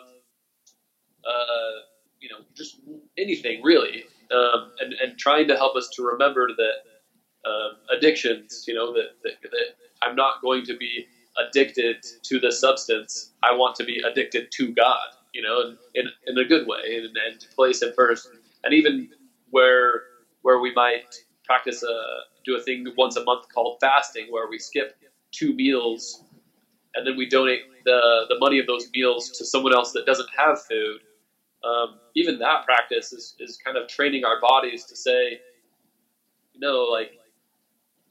uh, 1.25 1.81
you 2.21 2.29
know, 2.29 2.39
just 2.55 2.81
anything 3.19 3.63
really, 3.63 4.05
um, 4.33 4.73
and 4.79 4.95
and 5.03 5.19
trying 5.19 5.49
to 5.49 5.57
help 5.57 5.77
us 5.77 5.89
to 5.95 6.03
remember 6.03 6.49
that 6.57 7.49
um, 7.49 7.77
addictions, 7.97 8.65
you 8.67 8.75
know, 8.75 8.93
that, 8.93 9.11
that 9.23 9.33
that 9.43 9.67
I'm 10.03 10.17
not 10.17 10.41
going 10.43 10.65
to 10.67 10.77
be 10.77 11.07
addicted 11.39 12.05
to 12.25 12.39
the 12.39 12.53
substance. 12.53 13.33
I 13.43 13.55
want 13.55 13.77
to 13.77 13.85
be 13.85 14.01
addicted 14.01 14.51
to 14.53 14.73
God, 14.73 15.09
you 15.33 15.43
know, 15.43 15.77
in, 15.95 16.07
in, 16.27 16.39
a 16.39 16.45
good 16.45 16.67
way 16.67 16.97
and, 16.97 17.17
and 17.27 17.41
to 17.41 17.49
place 17.55 17.83
Him 17.83 17.93
first. 17.97 18.31
And 18.63 18.73
even 18.73 19.09
where 19.51 20.05
where 20.43 20.61
we 20.61 20.73
might 20.75 21.15
practice 21.45 21.83
a 21.83 22.03
do 22.45 22.57
a 22.57 22.63
thing 22.63 22.87
once 22.97 23.17
a 23.17 23.25
month 23.25 23.47
called 23.53 23.79
fasting, 23.81 24.27
where 24.31 24.49
we 24.49 24.59
skip 24.59 24.97
two 25.33 25.55
meals 25.55 26.23
and 26.95 27.07
then 27.07 27.17
we 27.17 27.29
donate 27.29 27.61
the 27.85 28.27
the 28.29 28.39
money 28.39 28.59
of 28.59 28.67
those 28.67 28.89
meals 28.95 29.31
to 29.31 29.45
someone 29.45 29.75
else 29.75 29.93
that 29.93 30.07
doesn't 30.07 30.29
have 30.37 30.59
food. 30.69 31.01
Um, 31.65 32.01
even 32.15 32.39
that 32.41 32.65
practice 32.65 33.13
is, 33.13 33.35
is 33.39 33.59
kind 33.65 33.77
of 33.77 33.89
training 33.89 34.25
our 34.25 34.41
bodies 34.41 34.85
to 34.87 34.97
say, 34.97 35.41
you 36.55 36.61
know, 36.61 36.85
like 36.85 37.13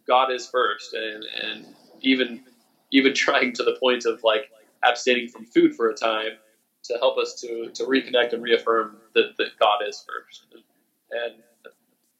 God 0.08 0.32
is 0.32 0.48
first, 0.50 0.94
and 0.94 1.24
and 1.44 1.66
even 2.02 2.42
even 2.92 3.14
trying 3.16 3.54
to 3.54 3.64
the 3.64 3.78
point 3.80 4.06
of 4.06 4.20
like 4.24 4.52
abstaining 4.86 5.28
from 5.30 5.46
food 5.46 5.76
for 5.76 5.90
a 5.90 5.96
time 5.96 6.34
to 6.86 6.96
help 7.00 7.18
us 7.18 7.34
to 7.42 7.70
to 7.74 7.84
reconnect 7.86 8.34
and 8.34 8.44
reaffirm 8.44 9.00
that, 9.16 9.36
that 9.38 9.58
God 9.60 9.80
is 9.88 10.06
first. 10.08 10.48
And 11.12 11.36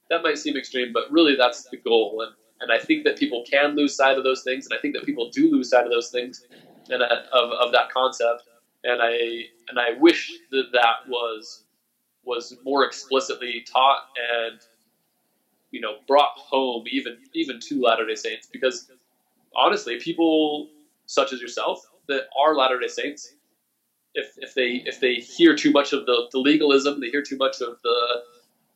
that 0.10 0.24
might 0.24 0.38
seem 0.38 0.58
extreme, 0.58 0.92
but 0.94 1.12
really 1.12 1.36
that's 1.36 1.68
the 1.68 1.78
goal. 1.78 2.24
And 2.26 2.36
and 2.62 2.72
I 2.72 2.80
think 2.84 3.04
that 3.04 3.18
people 3.18 3.44
can 3.50 3.76
lose 3.76 3.96
sight 3.96 4.18
of 4.18 4.24
those 4.24 4.44
things, 4.44 4.66
and 4.66 4.78
I 4.78 4.82
think 4.82 4.96
that 4.96 5.06
people 5.06 5.30
do 5.32 5.52
lose 5.52 5.70
sight 5.70 5.86
of 5.86 5.92
those 5.92 6.10
things 6.10 6.46
and 6.90 7.04
uh, 7.04 7.24
of, 7.34 7.52
of 7.52 7.72
that 7.74 7.90
concept. 7.92 8.44
And 8.84 9.02
I 9.02 9.46
and 9.70 9.80
I 9.80 10.00
wish 10.00 10.32
that 10.52 10.66
that 10.74 11.08
was 11.08 11.64
was 12.26 12.56
more 12.64 12.86
explicitly 12.86 13.66
taught 13.72 14.04
and 14.42 14.60
you 15.72 15.82
know 15.82 15.98
brought 16.08 16.34
home 16.38 16.86
even 16.90 17.18
even 17.34 17.60
to 17.62 17.82
Latter 17.82 18.06
Day 18.06 18.16
Saints 18.16 18.48
because 18.52 18.90
honestly, 19.56 20.00
people 20.00 20.70
such 21.06 21.34
as 21.34 21.42
yourself 21.42 21.86
that 22.08 22.24
are 22.40 22.56
Latter 22.56 22.80
Day 22.80 22.88
Saints, 22.88 23.36
if 24.14 24.34
if 24.38 24.54
they 24.54 24.84
if 24.86 25.00
they 25.00 25.16
hear 25.16 25.56
too 25.56 25.72
much 25.72 25.94
of 25.94 26.06
the, 26.06 26.28
the 26.32 26.40
legalism, 26.40 27.00
they 27.00 27.10
hear 27.10 27.24
too 27.24 27.38
much 27.38 27.62
of 27.62 27.82
the 27.84 28.24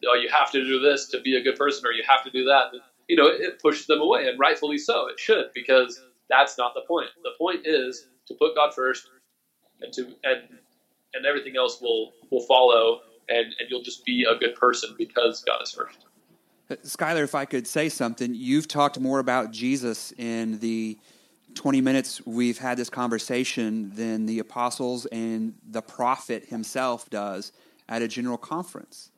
oh 0.07 0.15
you 0.15 0.29
have 0.29 0.51
to 0.51 0.63
do 0.63 0.79
this 0.79 1.09
to 1.09 1.21
be 1.21 1.35
a 1.37 1.43
good 1.43 1.57
person 1.57 1.85
or 1.85 1.91
you 1.91 2.03
have 2.07 2.23
to 2.23 2.31
do 2.31 2.45
that, 2.45 2.73
you 3.07 3.15
know, 3.15 3.27
it 3.27 3.61
pushes 3.61 3.87
them 3.87 4.01
away, 4.01 4.27
and 4.27 4.39
rightfully 4.39 4.77
so. 4.77 5.07
It 5.07 5.19
should 5.19 5.47
because 5.53 6.01
that's 6.29 6.57
not 6.57 6.73
the 6.73 6.81
point. 6.87 7.09
The 7.23 7.31
point 7.37 7.65
is 7.65 8.07
to 8.27 8.33
put 8.35 8.55
God 8.55 8.73
first, 8.73 9.09
and 9.81 9.93
to 9.93 10.07
and 10.23 10.59
and 11.13 11.25
everything 11.25 11.55
else 11.57 11.81
will 11.81 12.13
will 12.29 12.45
follow, 12.45 13.01
and 13.29 13.45
and 13.59 13.69
you'll 13.69 13.83
just 13.83 14.05
be 14.05 14.25
a 14.29 14.35
good 14.35 14.55
person 14.55 14.95
because 14.97 15.43
God 15.43 15.61
is 15.63 15.71
first. 15.71 15.97
Skylar, 16.69 17.23
if 17.23 17.33
I 17.33 17.45
could 17.45 17.65
say 17.65 17.87
something, 17.87 18.35
you've 18.35 18.67
talked 18.67 18.99
more 18.99 19.19
about 19.19 19.51
Jesus 19.51 20.11
in 20.17 20.59
the 20.59 20.97
20 21.55 21.81
minutes 21.81 22.25
we've 22.25 22.57
had 22.57 22.77
this 22.77 22.89
conversation 22.89 23.91
than 23.95 24.25
the 24.25 24.39
apostles 24.39 25.05
and 25.07 25.55
the 25.69 25.81
prophet 25.81 26.45
himself 26.45 27.09
does 27.09 27.51
at 27.87 28.01
a 28.01 28.07
general 28.07 28.37
conference. 28.37 29.11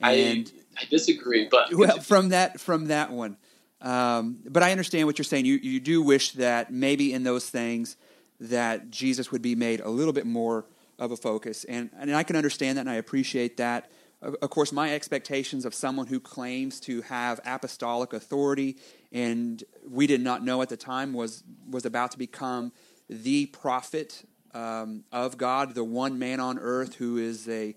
And 0.00 0.50
I, 0.76 0.82
I 0.82 0.84
disagree, 0.88 1.46
but 1.50 1.68
well, 1.74 2.00
from 2.00 2.30
that 2.30 2.60
from 2.60 2.86
that 2.86 3.10
one, 3.10 3.36
um, 3.80 4.38
but 4.48 4.62
I 4.62 4.70
understand 4.70 5.06
what 5.06 5.18
you're 5.18 5.24
saying. 5.24 5.44
You 5.44 5.56
you 5.56 5.80
do 5.80 6.02
wish 6.02 6.32
that 6.32 6.72
maybe 6.72 7.12
in 7.12 7.24
those 7.24 7.50
things 7.50 7.96
that 8.40 8.90
Jesus 8.90 9.30
would 9.32 9.42
be 9.42 9.54
made 9.54 9.80
a 9.80 9.88
little 9.88 10.12
bit 10.12 10.26
more 10.26 10.66
of 10.98 11.12
a 11.12 11.16
focus, 11.16 11.64
and 11.64 11.90
and 11.98 12.14
I 12.14 12.22
can 12.22 12.36
understand 12.36 12.76
that, 12.78 12.82
and 12.82 12.90
I 12.90 12.94
appreciate 12.94 13.56
that. 13.58 13.90
Of 14.20 14.50
course, 14.50 14.72
my 14.72 14.92
expectations 14.92 15.64
of 15.64 15.72
someone 15.74 16.08
who 16.08 16.18
claims 16.18 16.80
to 16.80 17.02
have 17.02 17.38
apostolic 17.44 18.12
authority, 18.12 18.76
and 19.12 19.62
we 19.88 20.08
did 20.08 20.20
not 20.20 20.44
know 20.44 20.60
at 20.60 20.68
the 20.68 20.76
time 20.76 21.12
was 21.12 21.44
was 21.70 21.84
about 21.84 22.10
to 22.12 22.18
become 22.18 22.72
the 23.08 23.46
prophet 23.46 24.24
um, 24.54 25.04
of 25.12 25.38
God, 25.38 25.74
the 25.74 25.84
one 25.84 26.18
man 26.18 26.40
on 26.40 26.58
earth 26.58 26.96
who 26.96 27.16
is 27.16 27.48
a 27.48 27.76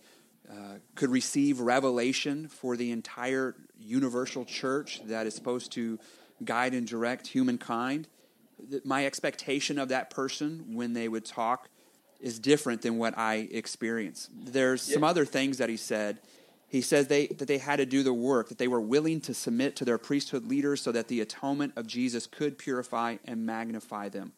uh, 0.49 0.79
could 0.95 1.09
receive 1.09 1.59
revelation 1.59 2.47
for 2.47 2.75
the 2.75 2.91
entire 2.91 3.55
universal 3.79 4.43
church 4.43 5.01
that 5.05 5.25
is 5.25 5.33
supposed 5.33 5.71
to 5.71 5.97
guide 6.43 6.73
and 6.73 6.87
direct 6.87 7.27
humankind. 7.27 8.07
My 8.83 9.05
expectation 9.05 9.79
of 9.79 9.89
that 9.89 10.09
person 10.09 10.75
when 10.75 10.93
they 10.93 11.07
would 11.07 11.25
talk 11.25 11.69
is 12.19 12.39
different 12.39 12.81
than 12.81 12.97
what 12.97 13.17
I 13.17 13.47
experience. 13.51 14.29
There's 14.33 14.87
yeah. 14.87 14.95
some 14.95 15.03
other 15.03 15.25
things 15.25 15.57
that 15.57 15.69
he 15.69 15.77
said. 15.77 16.19
He 16.67 16.81
says 16.81 17.07
they, 17.07 17.27
that 17.27 17.47
they 17.47 17.57
had 17.57 17.77
to 17.77 17.85
do 17.85 18.03
the 18.03 18.13
work, 18.13 18.49
that 18.49 18.57
they 18.57 18.67
were 18.67 18.79
willing 18.79 19.19
to 19.21 19.33
submit 19.33 19.75
to 19.77 19.85
their 19.85 19.97
priesthood 19.97 20.45
leaders 20.45 20.81
so 20.81 20.91
that 20.91 21.07
the 21.07 21.19
atonement 21.19 21.73
of 21.75 21.87
Jesus 21.87 22.27
could 22.27 22.57
purify 22.57 23.17
and 23.25 23.45
magnify 23.45 24.07
them. 24.07 24.33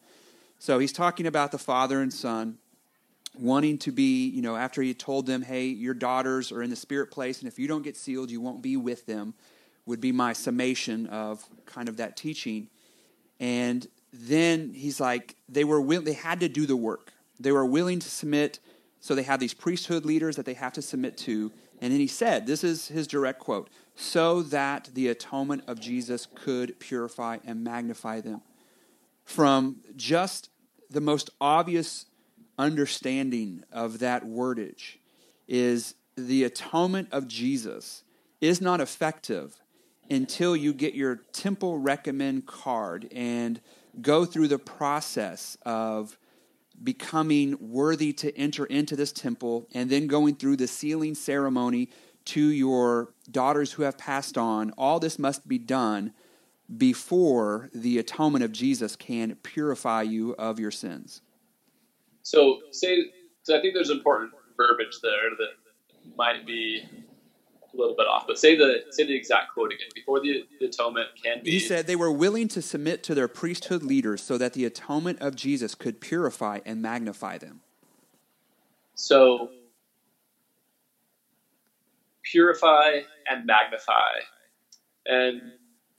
So 0.58 0.80
he's 0.80 0.94
talking 0.94 1.28
about 1.28 1.52
the 1.52 1.58
Father 1.58 2.02
and 2.02 2.12
Son 2.12 2.58
wanting 3.38 3.78
to 3.80 3.92
be, 3.92 4.30
you 4.30 4.42
know, 4.42 4.56
after 4.56 4.82
he 4.82 4.94
told 4.94 5.26
them, 5.26 5.42
hey, 5.42 5.66
your 5.66 5.94
daughters 5.94 6.52
are 6.52 6.64
in 6.64 6.70
the 6.70 6.76
spirit 6.76 7.12
place, 7.12 7.40
and 7.40 7.48
if 7.48 7.60
you 7.60 7.68
don't 7.68 7.84
get 7.84 7.98
sealed, 7.98 8.32
you 8.32 8.40
won't 8.40 8.62
be 8.62 8.78
with 8.78 9.06
them, 9.06 9.34
would 9.86 10.00
be 10.00 10.12
my 10.12 10.34
summation 10.34 11.08
of 11.08 11.44
kind 11.66 11.90
of 11.90 11.98
that 11.98 12.16
teaching. 12.16 12.70
And 13.40 13.86
then 14.14 14.74
he's 14.74 15.00
like, 15.00 15.36
they 15.50 15.64
were 15.64 15.82
will- 15.82 16.04
they 16.04 16.14
had 16.14 16.40
to 16.42 16.48
do 16.48 16.66
the 16.66 16.78
work. 16.78 17.12
They 17.40 17.52
were 17.52 17.66
willing 17.66 18.00
to 18.00 18.10
submit, 18.10 18.60
so 19.00 19.16
they 19.16 19.24
have 19.24 19.40
these 19.40 19.56
priesthood 19.56 20.06
leaders 20.06 20.36
that 20.36 20.46
they 20.46 20.54
have 20.54 20.74
to 20.74 20.82
submit 20.82 21.18
to. 21.18 21.52
And 21.82 21.92
then 21.92 22.00
he 22.00 22.08
said, 22.08 22.46
this 22.46 22.64
is 22.64 22.88
his 22.88 23.08
direct 23.08 23.40
quote, 23.40 23.70
so 23.96 24.44
that 24.44 24.90
the 24.94 25.08
atonement 25.08 25.64
of 25.68 25.80
Jesus 25.80 26.28
could 26.36 26.80
purify 26.80 27.40
and 27.44 27.64
magnify 27.64 28.22
them. 28.22 28.42
From 29.26 29.78
just 29.96 30.50
the 30.90 31.02
most 31.02 31.32
obvious 31.42 32.06
understanding 32.58 33.64
of 33.72 34.00
that 34.00 34.26
wordage 34.26 34.98
is 35.48 35.96
the 36.16 36.44
atonement 36.44 37.10
of 37.12 37.28
Jesus 37.28 38.04
is 38.40 38.62
not 38.62 38.80
effective 38.80 39.60
until 40.10 40.56
you 40.56 40.74
get 40.74 40.94
your 40.94 41.16
temple 41.32 41.80
recommend 41.80 42.46
card 42.46 43.10
and 43.12 43.60
go 44.02 44.26
through 44.26 44.48
the 44.48 44.60
process 44.60 45.58
of 45.66 46.18
becoming 46.82 47.56
worthy 47.60 48.12
to 48.14 48.36
enter 48.38 48.66
into 48.66 48.96
this 48.96 49.12
temple 49.12 49.68
and 49.74 49.90
then 49.90 50.08
going 50.08 50.36
through 50.36 50.58
the 50.58 50.68
sealing 50.68 51.16
ceremony 51.16 51.90
to 52.26 52.42
your 52.42 53.14
daughters 53.30 53.74
who 53.74 53.84
have 53.84 53.98
passed 53.98 54.38
on. 54.38 54.72
All 54.78 55.00
this 55.00 55.20
must 55.20 55.48
be 55.48 55.58
done 55.58 56.14
before 56.78 57.70
the 57.74 58.00
atonement 58.00 58.44
of 58.44 58.52
Jesus 58.52 58.96
can 58.96 59.36
purify 59.44 60.02
you 60.02 60.34
of 60.36 60.60
your 60.60 60.72
sins. 60.72 61.22
So 62.24 62.62
say, 62.72 63.12
so 63.44 63.58
I 63.58 63.62
think 63.62 63.74
there's 63.74 63.90
important 63.90 64.32
verbiage 64.58 65.00
there 65.02 65.30
that 65.38 66.16
might 66.18 66.46
be 66.46 66.84
a 67.74 67.78
little 67.78 67.96
bit 67.96 68.08
off. 68.08 68.26
But 68.28 68.38
say 68.38 68.56
the 68.56 68.84
say 68.90 69.06
the 69.06 69.16
exact 69.16 69.54
quote 69.54 69.74
again. 69.74 69.88
Before 69.94 70.20
the, 70.20 70.46
the 70.60 70.68
atonement 70.68 71.08
can 71.22 71.44
be. 71.44 71.52
He 71.52 71.60
said 71.60 71.88
they 71.88 71.96
were 71.96 72.12
willing 72.12 72.48
to 72.50 72.62
submit 72.62 73.04
to 73.04 73.16
their 73.16 73.28
priesthood 73.28 73.84
leaders 73.84 74.22
so 74.22 74.38
that 74.38 74.54
the 74.54 74.66
atonement 74.66 75.22
of 75.22 75.36
Jesus 75.36 75.76
could 75.76 76.02
purify 76.02 76.60
and 76.66 76.82
magnify 76.82 77.38
them. 77.38 77.62
So 78.96 79.50
purify 82.24 83.02
and 83.30 83.46
magnify, 83.46 84.20
and 85.06 85.42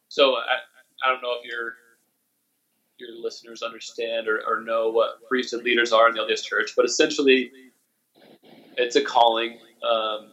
so 0.09 0.35
I, 0.35 0.59
I 1.05 1.11
don't 1.11 1.23
know 1.23 1.35
if 1.43 1.51
you're 1.51 1.75
your 2.99 3.21
listeners 3.21 3.63
understand 3.63 4.29
or, 4.29 4.41
or 4.47 4.61
know 4.61 4.91
what 4.91 5.27
priesthood 5.29 5.65
leaders 5.65 5.93
are 5.93 6.09
in 6.09 6.15
the 6.15 6.21
LDS 6.21 6.45
Church, 6.45 6.73
but 6.77 6.85
essentially, 6.85 7.51
it's 8.77 8.97
a 8.97 9.03
calling. 9.03 9.59
Um, 9.89 10.33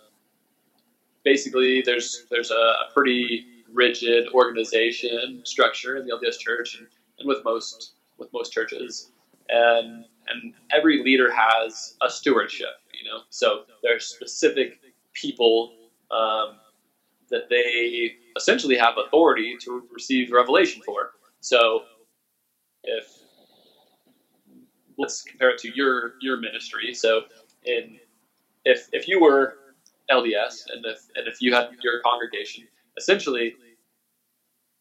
basically, 1.23 1.81
there's 1.85 2.25
there's 2.29 2.51
a, 2.51 2.55
a, 2.55 2.91
pretty 2.93 3.45
rigid 3.71 4.27
organization 4.33 5.41
structure 5.45 5.97
in 5.97 6.05
the 6.05 6.11
LDS 6.11 6.39
Church, 6.39 6.77
and, 6.77 6.87
and 7.19 7.27
with 7.27 7.43
most 7.43 7.93
with 8.17 8.31
most 8.33 8.51
churches, 8.51 9.11
and 9.49 10.05
and 10.27 10.53
every 10.71 11.03
leader 11.03 11.31
has 11.31 11.95
a 12.01 12.09
stewardship. 12.09 12.75
You 12.93 13.09
know, 13.09 13.21
so 13.29 13.63
there's 13.83 14.07
specific 14.07 14.79
people 15.13 15.73
um, 16.11 16.57
that 17.29 17.49
they 17.49 18.15
essentially 18.35 18.77
have 18.77 18.95
authority 18.97 19.55
to 19.61 19.83
receive 19.91 20.31
revelation 20.31 20.81
for. 20.85 21.11
So 21.39 21.83
if 22.83 23.21
let's 24.97 25.23
compare 25.23 25.49
it 25.49 25.57
to 25.59 25.75
your 25.75 26.13
your 26.21 26.37
ministry. 26.37 26.93
So, 26.93 27.23
in 27.65 27.99
if 28.65 28.87
if 28.93 29.07
you 29.07 29.19
were 29.19 29.57
LDS 30.11 30.65
and 30.73 30.85
if 30.85 30.99
and 31.15 31.27
if 31.27 31.41
you 31.41 31.53
had 31.53 31.69
your 31.81 32.01
congregation, 32.01 32.67
essentially, 32.97 33.57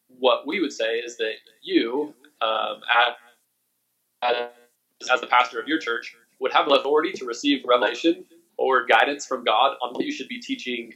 what 0.08 0.46
we 0.46 0.60
would 0.60 0.72
say 0.72 0.96
is 0.98 1.16
that 1.18 1.34
you, 1.62 2.14
um, 2.40 2.80
at, 4.22 4.54
as 5.12 5.20
the 5.20 5.26
pastor 5.26 5.60
of 5.60 5.68
your 5.68 5.78
church, 5.78 6.16
would 6.40 6.52
have 6.52 6.68
authority 6.68 7.12
to 7.12 7.24
receive 7.24 7.62
revelation 7.66 8.24
or 8.58 8.84
guidance 8.86 9.26
from 9.26 9.44
God 9.44 9.76
on 9.82 9.92
what 9.94 10.04
you 10.04 10.12
should 10.12 10.28
be 10.28 10.40
teaching 10.40 10.92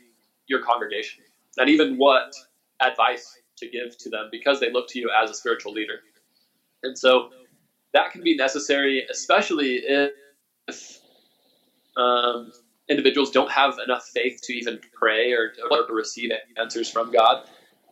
your 0.47 0.63
congregation, 0.63 1.25
and 1.59 1.71
even 1.71 1.97
what 1.97 2.35
advice 2.81 3.41
to 3.59 3.69
give 3.69 3.97
to 3.99 4.11
them 4.11 4.29
because 4.33 4.61
they 4.61 4.71
look 4.73 4.89
to 4.89 4.99
you 4.99 5.11
as 5.23 5.31
a 5.31 5.35
spiritual 5.35 5.73
leader. 5.73 6.01
And 6.83 6.99
so 6.99 7.31
that 7.95 8.11
can 8.13 8.23
be 8.23 8.37
necessary, 8.37 9.07
especially 9.11 9.83
if 10.69 10.99
um, 11.97 12.53
individuals 12.89 13.31
don't 13.31 13.51
have 13.51 13.79
enough 13.85 14.05
faith 14.05 14.41
to 14.43 14.53
even 14.53 14.79
pray 14.93 15.33
or, 15.33 15.53
or 15.71 15.87
to 15.87 15.93
receive 15.93 16.31
answers 16.59 16.91
from 16.91 17.11
God. 17.11 17.45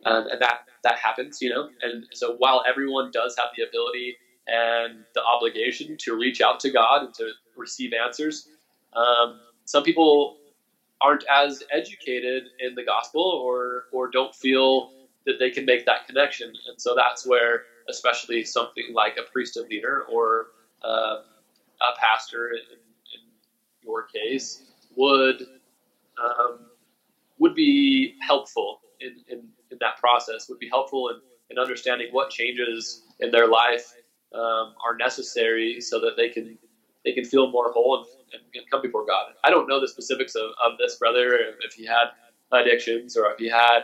Um, 0.05 0.27
and 0.27 0.41
that, 0.41 0.65
that 0.83 0.97
happens, 0.99 1.41
you 1.41 1.49
know. 1.49 1.69
And 1.81 2.05
so 2.13 2.35
while 2.37 2.63
everyone 2.69 3.11
does 3.11 3.35
have 3.37 3.47
the 3.57 3.63
ability 3.63 4.17
and 4.47 5.03
the 5.15 5.23
obligation 5.23 5.95
to 5.99 6.15
reach 6.15 6.41
out 6.41 6.59
to 6.61 6.69
God 6.69 7.03
and 7.03 7.13
to 7.15 7.29
receive 7.55 7.91
answers, 7.93 8.49
um, 8.93 9.39
some 9.65 9.83
people 9.83 10.37
aren't 11.01 11.23
as 11.33 11.63
educated 11.71 12.43
in 12.59 12.75
the 12.75 12.83
gospel 12.83 13.21
or, 13.21 13.85
or 13.91 14.09
don't 14.09 14.33
feel 14.35 14.91
that 15.25 15.39
they 15.39 15.49
can 15.49 15.65
make 15.65 15.85
that 15.85 16.05
connection. 16.07 16.51
And 16.67 16.79
so 16.81 16.95
that's 16.95 17.25
where, 17.25 17.63
especially 17.89 18.43
something 18.43 18.85
like 18.93 19.17
a 19.17 19.29
priesthood 19.31 19.67
leader 19.69 20.03
or 20.11 20.47
uh, 20.83 21.21
a 21.81 21.99
pastor 21.99 22.49
in, 22.49 22.57
in, 22.57 23.19
your 23.83 24.03
case, 24.03 24.63
would 24.95 25.41
um, 26.21 26.59
would 27.39 27.55
be 27.55 28.15
helpful 28.21 28.81
in, 28.99 29.15
in, 29.27 29.39
in, 29.71 29.77
that 29.79 29.97
process. 29.97 30.47
Would 30.49 30.59
be 30.59 30.69
helpful 30.69 31.09
in, 31.09 31.15
in 31.49 31.59
understanding 31.59 32.09
what 32.11 32.29
changes 32.29 33.03
in 33.19 33.31
their 33.31 33.47
life 33.47 33.93
um, 34.33 34.73
are 34.85 34.95
necessary 34.97 35.81
so 35.81 35.99
that 35.99 36.15
they 36.17 36.29
can 36.29 36.57
they 37.03 37.11
can 37.11 37.25
feel 37.25 37.51
more 37.51 37.71
whole 37.71 38.05
and, 38.33 38.41
and, 38.55 38.69
come 38.71 38.81
before 38.81 39.05
God. 39.05 39.33
I 39.43 39.49
don't 39.49 39.67
know 39.67 39.79
the 39.81 39.87
specifics 39.87 40.35
of, 40.35 40.51
of 40.63 40.77
this 40.77 40.95
brother 40.95 41.37
if 41.65 41.73
he 41.73 41.85
had 41.85 42.05
addictions 42.51 43.17
or 43.17 43.29
if 43.31 43.37
he 43.37 43.49
had 43.49 43.81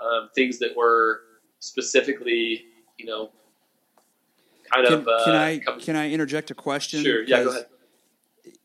um, 0.00 0.30
things 0.34 0.58
that 0.60 0.76
were 0.76 1.22
specifically, 1.58 2.64
you 2.96 3.06
know, 3.06 3.30
kind 4.72 4.86
can, 4.86 4.94
of. 4.94 5.08
Uh, 5.08 5.24
can 5.24 5.34
I 5.34 5.58
can 5.58 5.96
I 5.96 6.10
interject 6.10 6.50
a 6.50 6.54
question? 6.54 7.02
Sure. 7.02 7.22
Yeah. 7.22 7.44
Go 7.44 7.50
ahead. 7.50 7.66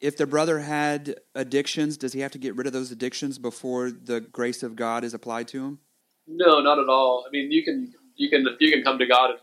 If 0.01 0.17
the 0.17 0.27
brother 0.27 0.59
had 0.59 1.15
addictions, 1.33 1.97
does 1.97 2.13
he 2.13 2.19
have 2.19 2.31
to 2.31 2.37
get 2.37 2.55
rid 2.55 2.67
of 2.67 2.73
those 2.73 2.91
addictions 2.91 3.37
before 3.37 3.91
the 3.91 4.21
grace 4.21 4.61
of 4.61 4.75
God 4.75 5.03
is 5.03 5.13
applied 5.13 5.47
to 5.49 5.63
him? 5.63 5.79
No, 6.27 6.59
not 6.59 6.79
at 6.79 6.89
all. 6.89 7.23
I 7.27 7.31
mean, 7.31 7.51
you 7.51 7.63
can 7.63 7.93
you 8.15 8.29
can 8.29 8.45
you 8.59 8.71
can 8.71 8.83
come 8.83 8.97
to 8.99 9.05
God 9.05 9.31
in 9.31 9.37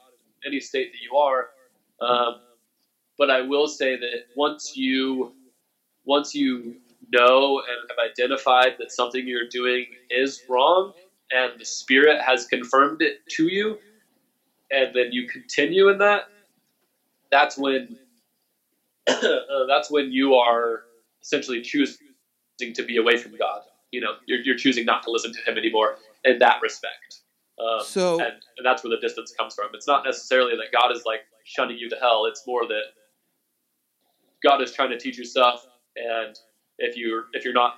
any 0.47 0.61
state 0.61 0.93
that 0.93 0.99
you 1.03 1.17
are, 1.17 1.49
um, 2.01 2.41
but 3.17 3.31
I 3.31 3.41
will 3.43 3.69
say 3.69 3.97
that 3.97 4.27
once 4.37 4.77
you 4.77 5.33
once 6.05 6.35
you 6.35 6.77
know 7.13 7.61
and 7.61 7.91
have 7.91 8.11
identified 8.11 8.77
that 8.79 8.91
something 8.91 9.27
you're 9.27 9.49
doing 9.49 9.87
is 10.11 10.43
wrong, 10.49 10.93
and 11.31 11.59
the 11.59 11.65
Spirit 11.65 12.21
has 12.21 12.47
confirmed 12.47 13.03
it 13.03 13.27
to 13.37 13.49
you, 13.49 13.79
and 14.71 14.95
then 14.95 15.13
you 15.13 15.29
continue 15.29 15.89
in 15.89 15.99
that, 15.99 16.25
that's 17.31 17.57
when 17.57 17.99
uh, 19.09 19.67
that's 19.69 19.91
when 19.91 20.13
you 20.13 20.35
are 20.35 20.83
essentially 21.23 21.63
choosing 21.63 21.99
to 22.61 22.83
be 22.85 22.97
away 22.97 23.17
from 23.17 23.37
God. 23.37 23.63
You 23.91 24.01
know, 24.01 24.15
you're, 24.27 24.41
you're 24.41 24.57
choosing 24.57 24.85
not 24.85 25.03
to 25.05 25.11
listen 25.11 25.33
to 25.33 25.51
Him 25.51 25.59
anymore 25.59 25.97
in 26.25 26.39
that 26.39 26.61
respect. 26.63 27.21
Um, 27.61 27.85
so, 27.85 28.21
and, 28.21 28.33
and 28.57 28.65
that's 28.65 28.83
where 28.83 28.91
the 28.91 29.01
distance 29.01 29.33
comes 29.37 29.55
from. 29.55 29.69
It's 29.75 29.87
not 29.87 30.05
necessarily 30.05 30.53
that 30.57 30.73
God 30.73 30.95
is 30.95 31.03
like 31.05 31.21
shunning 31.45 31.79
you 31.79 31.89
to 31.91 31.97
hell. 31.97 32.27
It's 32.27 32.47
more 32.47 32.67
that 32.67 32.83
God 34.43 34.63
is 34.63 34.73
trying 34.73 34.91
to 34.91 34.99
teach 34.99 35.19
you 35.19 35.25
stuff, 35.25 35.67
and 35.97 36.39
if 36.79 36.97
you're 36.97 37.27
if 37.33 37.45
you're 37.45 37.53
not 37.55 37.77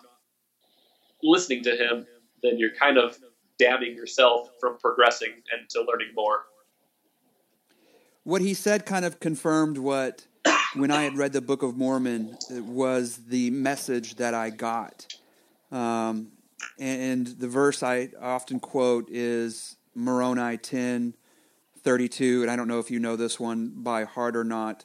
listening 1.22 1.62
to 1.64 1.76
Him, 1.76 2.06
then 2.42 2.58
you're 2.58 2.74
kind 2.74 2.98
of 2.98 3.18
damning 3.58 3.94
yourself 3.94 4.50
from 4.60 4.78
progressing 4.78 5.32
and 5.52 5.68
to 5.70 5.80
learning 5.80 6.08
more. 6.14 6.44
What 8.24 8.40
he 8.40 8.54
said 8.54 8.86
kind 8.86 9.04
of 9.04 9.20
confirmed 9.20 9.78
what, 9.78 10.26
when 10.74 10.90
I 10.90 11.04
had 11.04 11.16
read 11.16 11.32
the 11.32 11.40
Book 11.40 11.62
of 11.62 11.76
Mormon, 11.76 12.36
it 12.50 12.64
was 12.64 13.16
the 13.28 13.50
message 13.50 14.16
that 14.16 14.34
I 14.34 14.50
got. 14.50 15.14
Um, 15.70 16.32
and 16.78 17.26
the 17.26 17.48
verse 17.48 17.82
I 17.82 18.10
often 18.20 18.58
quote 18.58 19.08
is 19.10 19.76
Moroni 19.94 20.58
10 20.58 21.14
32. 21.82 22.42
And 22.42 22.50
I 22.50 22.56
don't 22.56 22.66
know 22.66 22.78
if 22.78 22.90
you 22.90 22.98
know 22.98 23.14
this 23.14 23.38
one 23.38 23.72
by 23.76 24.04
heart 24.04 24.36
or 24.36 24.44
not. 24.44 24.84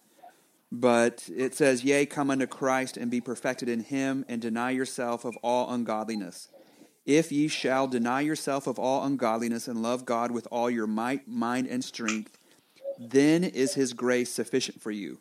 But 0.72 1.28
it 1.36 1.56
says, 1.56 1.84
Yea, 1.84 2.06
come 2.06 2.30
unto 2.30 2.46
Christ 2.46 2.98
and 2.98 3.10
be 3.10 3.22
perfected 3.22 3.70
in 3.70 3.80
him, 3.80 4.26
and 4.28 4.40
deny 4.42 4.70
yourself 4.72 5.26
of 5.26 5.36
all 5.38 5.74
ungodliness. 5.74 6.50
If 7.06 7.32
ye 7.32 7.48
shall 7.48 7.88
deny 7.88 8.22
yourself 8.22 8.68
of 8.68 8.78
all 8.78 9.04
ungodliness 9.04 9.68
and 9.68 9.82
love 9.82 10.06
God 10.06 10.30
with 10.30 10.48
all 10.52 10.70
your 10.70 10.86
might, 10.86 11.28
mind, 11.28 11.68
and 11.68 11.84
strength, 11.84 12.38
then 13.00 13.44
is 13.44 13.74
his 13.74 13.94
grace 13.94 14.32
sufficient 14.32 14.80
for 14.80 14.92
you. 14.92 15.20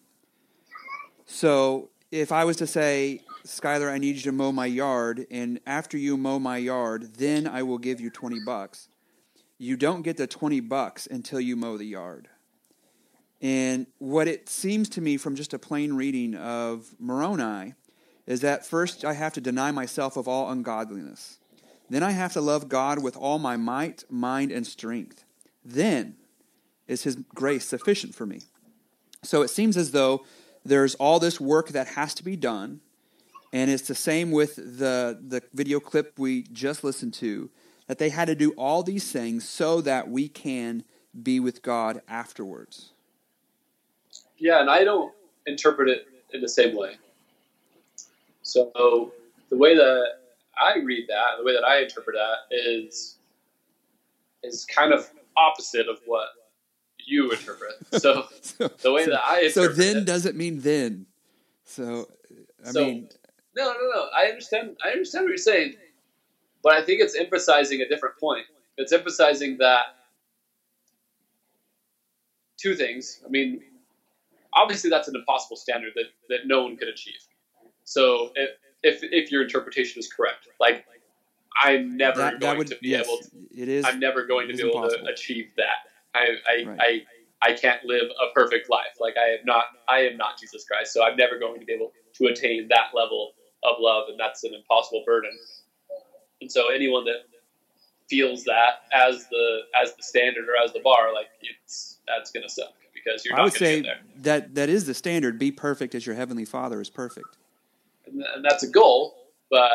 So 1.31 1.91
if 2.11 2.33
I 2.33 2.45
was 2.47 2.57
to 2.57 2.67
say, 2.67 3.21
Skylar, 3.45 3.93
I 3.93 3.99
need 3.99 4.17
you 4.17 4.23
to 4.23 4.33
mow 4.33 4.51
my 4.51 4.65
yard, 4.65 5.27
and 5.31 5.61
after 5.67 5.99
you 5.99 6.17
mow 6.17 6.39
my 6.39 6.57
yard, 6.57 7.17
then 7.19 7.47
I 7.47 7.63
will 7.63 7.77
give 7.77 8.01
you 8.01 8.09
20 8.09 8.41
bucks. 8.47 8.89
You 9.59 9.77
don't 9.77 10.01
get 10.01 10.17
the 10.17 10.27
20 10.27 10.61
bucks 10.61 11.07
until 11.07 11.39
you 11.39 11.55
mow 11.55 11.77
the 11.77 11.85
yard. 11.85 12.29
And 13.43 13.87
what 13.99 14.27
it 14.27 14.49
seems 14.49 14.89
to 14.91 15.03
me 15.03 15.19
from 15.19 15.37
just 15.37 15.53
a 15.53 15.59
plain 15.59 15.93
reading 15.93 16.35
of 16.35 16.95
Moroni 16.99 17.75
is 18.27 18.41
that 18.41 18.65
first 18.65 19.05
I 19.05 19.13
have 19.13 19.35
to 19.35 19.41
deny 19.41 19.71
myself 19.71 20.17
of 20.17 20.27
all 20.27 20.51
ungodliness. 20.51 21.39
Then 21.91 22.03
I 22.03 22.13
have 22.13 22.33
to 22.33 22.41
love 22.41 22.71
God 22.71 23.03
with 23.03 23.19
all 23.19 23.39
my 23.39 23.59
might, 23.59 24.03
mind, 24.11 24.51
and 24.51 24.67
strength. 24.67 25.25
Then 25.63 26.17
is 26.87 27.03
His 27.03 27.17
grace 27.35 27.67
sufficient 27.67 28.15
for 28.15 28.25
me. 28.25 28.41
So 29.23 29.43
it 29.43 29.49
seems 29.49 29.77
as 29.77 29.91
though 29.91 30.25
there's 30.69 30.95
all 30.97 31.19
this 31.19 31.41
work 31.41 31.71
that 31.71 31.89
has 31.89 32.15
to 32.15 32.25
be 32.25 32.37
done, 32.37 32.81
and 33.53 33.71
it's 33.71 33.89
the 33.89 33.95
same 33.95 34.31
with 34.31 34.57
the, 34.57 35.19
the 35.27 35.43
video 35.53 35.81
clip 35.81 36.19
we 36.19 36.43
just 36.53 36.85
listened 36.85 37.15
to, 37.15 37.51
that 37.87 37.99
they 37.99 38.11
had 38.11 38.27
to 38.27 38.35
do 38.35 38.53
all 38.53 38.83
these 38.83 39.11
things 39.11 39.49
so 39.49 39.81
that 39.81 40.09
we 40.09 40.29
can 40.29 40.85
be 41.23 41.41
with 41.41 41.63
God 41.63 42.03
afterwards. 42.07 42.93
Yeah, 44.37 44.61
and 44.61 44.71
I 44.71 44.85
don't 44.85 45.13
interpret 45.47 45.89
it 45.89 46.07
in 46.33 46.41
the 46.41 46.49
same 46.49 46.77
way. 46.77 46.97
So 48.43 49.13
the 49.49 49.57
way 49.57 49.75
that 49.75 50.19
I 50.61 50.79
read 50.79 51.07
that, 51.09 51.39
the 51.39 51.45
way 51.45 51.55
that 51.55 51.65
I 51.65 51.81
interpret 51.81 52.17
that 52.17 52.55
is 52.55 53.17
is 54.43 54.65
kind 54.67 54.93
of 54.93 55.11
opposite 55.37 55.89
of 55.89 55.99
what 56.07 56.29
you 57.09 57.31
interpret. 57.31 57.73
So, 57.93 58.27
so 58.43 58.69
the 58.69 58.93
way 58.93 59.05
so, 59.05 59.11
that 59.11 59.25
I 59.25 59.49
so 59.49 59.69
then 59.69 59.99
it, 59.99 60.05
doesn't 60.05 60.37
mean 60.37 60.61
then. 60.61 61.07
So 61.65 62.09
I 62.67 62.71
so, 62.71 62.85
mean, 62.85 63.09
no, 63.57 63.73
no, 63.73 63.91
no. 63.95 64.07
I 64.17 64.27
understand. 64.27 64.77
I 64.85 64.91
understand 64.91 65.25
what 65.25 65.31
you're 65.31 65.39
saying, 65.39 65.75
but 66.63 66.75
I 66.75 66.85
think 66.85 67.01
it's 67.01 67.17
emphasizing 67.17 67.81
a 67.81 67.89
different 67.89 68.19
point. 68.19 68.47
It's 68.77 68.93
emphasizing 68.93 69.59
that 69.59 69.87
two 72.59 72.75
things. 72.75 73.21
I 73.25 73.29
mean, 73.29 73.63
obviously 74.55 74.91
that's 74.91 75.09
an 75.09 75.17
impossible 75.17 75.57
standard 75.57 75.93
that, 75.95 76.07
that 76.29 76.41
no 76.47 76.63
one 76.63 76.77
could 76.77 76.89
achieve. 76.89 77.21
So 77.85 78.33
if, 78.35 78.51
if, 78.83 79.01
if 79.03 79.33
your 79.33 79.43
interpretation 79.43 79.99
is 79.99 80.13
correct, 80.13 80.49
like 80.61 80.85
I'm 81.63 81.97
never 81.97 82.19
that, 82.19 82.41
going 82.41 82.41
that 82.41 82.59
would, 82.59 82.67
to 82.69 82.77
be 82.81 82.89
yes, 82.89 83.07
able 83.07 83.19
to, 83.19 83.63
it 83.63 83.69
is, 83.69 83.85
I'm 83.85 83.99
never 83.99 84.27
going 84.27 84.49
to 84.49 84.55
be 84.55 84.63
able 84.63 84.89
to 84.89 85.05
achieve 85.05 85.49
that. 85.57 85.87
I, 86.19 86.27
I, 86.51 86.69
right. 86.69 87.05
I, 87.43 87.51
I 87.51 87.53
can't 87.55 87.85
live 87.85 88.05
a 88.05 88.35
perfect 88.35 88.69
life. 88.69 88.97
Like 89.01 89.15
I 89.17 89.31
am 89.39 89.45
not, 89.45 89.65
I 89.89 90.01
am 90.01 90.17
not 90.17 90.39
Jesus 90.39 90.65
Christ. 90.65 90.93
So 90.93 91.05
I'm 91.05 91.17
never 91.17 91.39
going 91.39 91.61
to 91.61 91.67
be 91.67 91.73
able 91.73 91.93
to 92.15 92.27
attain 92.27 92.69
that 92.69 92.91
level 92.95 93.33
of 93.63 93.77
love. 93.79 94.09
And 94.09 94.19
that's 94.19 94.45
an 94.45 94.55
impossible 94.55 95.05
burden. 95.07 95.31
And 96.41 96.51
so 96.51 96.73
anyone 96.73 97.05
that 97.05 97.23
feels 98.09 98.45
that 98.45 98.83
as 98.93 99.29
the, 99.29 99.61
as 99.81 99.95
the 99.95 100.03
standard 100.03 100.45
or 100.49 100.63
as 100.63 100.73
the 100.73 100.81
bar, 100.81 101.15
like 101.15 101.29
it's, 101.43 101.99
that's 102.09 102.31
going 102.33 102.43
to 102.43 102.53
suck 102.53 102.73
because 103.09 103.25
you're 103.25 103.39
I 103.39 103.45
would 103.45 103.53
say 103.53 103.85
that 104.17 104.55
that 104.55 104.69
is 104.69 104.87
the 104.87 104.95
standard. 104.95 105.39
Be 105.39 105.51
perfect 105.51 105.95
as 105.95 106.07
your 106.07 106.15
heavenly 106.15 106.45
Father 106.45 106.81
is 106.81 106.91
perfect. 106.91 107.37
And, 108.07 108.23
and 108.35 108.45
that's 108.45 108.63
a 108.63 108.69
goal, 108.69 109.15
but 109.51 109.71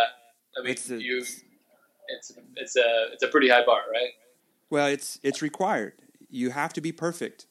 I 0.58 0.64
mean, 0.64 0.72
it's 0.72 0.90
a, 0.90 1.02
you, 1.02 1.20
it's 1.20 2.34
it's 2.56 2.76
a 2.76 3.08
it's 3.14 3.24
a 3.24 3.28
pretty 3.28 3.50
high 3.50 3.66
bar, 3.66 3.82
right? 3.92 4.10
Well, 4.70 4.88
it's 4.88 5.20
it's 5.24 5.42
required. 5.42 5.94
You 6.34 6.50
have 6.50 6.74
to 6.74 6.82
be 6.82 6.92
perfect. 6.92 7.46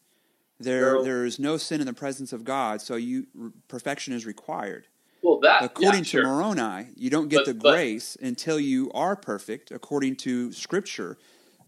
There 0.59 1.03
there 1.03 1.25
is 1.25 1.39
no 1.39 1.57
sin 1.57 1.81
in 1.81 1.87
the 1.87 1.93
presence 1.93 2.33
of 2.33 2.45
God, 2.45 2.81
so 2.81 2.97
you 2.97 3.27
perfection 3.69 4.13
is 4.13 4.27
required. 4.27 4.89
Well, 5.23 5.39
that 5.41 5.63
according 5.63 6.01
yeah, 6.01 6.03
sure. 6.05 6.23
to 6.23 6.29
Moroni, 6.29 6.89
you 6.97 7.09
don't 7.09 7.29
get 7.29 7.39
But- 7.39 7.47
the 7.47 7.55
but- 7.55 7.73
grace 7.73 8.17
until 8.21 8.59
you 8.59 8.91
are 8.93 9.15
perfect. 9.17 9.71
According 9.71 10.17
to 10.17 10.53
Scripture, 10.53 11.17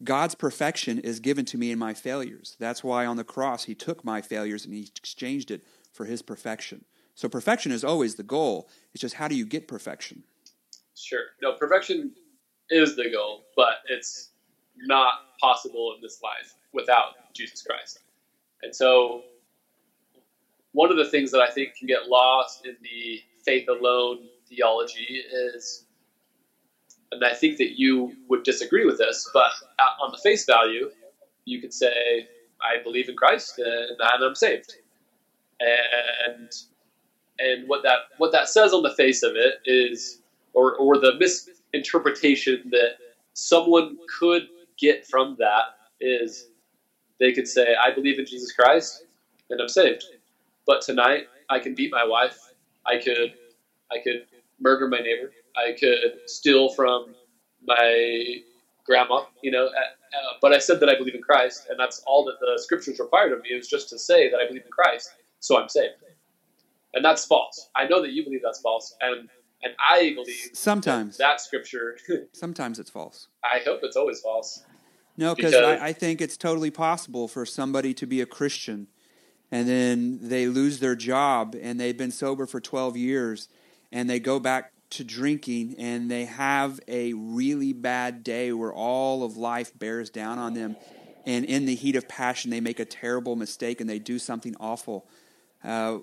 God's 0.03 0.35
perfection 0.35 0.99
is 0.99 1.21
given 1.21 1.45
to 1.47 1.57
me 1.57 1.71
in 1.71 1.79
my 1.79 1.95
failures. 1.95 2.57
That's 2.59 2.83
why 2.83 3.07
on 3.07 3.17
the 3.17 3.25
cross 3.25 3.65
He 3.65 3.75
took 3.77 4.05
my 4.05 4.21
failures 4.21 4.65
and 4.65 4.75
He 4.75 4.83
exchanged 4.83 5.51
it 5.53 5.62
for 5.93 6.05
His 6.07 6.21
perfection. 6.21 6.85
So 7.15 7.29
perfection 7.29 7.71
is 7.71 7.85
always 7.85 8.17
the 8.17 8.25
goal. 8.25 8.69
It's 8.93 9.01
just 9.01 9.15
how 9.15 9.29
do 9.29 9.37
you 9.37 9.47
get 9.47 9.69
perfection? 9.69 10.25
Sure. 10.97 11.27
No, 11.41 11.53
perfection 11.53 12.12
is 12.71 12.97
the 12.97 13.09
goal, 13.11 13.45
but 13.55 13.75
it's 13.89 14.31
not 14.77 15.39
possible 15.41 15.95
in 15.95 16.03
this 16.03 16.21
life 16.23 16.55
without 16.75 17.14
Jesus 17.35 17.62
Christ. 17.62 18.01
And 18.62 18.75
so, 18.75 19.25
one 20.72 20.91
of 20.91 20.97
the 20.97 21.05
things 21.09 21.31
that 21.33 21.41
I 21.41 21.51
think 21.51 21.77
can 21.77 21.87
get 21.87 22.09
lost 22.09 22.66
in 22.66 22.77
the 22.83 23.20
faith 23.45 23.68
alone 23.68 24.29
theology 24.49 25.22
is, 25.33 25.85
and 27.12 27.25
I 27.25 27.35
think 27.35 27.59
that 27.59 27.79
you 27.79 28.16
would 28.29 28.43
disagree 28.43 28.85
with 28.85 28.99
this, 28.99 29.31
but 29.33 29.53
on 30.03 30.11
the 30.11 30.18
face 30.18 30.45
value, 30.47 30.91
you 31.45 31.61
could 31.61 31.72
say, 31.72 32.29
I 32.61 32.83
believe 32.83 33.09
in 33.09 33.16
Christ 33.16 33.59
and 33.59 33.99
I'm 34.03 34.35
saved. 34.35 34.77
And 35.61 36.53
and 37.39 37.68
what 37.68 37.83
that 37.83 37.99
what 38.16 38.33
that 38.33 38.49
says 38.49 38.72
on 38.72 38.83
the 38.83 38.95
face 38.95 39.22
of 39.22 39.33
it 39.35 39.55
is 39.64 40.20
or 40.53 40.77
or 40.77 40.99
the 40.99 41.14
misinterpretation 41.18 42.62
that 42.70 42.97
someone 43.35 43.99
could 44.18 44.43
get 44.79 45.07
from 45.07 45.37
that 45.39 45.64
is 46.01 46.49
they 47.21 47.33
could 47.33 47.49
say 47.49 47.75
I 47.75 47.95
believe 47.95 48.19
in 48.19 48.27
Jesus 48.27 48.53
Christ 48.53 49.05
and 49.51 49.61
I'm 49.61 49.69
saved. 49.69 50.05
But 50.67 50.83
tonight 50.83 51.29
I 51.51 51.59
can 51.59 51.75
beat 51.75 51.91
my 51.93 52.05
wife. 52.05 52.39
I 52.87 52.99
could 52.99 53.35
I 53.93 53.99
could 54.03 54.27
murder 54.61 54.89
my 54.89 54.99
neighbor. 54.99 55.33
I 55.57 55.73
could 55.79 56.21
steal 56.27 56.69
from 56.71 57.15
my 57.67 58.43
grandma, 58.85 59.25
you 59.43 59.51
know, 59.51 59.67
uh, 59.67 59.69
uh, 59.69 60.37
but 60.41 60.53
I 60.53 60.59
said 60.59 60.81
that 60.81 60.89
I 60.89 60.97
believe 60.97 61.15
in 61.15 61.23
Christ, 61.23 61.67
and 61.71 61.79
that's 61.79 62.03
all 62.07 62.25
that 62.25 62.39
the 62.41 62.61
scriptures 62.62 62.99
required 62.99 63.33
of 63.33 63.41
me 63.43 63.49
is 63.51 63.69
just 63.69 63.89
to 63.91 63.99
say 63.99 64.31
that 64.31 64.39
I 64.39 64.47
believe 64.47 64.65
in 64.65 64.71
Christ, 64.71 65.15
so 65.41 65.59
I'm 65.61 65.69
saved. 65.69 65.95
And 66.93 67.05
that's 67.05 67.25
false. 67.25 67.71
I 67.75 67.87
know 67.87 68.03
that 68.03 68.12
you 68.12 68.25
believe 68.25 68.41
that's 68.45 68.61
false, 68.61 68.95
and 69.01 69.29
and 69.62 69.73
I 69.81 70.12
believe 70.15 70.51
Sometimes. 70.53 71.17
that, 71.17 71.25
that 71.25 71.41
scripture. 71.41 71.97
Sometimes 72.33 72.79
it's 72.79 72.91
false. 72.91 73.29
I 73.43 73.61
hope 73.65 73.81
it's 73.83 73.97
always 73.97 74.21
false. 74.21 74.65
No, 75.17 75.35
because 75.35 75.55
I, 75.55 75.89
I 75.89 75.93
think 75.93 76.21
it's 76.21 76.37
totally 76.37 76.71
possible 76.71 77.29
for 77.29 77.47
somebody 77.47 77.95
to 77.95 78.07
be 78.07 78.21
a 78.21 78.27
Christian 78.27 78.89
and 79.51 79.69
then 79.69 80.19
they 80.21 80.49
lose 80.49 80.81
their 80.81 80.97
job 80.97 81.55
and 81.61 81.79
they've 81.79 81.97
been 81.97 82.11
sober 82.11 82.47
for 82.47 82.61
12 82.61 82.97
years 82.97 83.49
and 83.93 84.11
they 84.11 84.19
go 84.19 84.41
back 84.41 84.73
to 84.91 85.05
drinking 85.05 85.77
and 85.79 86.11
they 86.11 86.25
have 86.25 86.81
a 86.89 87.12
really 87.12 87.73
bad 87.73 88.25
day 88.25 88.53
where 88.53 88.73
all 88.73 89.23
of 89.23 89.37
life 89.37 89.77
bears 89.79 90.11
down 90.11 90.39
on 90.39 90.55
them 90.55 90.77
and 91.27 91.45
in 91.45 91.67
the 91.67 91.75
heat 91.75 91.95
of 91.95 92.09
passion 92.09 92.51
they 92.51 92.61
make 92.61 92.81
a 92.81 92.85
terrible 92.85 93.37
mistake 93.37 93.81
and 93.81 93.89
they 93.89 93.99
do 94.01 94.19
something 94.19 94.57
awful. 94.59 95.07
Uh, 95.62 95.99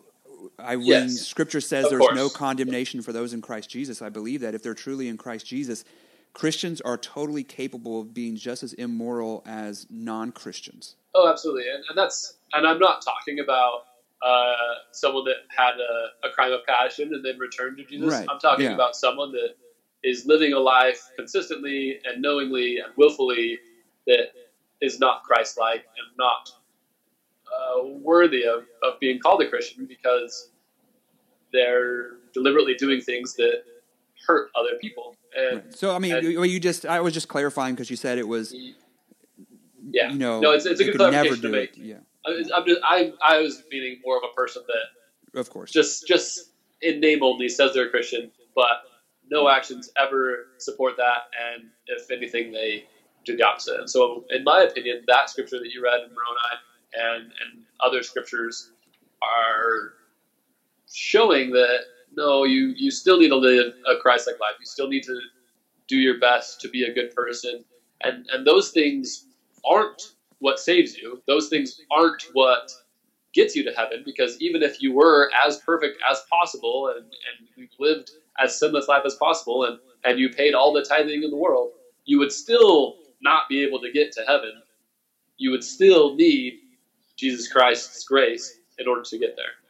I, 0.57 0.77
when 0.77 0.87
Yes. 0.87 1.27
Scripture 1.27 1.61
says 1.61 1.85
Of 1.85 1.91
there's 1.91 2.01
course. 2.01 2.15
no 2.15 2.29
condemnation 2.29 3.01
for 3.01 3.11
those 3.11 3.33
in 3.33 3.41
Christ 3.41 3.69
Jesus, 3.69 4.01
I 4.01 4.09
believe 4.09 4.41
that 4.41 4.55
if 4.55 4.63
they're 4.63 4.73
truly 4.73 5.07
in 5.07 5.17
Christ 5.17 5.45
Jesus, 5.45 5.83
Christians 6.33 6.81
are 6.81 6.97
totally 6.97 7.43
capable 7.43 7.99
of 8.01 8.13
being 8.13 8.35
just 8.35 8.63
as 8.63 8.73
immoral 8.73 9.43
as 9.45 9.87
non 9.89 10.31
Christians. 10.31 10.95
Oh, 11.13 11.29
absolutely, 11.29 11.69
and, 11.73 11.83
and 11.89 11.97
that's 11.97 12.35
and 12.53 12.65
I'm 12.65 12.79
not 12.79 13.03
talking 13.03 13.39
about 13.39 13.83
uh, 14.21 14.53
someone 14.91 15.25
that 15.25 15.37
had 15.49 15.73
a, 15.75 16.27
a 16.27 16.31
crime 16.31 16.51
of 16.51 16.65
passion 16.65 17.13
and 17.13 17.23
then 17.23 17.37
returned 17.37 17.77
to 17.77 17.85
Jesus. 17.85 18.11
Right, 18.11 18.27
I'm 18.29 18.39
talking 18.39 18.65
yeah. 18.65 18.73
about 18.73 18.95
someone 18.95 19.31
that 19.33 19.55
is 20.03 20.25
living 20.25 20.53
a 20.53 20.59
life 20.59 21.09
consistently 21.15 21.99
and 22.05 22.21
knowingly 22.21 22.77
and 22.77 22.93
willfully 22.95 23.59
that 24.07 24.31
is 24.81 24.99
not 24.99 25.23
Christ-like 25.23 25.81
and 25.81 26.17
not 26.17 26.49
uh, 27.47 27.85
worthy 28.01 28.43
of, 28.45 28.63
of 28.83 28.99
being 28.99 29.19
called 29.19 29.41
a 29.43 29.49
Christian 29.49 29.85
because 29.85 30.49
they're 31.53 32.13
deliberately 32.33 32.73
doing 32.75 33.01
things 33.01 33.35
that 33.35 33.63
hurt 34.25 34.49
other 34.55 34.77
people. 34.79 35.15
Uh, 35.37 35.55
and 35.57 35.75
So, 35.75 35.95
I 35.95 35.99
mean, 35.99 36.13
uh, 36.13 36.17
and- 36.17 36.27
you, 36.27 36.59
just, 36.59 36.85
I 36.85 36.99
was 37.01 37.13
just 37.13 37.27
clarifying 37.27 37.75
because 37.75 37.89
you 37.89 37.95
said 37.95 38.17
it 38.17 38.27
was, 38.27 38.53
yeah, 39.89 40.11
you 40.11 40.17
know, 40.19 40.39
no, 40.39 40.51
it's, 40.51 40.65
it's 40.65 40.79
a 40.79 40.85
good 40.85 40.95
clarification 40.95 41.35
to 41.37 41.41
do 41.41 41.49
make. 41.51 41.77
it. 41.77 41.83
Yeah, 41.83 41.95
I- 42.25 42.43
I'm 42.55 42.65
just, 42.65 42.81
I, 42.83 43.13
I 43.23 43.39
was 43.39 43.63
meaning 43.71 43.99
more 44.05 44.17
of 44.17 44.23
a 44.29 44.33
person 44.35 44.63
that 44.67 45.39
of 45.39 45.49
course. 45.49 45.71
just 45.71 46.07
just 46.07 46.51
in 46.81 46.99
name 46.99 47.23
only 47.23 47.47
says 47.49 47.73
they're 47.73 47.87
a 47.87 47.89
Christian, 47.89 48.31
but 48.55 48.83
no 49.29 49.47
actions 49.49 49.91
ever 49.97 50.47
support 50.57 50.97
that, 50.97 51.29
and 51.53 51.69
if 51.87 52.11
anything, 52.11 52.51
they 52.51 52.85
do 53.25 53.37
the 53.37 53.43
opposite. 53.43 53.79
And 53.79 53.89
so, 53.89 54.25
in 54.29 54.43
my 54.43 54.61
opinion, 54.63 55.03
that 55.07 55.29
scripture 55.29 55.59
that 55.59 55.71
you 55.71 55.81
read 55.83 56.01
in 56.01 56.09
Moroni 56.09 56.59
and 56.93 57.23
and 57.23 57.63
other 57.79 58.03
scriptures 58.03 58.71
are 59.21 59.93
showing 60.91 61.51
that 61.51 61.79
no, 62.15 62.43
you 62.43 62.73
you 62.75 62.91
still 62.91 63.19
need 63.19 63.29
to 63.29 63.35
live 63.35 63.73
a 63.89 63.99
Christ-like 64.01 64.39
life. 64.39 64.55
You 64.59 64.65
still 64.65 64.87
need 64.87 65.03
to 65.03 65.19
do 65.87 65.97
your 65.97 66.19
best 66.19 66.61
to 66.61 66.69
be 66.69 66.83
a 66.83 66.93
good 66.93 67.15
person, 67.15 67.63
and 68.03 68.25
and 68.31 68.45
those 68.45 68.71
things 68.71 69.27
aren't 69.65 70.13
what 70.39 70.59
saves 70.59 70.97
you. 70.97 71.21
Those 71.27 71.49
things 71.49 71.79
aren't 71.91 72.23
what 72.33 72.71
gets 73.33 73.55
you 73.55 73.63
to 73.63 73.71
heaven 73.71 74.03
because 74.05 74.39
even 74.41 74.61
if 74.61 74.81
you 74.81 74.93
were 74.93 75.29
as 75.45 75.57
perfect 75.59 76.01
as 76.09 76.21
possible 76.29 76.93
and, 76.95 77.05
and 77.05 77.47
you 77.55 77.67
lived 77.79 78.11
as 78.39 78.57
sinless 78.57 78.87
life 78.87 79.03
as 79.05 79.15
possible 79.15 79.65
and, 79.65 79.79
and 80.03 80.19
you 80.19 80.29
paid 80.29 80.53
all 80.53 80.73
the 80.73 80.83
tithing 80.83 81.23
in 81.23 81.29
the 81.29 81.37
world, 81.37 81.71
you 82.05 82.19
would 82.19 82.31
still 82.31 82.97
not 83.21 83.43
be 83.47 83.63
able 83.63 83.79
to 83.79 83.91
get 83.91 84.11
to 84.11 84.23
heaven. 84.27 84.61
You 85.37 85.51
would 85.51 85.63
still 85.63 86.15
need 86.15 86.59
Jesus 87.15 87.51
Christ's 87.51 88.03
grace 88.03 88.59
in 88.79 88.87
order 88.87 89.03
to 89.03 89.17
get 89.17 89.35
there. 89.35 89.60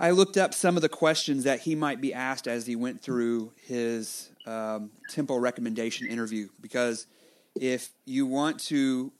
I 0.00 0.12
looked 0.12 0.38
up 0.38 0.54
some 0.54 0.76
of 0.76 0.82
the 0.82 0.88
questions 0.88 1.44
that 1.44 1.60
he 1.60 1.74
might 1.74 2.00
be 2.00 2.14
asked 2.14 2.48
as 2.48 2.66
he 2.66 2.74
went 2.74 3.02
through 3.02 3.52
his 3.66 4.30
um, 4.46 4.90
temple 5.10 5.38
recommendation 5.38 6.06
interview. 6.06 6.48
Because 6.58 7.06
if 7.54 7.90
you 8.06 8.24
want 8.24 8.60
to, 8.60 9.12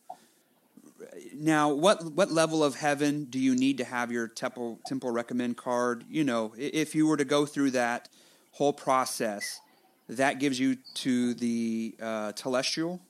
now 1.35 1.71
what 1.71 2.03
what 2.15 2.31
level 2.31 2.65
of 2.65 2.77
heaven 2.77 3.27
do 3.27 3.39
you 3.39 3.55
need 3.55 3.77
to 3.77 3.85
have 3.85 4.11
your 4.11 4.27
temple 4.27 4.81
temple 4.87 5.11
recommend 5.11 5.59
card? 5.59 6.03
You 6.09 6.25
know, 6.25 6.55
if 6.57 6.95
you 6.95 7.07
were 7.07 7.19
to 7.19 7.27
go 7.27 7.45
through 7.45 7.73
that 7.73 8.09
whole 8.53 8.73
process, 8.73 9.61
that 10.09 10.41
gives 10.41 10.59
you 10.59 10.79
to 10.95 11.35
the 11.35 11.95
uh, 12.01 12.33
telestial. 12.33 13.01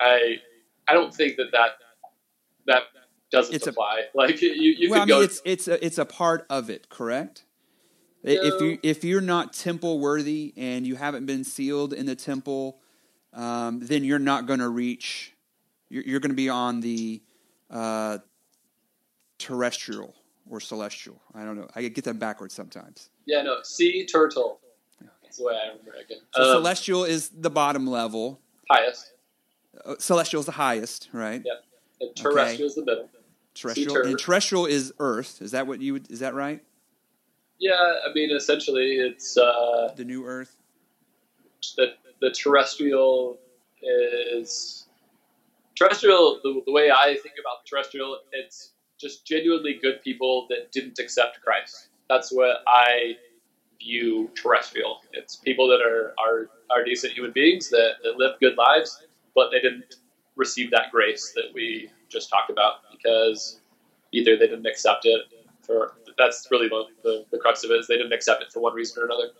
I 0.00 0.38
I 0.88 0.94
don't 0.94 1.14
think 1.14 1.36
that 1.36 1.52
that, 1.52 1.70
that 2.66 2.82
doesn't 3.34 3.54
It's 3.54 3.66
a- 3.66 3.70
apply. 3.70 4.02
like 4.14 4.40
you, 4.42 4.50
you 4.50 4.90
well, 4.90 5.02
I 5.02 5.04
mean, 5.04 5.22
it's 5.22 5.40
it's 5.44 5.68
a, 5.68 5.84
it's 5.84 5.98
a 5.98 6.04
part 6.04 6.46
of 6.50 6.70
it, 6.70 6.88
correct? 6.88 7.44
If 8.22 8.60
you 8.62 8.78
if 8.82 9.04
you're 9.04 9.20
not 9.20 9.52
temple 9.52 9.98
worthy 10.00 10.54
and 10.56 10.86
you 10.86 10.96
haven't 10.96 11.26
been 11.26 11.44
sealed 11.44 11.92
in 11.92 12.06
the 12.06 12.14
temple, 12.16 12.78
um, 13.34 13.80
then 13.80 14.02
you're 14.04 14.18
not 14.18 14.46
going 14.46 14.60
to 14.60 14.68
reach. 14.70 15.34
You're, 15.90 16.04
you're 16.04 16.20
going 16.20 16.30
to 16.30 16.36
be 16.36 16.48
on 16.48 16.80
the 16.80 17.22
uh, 17.70 18.18
terrestrial 19.38 20.14
or 20.48 20.60
celestial. 20.60 21.20
I 21.34 21.44
don't 21.44 21.56
know. 21.56 21.68
I 21.74 21.82
get 21.88 22.04
them 22.04 22.18
backwards 22.18 22.54
sometimes. 22.54 23.10
yeah, 23.26 23.42
no, 23.42 23.58
sea 23.62 24.06
turtle. 24.06 24.60
That's 25.22 25.38
the 25.38 25.44
way 25.44 25.54
I 25.62 25.68
remember 25.68 25.94
it. 25.94 26.04
Again. 26.04 26.18
So 26.32 26.42
Um, 26.42 26.48
celestial 26.62 27.04
is 27.04 27.28
the 27.30 27.50
bottom 27.50 27.86
level. 27.86 28.40
highest. 28.70 29.12
Uh, 29.84 29.96
celestial 29.98 30.40
is 30.40 30.46
the 30.46 30.52
highest, 30.52 31.08
right? 31.12 31.42
Yeah. 31.44 31.52
And 32.00 32.14
terrestrial 32.16 32.68
is 32.68 32.74
the 32.76 32.84
middle. 32.84 33.08
Terrestrial 33.54 33.96
and 34.02 34.18
terrestrial 34.18 34.66
is 34.66 34.92
Earth. 34.98 35.40
Is 35.40 35.52
that 35.52 35.66
what 35.66 35.80
you 35.80 35.92
would? 35.94 36.10
Is 36.10 36.18
that 36.20 36.34
right? 36.34 36.62
Yeah, 37.58 37.72
I 37.72 38.12
mean, 38.12 38.30
essentially, 38.34 38.96
it's 38.96 39.36
uh, 39.36 39.92
The 39.96 40.04
new 40.04 40.26
Earth. 40.26 40.56
the 41.76 41.94
the 42.20 42.30
terrestrial 42.30 43.38
is 43.80 44.86
terrestrial. 45.76 46.40
The, 46.42 46.62
the 46.66 46.72
way 46.72 46.90
I 46.90 47.16
think 47.22 47.36
about 47.40 47.64
the 47.64 47.68
terrestrial, 47.70 48.18
it's 48.32 48.72
just 48.98 49.26
genuinely 49.26 49.78
good 49.80 50.02
people 50.02 50.46
that 50.50 50.72
didn't 50.72 50.98
accept 50.98 51.40
Christ. 51.42 51.88
That's 52.08 52.32
what 52.32 52.58
I 52.66 53.16
view 53.80 54.30
terrestrial. 54.34 55.00
It's 55.12 55.36
people 55.36 55.68
that 55.68 55.80
are 55.80 56.14
are, 56.18 56.48
are 56.70 56.84
decent 56.84 57.12
human 57.12 57.32
beings 57.32 57.68
that, 57.70 57.94
that 58.02 58.16
live 58.16 58.38
good 58.40 58.56
lives, 58.56 59.04
but 59.34 59.50
they 59.50 59.60
didn't 59.60 59.96
receive 60.36 60.70
that 60.72 60.90
grace 60.90 61.32
that 61.36 61.52
we 61.54 61.90
just 62.14 62.30
talked 62.30 62.48
about 62.50 62.76
because 62.90 63.60
either 64.12 64.36
they 64.38 64.46
didn't 64.46 64.66
accept 64.66 65.04
it 65.04 65.22
for 65.62 65.92
that's 66.16 66.46
really 66.50 66.68
the, 66.68 66.84
the, 67.02 67.24
the 67.32 67.38
crux 67.38 67.64
of 67.64 67.70
it 67.70 67.74
is 67.74 67.86
they 67.88 67.96
didn't 67.96 68.12
accept 68.12 68.42
it 68.42 68.52
for 68.52 68.60
one 68.60 68.72
reason 68.72 69.02
or 69.02 69.06
another. 69.06 69.30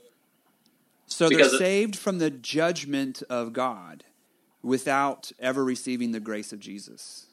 So 1.07 1.29
they're 1.29 1.39
Because 1.39 1.55
it- 1.55 1.59
saved 1.59 1.97
from 1.97 2.18
the 2.18 2.31
judgment 2.31 3.22
of 3.31 3.53
God 3.53 4.05
without 4.62 5.31
ever 5.39 5.64
receiving 5.64 6.12
the 6.12 6.20
grace 6.20 6.53
of 6.53 6.59
Jesus. 6.59 7.27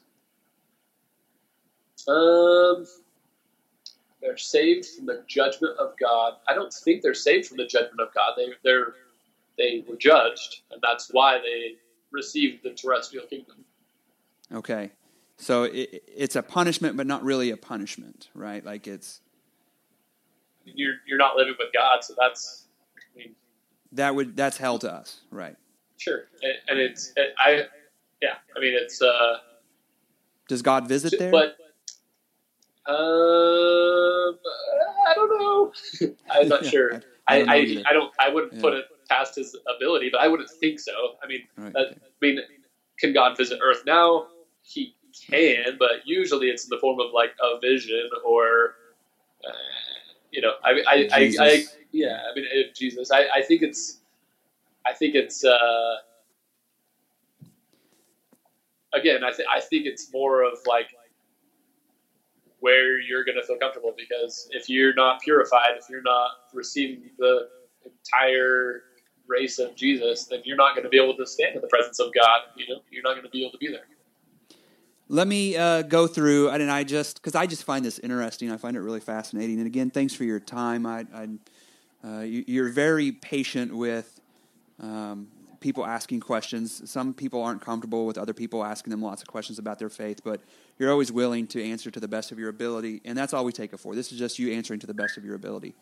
Um, 2.06 2.86
they're 4.20 4.36
saved 4.36 4.86
from 4.86 5.06
the 5.06 5.24
judgment 5.26 5.76
of 5.78 5.94
God. 6.00 6.34
I 6.48 6.54
don't 6.54 6.72
think 6.72 7.02
they're 7.02 7.14
saved 7.14 7.46
from 7.48 7.56
the 7.56 7.66
judgment 7.66 8.00
of 8.00 8.14
God. 8.14 8.34
They 8.36 8.46
they're 8.62 8.94
they 9.58 9.84
were 9.88 9.96
judged, 9.96 10.62
and 10.70 10.80
that's 10.82 11.08
why 11.12 11.38
they 11.38 11.76
received 12.10 12.62
the 12.62 12.70
terrestrial 12.70 13.26
kingdom. 13.26 13.64
Okay, 14.52 14.90
so 15.42 15.64
it, 15.64 16.04
it's 16.06 16.36
a 16.36 16.42
punishment, 16.42 16.96
but 16.96 17.06
not 17.06 17.24
really 17.24 17.50
a 17.50 17.56
punishment, 17.56 18.28
right? 18.34 18.64
Like 18.64 18.86
it's 18.86 19.20
you're 20.64 20.94
you're 21.06 21.18
not 21.18 21.36
living 21.36 21.54
with 21.58 21.68
God, 21.74 22.04
so 22.04 22.14
that's 22.18 22.68
I 22.96 23.18
mean, 23.18 23.34
that 23.92 24.14
would 24.14 24.36
that's 24.36 24.56
hell 24.56 24.78
to 24.78 24.92
us, 24.92 25.20
right? 25.30 25.56
Sure, 25.98 26.24
and, 26.42 26.52
and 26.68 26.78
it's 26.78 27.12
it, 27.16 27.34
I 27.38 27.64
yeah, 28.20 28.34
I 28.56 28.60
mean 28.60 28.74
it's 28.74 29.02
uh. 29.02 29.38
Does 30.48 30.62
God 30.62 30.86
visit 30.88 31.18
there? 31.18 31.30
But 31.30 31.56
um, 32.86 34.38
I 35.06 35.14
don't 35.14 35.30
know. 35.40 35.72
I'm 36.30 36.48
not 36.48 36.62
Yeah, 36.64 36.70
sure. 36.70 37.02
I- 37.28 37.34
I 37.34 37.36
I 37.36 37.64
don't 37.64 37.86
I, 37.86 37.92
don't 37.92 38.12
I 38.20 38.28
wouldn't 38.28 38.52
Yeah. 38.54 38.60
put 38.60 38.74
it 38.74 38.84
past 39.08 39.36
his 39.36 39.56
ability, 39.76 40.10
but 40.12 40.20
I 40.20 40.28
wouldn't 40.28 40.50
think 40.60 40.78
so. 40.80 40.92
I 41.22 41.26
mean, 41.26 41.46
Right, 41.56 41.72
that. 41.72 41.96
I 42.00 42.06
mean, 42.20 42.38
can 42.98 43.12
God 43.12 43.36
visit 43.36 43.58
Earth 43.62 43.82
now? 43.86 44.26
He 44.62 44.94
can, 45.28 45.76
but 45.78 46.04
usually 46.04 46.48
it's 46.48 46.64
in 46.64 46.70
the 46.70 46.78
form 46.78 47.00
of 47.00 47.12
like 47.12 47.34
a 47.42 47.60
vision 47.60 48.08
or, 48.24 48.74
uh, 49.46 49.52
you 50.30 50.40
know, 50.40 50.52
I 50.64 50.70
I, 50.86 51.08
I, 51.12 51.34
I, 51.40 51.64
yeah, 51.92 52.22
I 52.30 52.34
mean, 52.34 52.46
if 52.52 52.74
Jesus, 52.74 53.10
I, 53.10 53.26
I 53.34 53.42
think 53.42 53.62
it's, 53.62 53.98
I 54.86 54.92
think 54.92 55.14
it's, 55.14 55.44
uh, 55.44 55.96
again, 58.92 59.24
I 59.24 59.32
think 59.32 59.48
I 59.54 59.60
think 59.60 59.86
it's 59.86 60.12
more 60.12 60.42
of 60.42 60.58
like 60.66 60.88
where 62.60 63.00
you're 63.00 63.24
going 63.24 63.36
to 63.36 63.42
feel 63.42 63.56
comfortable 63.56 63.92
because 63.96 64.48
if 64.52 64.68
you're 64.68 64.94
not 64.94 65.20
purified, 65.20 65.76
if 65.76 65.90
you're 65.90 66.02
not 66.02 66.30
receiving 66.54 67.10
the 67.18 67.48
entire 67.84 68.84
grace 69.26 69.58
of 69.58 69.74
Jesus, 69.74 70.26
then 70.26 70.40
you're 70.44 70.56
not 70.56 70.74
going 70.74 70.84
to 70.84 70.88
be 70.88 70.96
able 70.96 71.16
to 71.16 71.26
stand 71.26 71.56
in 71.56 71.60
the 71.60 71.68
presence 71.68 71.98
of 71.98 72.12
God. 72.14 72.42
You 72.54 72.68
know, 72.68 72.80
you're 72.90 73.02
not 73.02 73.14
going 73.14 73.24
to 73.24 73.30
be 73.30 73.42
able 73.42 73.52
to 73.52 73.58
be 73.58 73.68
there. 73.68 73.86
Let 75.08 75.28
me 75.28 75.56
uh, 75.56 75.82
go 75.82 76.06
through, 76.06 76.50
and 76.50 76.70
I 76.70 76.84
just 76.84 77.16
because 77.16 77.34
I 77.34 77.46
just 77.46 77.64
find 77.64 77.84
this 77.84 77.98
interesting. 77.98 78.50
I 78.50 78.56
find 78.56 78.76
it 78.76 78.80
really 78.80 79.00
fascinating. 79.00 79.58
And 79.58 79.66
again, 79.66 79.90
thanks 79.90 80.14
for 80.14 80.24
your 80.24 80.40
time. 80.40 80.86
I, 80.86 81.04
I 81.14 81.28
uh, 82.04 82.20
you, 82.20 82.44
you're 82.46 82.70
very 82.70 83.12
patient 83.12 83.74
with 83.74 84.20
um, 84.80 85.28
people 85.60 85.86
asking 85.86 86.20
questions. 86.20 86.90
Some 86.90 87.14
people 87.14 87.42
aren't 87.42 87.60
comfortable 87.60 88.06
with 88.06 88.18
other 88.18 88.34
people 88.34 88.64
asking 88.64 88.90
them 88.90 89.02
lots 89.02 89.22
of 89.22 89.28
questions 89.28 89.58
about 89.58 89.78
their 89.78 89.88
faith, 89.88 90.20
but 90.24 90.40
you're 90.78 90.90
always 90.90 91.12
willing 91.12 91.46
to 91.48 91.62
answer 91.62 91.90
to 91.90 92.00
the 92.00 92.08
best 92.08 92.32
of 92.32 92.38
your 92.38 92.48
ability, 92.48 93.00
and 93.04 93.16
that's 93.16 93.32
all 93.32 93.44
we 93.44 93.52
take 93.52 93.72
it 93.72 93.78
for. 93.78 93.94
This 93.94 94.12
is 94.12 94.18
just 94.18 94.38
you 94.38 94.52
answering 94.52 94.80
to 94.80 94.86
the 94.86 94.94
best 94.94 95.16
of 95.16 95.24
your 95.24 95.34
ability. 95.34 95.74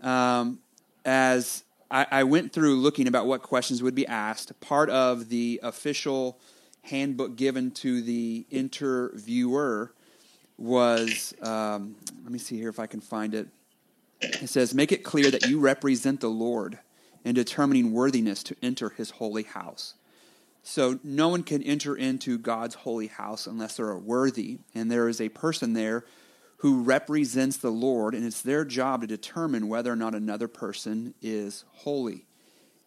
Um, 0.00 0.58
as 1.04 1.64
I, 1.90 2.06
I 2.10 2.24
went 2.24 2.52
through 2.52 2.76
looking 2.76 3.06
about 3.06 3.26
what 3.26 3.42
questions 3.42 3.82
would 3.82 3.94
be 3.94 4.06
asked, 4.06 4.58
part 4.60 4.90
of 4.90 5.28
the 5.28 5.60
official 5.62 6.38
handbook 6.82 7.36
given 7.36 7.70
to 7.70 8.02
the 8.02 8.46
interviewer 8.50 9.92
was 10.58 11.34
um, 11.42 11.96
let 12.22 12.32
me 12.32 12.38
see 12.38 12.56
here 12.56 12.68
if 12.68 12.78
I 12.78 12.86
can 12.86 13.00
find 13.00 13.34
it. 13.34 13.48
It 14.20 14.48
says, 14.48 14.74
Make 14.74 14.92
it 14.92 15.02
clear 15.02 15.30
that 15.30 15.46
you 15.46 15.58
represent 15.58 16.20
the 16.20 16.28
Lord 16.28 16.78
in 17.24 17.34
determining 17.34 17.92
worthiness 17.92 18.42
to 18.44 18.56
enter 18.62 18.90
his 18.90 19.10
holy 19.10 19.42
house. 19.44 19.94
So 20.62 21.00
no 21.02 21.28
one 21.28 21.42
can 21.42 21.62
enter 21.62 21.96
into 21.96 22.38
God's 22.38 22.76
holy 22.76 23.08
house 23.08 23.46
unless 23.46 23.76
they're 23.76 23.96
worthy, 23.96 24.58
and 24.74 24.90
there 24.90 25.08
is 25.08 25.20
a 25.20 25.28
person 25.28 25.72
there 25.72 26.04
who 26.58 26.82
represents 26.82 27.56
the 27.56 27.70
Lord, 27.70 28.14
and 28.14 28.24
it's 28.24 28.42
their 28.42 28.64
job 28.64 29.00
to 29.00 29.08
determine 29.08 29.66
whether 29.66 29.92
or 29.92 29.96
not 29.96 30.14
another 30.14 30.46
person 30.46 31.14
is 31.20 31.64
holy. 31.72 32.26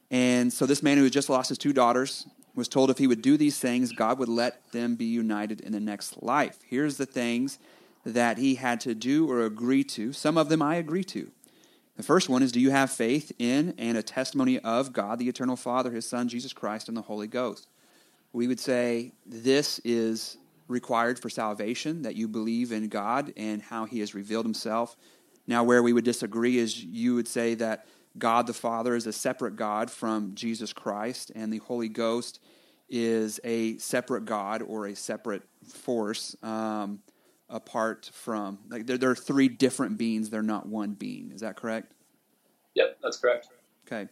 And 0.10 0.54
so 0.54 0.66
this 0.66 0.82
man 0.82 0.98
who 0.98 1.04
had 1.04 1.12
just 1.12 1.30
lost 1.30 1.50
his 1.50 1.58
two 1.58 1.74
daughters 1.74 2.26
was 2.56 2.68
told 2.68 2.90
if 2.90 2.98
he 2.98 3.08
would 3.08 3.22
do 3.22 3.38
these 3.38 3.60
things, 3.60 3.92
God 3.92 4.18
would 4.20 4.30
let 4.30 4.72
them 4.72 4.96
be 4.96 5.06
united 5.06 5.62
in 5.62 5.72
the 5.72 5.80
next 5.80 6.24
life. 6.24 6.58
Here's 6.66 6.98
the 6.98 7.06
things 7.06 7.60
that 8.06 8.38
he 8.38 8.56
had 8.56 8.80
to 8.82 8.96
do 8.96 9.30
or 9.30 9.46
agree 9.46 9.84
to. 9.84 10.14
Some 10.14 10.38
of 10.38 10.50
them 10.50 10.62
I 10.62 10.76
agree 10.76 11.04
to. 11.06 11.32
The 11.98 12.04
first 12.04 12.30
one 12.30 12.44
is 12.44 12.52
Do 12.52 12.60
you 12.60 12.72
have 12.72 12.92
faith 12.92 13.32
in 13.40 13.74
and 13.78 13.98
a 13.98 14.04
testimony 14.04 14.60
of 14.60 14.94
God, 14.94 15.20
the 15.20 15.30
eternal 15.30 15.56
Father, 15.56 15.92
his 15.92 16.08
Son, 16.08 16.28
Jesus 16.28 16.54
Christ, 16.54 16.88
and 16.88 16.96
the 16.96 17.02
Holy 17.02 17.28
Ghost? 17.28 17.68
We 18.34 18.48
would 18.48 18.60
say 18.60 19.14
this 19.26 19.80
is 19.84 20.38
required 20.68 21.20
for 21.20 21.30
salvation, 21.30 22.02
that 22.02 22.16
you 22.16 22.28
believe 22.28 22.72
in 22.72 22.90
God 22.90 23.34
and 23.38 23.62
how 23.62 23.86
he 23.86 24.00
has 24.00 24.16
revealed 24.16 24.46
himself. 24.46 24.98
Now, 25.48 25.64
where 25.64 25.84
we 25.84 25.94
would 25.94 26.04
disagree 26.04 26.58
is 26.58 26.84
you 26.84 27.16
would 27.16 27.28
say 27.28 27.54
that 27.56 27.86
God 28.18 28.48
the 28.48 28.54
Father 28.54 28.96
is 28.96 29.08
a 29.08 29.14
separate 29.14 29.56
God 29.56 29.92
from 29.92 30.36
Jesus 30.36 30.74
Christ, 30.74 31.32
and 31.36 31.52
the 31.52 31.58
Holy 31.58 31.90
Ghost 31.90 32.40
is 32.90 33.40
a 33.44 33.78
separate 33.78 34.26
God 34.26 34.62
or 34.62 34.88
a 34.88 34.96
separate 34.96 35.44
force 35.68 36.36
um, 36.44 37.00
apart 37.50 38.10
from. 38.14 38.60
Like 38.70 38.86
there, 38.86 38.98
there 38.98 39.10
are 39.10 39.16
three 39.16 39.50
different 39.50 39.98
beings; 39.98 40.30
they're 40.30 40.42
not 40.42 40.68
one 40.68 40.94
being. 40.94 41.32
Is 41.32 41.42
that 41.42 41.56
correct? 41.56 41.94
Yep, 42.76 42.98
that's 43.02 43.18
correct. 43.18 43.50
Okay. 43.88 44.10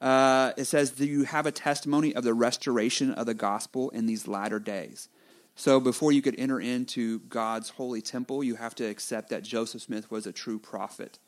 Uh, 0.00 0.52
it 0.56 0.64
says, 0.64 0.90
Do 0.90 1.06
you 1.06 1.24
have 1.24 1.46
a 1.46 1.52
testimony 1.52 2.14
of 2.14 2.24
the 2.24 2.34
restoration 2.34 3.12
of 3.12 3.26
the 3.26 3.34
gospel 3.34 3.88
in 3.90 4.06
these 4.06 4.26
latter 4.26 4.58
days? 4.58 5.08
So, 5.54 5.78
before 5.78 6.12
you 6.12 6.22
could 6.22 6.34
enter 6.38 6.60
into 6.60 7.20
God's 7.20 7.70
holy 7.70 8.02
temple, 8.02 8.42
you 8.42 8.56
have 8.56 8.74
to 8.76 8.84
accept 8.84 9.28
that 9.28 9.44
Joseph 9.44 9.82
Smith 9.82 10.10
was 10.10 10.26
a 10.26 10.32
true 10.32 10.58
prophet. 10.58 11.18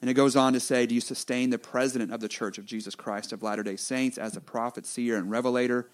And 0.00 0.10
it 0.10 0.14
goes 0.14 0.36
on 0.36 0.52
to 0.52 0.60
say, 0.60 0.86
Do 0.86 0.94
you 0.94 1.00
sustain 1.00 1.50
the 1.50 1.58
president 1.58 2.12
of 2.12 2.20
the 2.20 2.28
Church 2.28 2.58
of 2.58 2.66
Jesus 2.66 2.94
Christ 2.94 3.32
of 3.32 3.42
Latter 3.42 3.62
day 3.62 3.76
Saints 3.76 4.18
as 4.18 4.36
a 4.36 4.40
prophet, 4.40 4.86
seer, 4.86 5.16
and 5.16 5.30
revelator, 5.30 5.88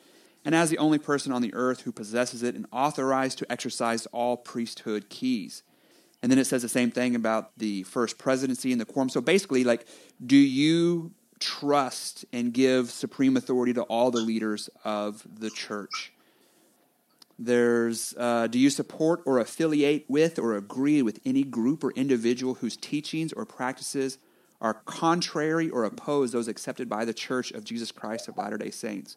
and 0.44 0.54
as 0.54 0.70
the 0.70 0.78
only 0.78 0.98
person 0.98 1.32
on 1.32 1.42
the 1.42 1.54
earth 1.54 1.82
who 1.82 1.92
possesses 1.92 2.42
it 2.42 2.54
and 2.54 2.66
authorized 2.72 3.38
to 3.38 3.52
exercise 3.52 4.06
all 4.06 4.36
priesthood 4.36 5.08
keys? 5.08 5.62
And 6.22 6.30
then 6.30 6.38
it 6.38 6.46
says 6.46 6.62
the 6.62 6.68
same 6.68 6.90
thing 6.90 7.14
about 7.14 7.58
the 7.58 7.82
first 7.84 8.16
presidency 8.18 8.70
and 8.72 8.80
the 8.80 8.84
quorum. 8.84 9.08
So 9.08 9.20
basically, 9.20 9.64
like, 9.64 9.86
do 10.24 10.36
you 10.36 11.12
trust 11.40 12.24
and 12.32 12.52
give 12.52 12.90
supreme 12.90 13.36
authority 13.36 13.72
to 13.74 13.82
all 13.82 14.12
the 14.12 14.20
leaders 14.20 14.70
of 14.84 15.26
the 15.40 15.50
church? 15.50 16.12
There's, 17.44 18.14
uh, 18.16 18.46
do 18.46 18.58
you 18.58 18.70
support 18.70 19.22
or 19.26 19.40
affiliate 19.40 20.04
with 20.08 20.38
or 20.38 20.54
agree 20.54 21.02
with 21.02 21.18
any 21.24 21.42
group 21.42 21.82
or 21.82 21.90
individual 21.92 22.54
whose 22.54 22.76
teachings 22.76 23.32
or 23.32 23.44
practices 23.44 24.18
are 24.60 24.74
contrary 24.84 25.68
or 25.68 25.82
oppose 25.82 26.30
those 26.30 26.46
accepted 26.46 26.88
by 26.88 27.04
the 27.04 27.12
Church 27.12 27.50
of 27.50 27.64
Jesus 27.64 27.90
Christ 27.90 28.28
of 28.28 28.38
Latter 28.38 28.58
day 28.58 28.70
Saints? 28.70 29.16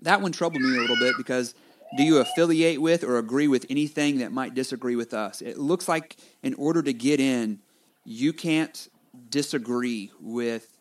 That 0.00 0.20
one 0.20 0.30
troubled 0.30 0.62
me 0.62 0.76
a 0.76 0.80
little 0.80 0.96
bit 0.96 1.16
because 1.16 1.56
do 1.96 2.04
you 2.04 2.18
affiliate 2.18 2.80
with 2.80 3.02
or 3.02 3.18
agree 3.18 3.48
with 3.48 3.66
anything 3.68 4.18
that 4.18 4.30
might 4.30 4.54
disagree 4.54 4.94
with 4.94 5.12
us? 5.12 5.42
It 5.42 5.58
looks 5.58 5.88
like 5.88 6.16
in 6.44 6.54
order 6.54 6.82
to 6.82 6.92
get 6.92 7.18
in, 7.18 7.58
you 8.04 8.32
can't 8.32 8.88
disagree 9.28 10.12
with 10.20 10.76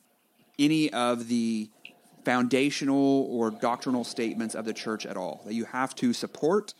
any 0.59 0.93
of 0.93 1.29
the 1.29 1.71
foundational 2.27 3.25
or 3.29 3.49
doctrinal 3.49 4.03
statements 4.03 4.53
of 4.53 4.65
the 4.65 4.73
church 4.73 5.05
at 5.05 5.15
all. 5.15 5.41
That 5.45 5.53
you 5.53 5.63
have 5.63 5.95
to 5.95 6.11
support 6.11 6.73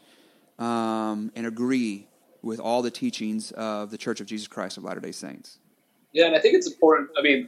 um, 0.60 1.32
and 1.38 1.48
agree 1.48 2.10
with 2.41 2.60
all 2.60 2.82
the 2.82 2.91
teachings 2.91 3.52
of 3.52 3.89
the 3.89 3.98
Church 3.98 4.20
of 4.20 4.28
Jesus 4.28 4.45
Christ 4.45 4.76
of 4.76 4.84
Latter 4.84 5.00
day 5.00 5.14
Saints. 5.14 5.60
Yeah, 6.12 6.26
and 6.26 6.36
I 6.36 6.39
think 6.39 6.56
it's 6.56 6.68
important. 6.68 7.12
I 7.18 7.22
mean, 7.22 7.48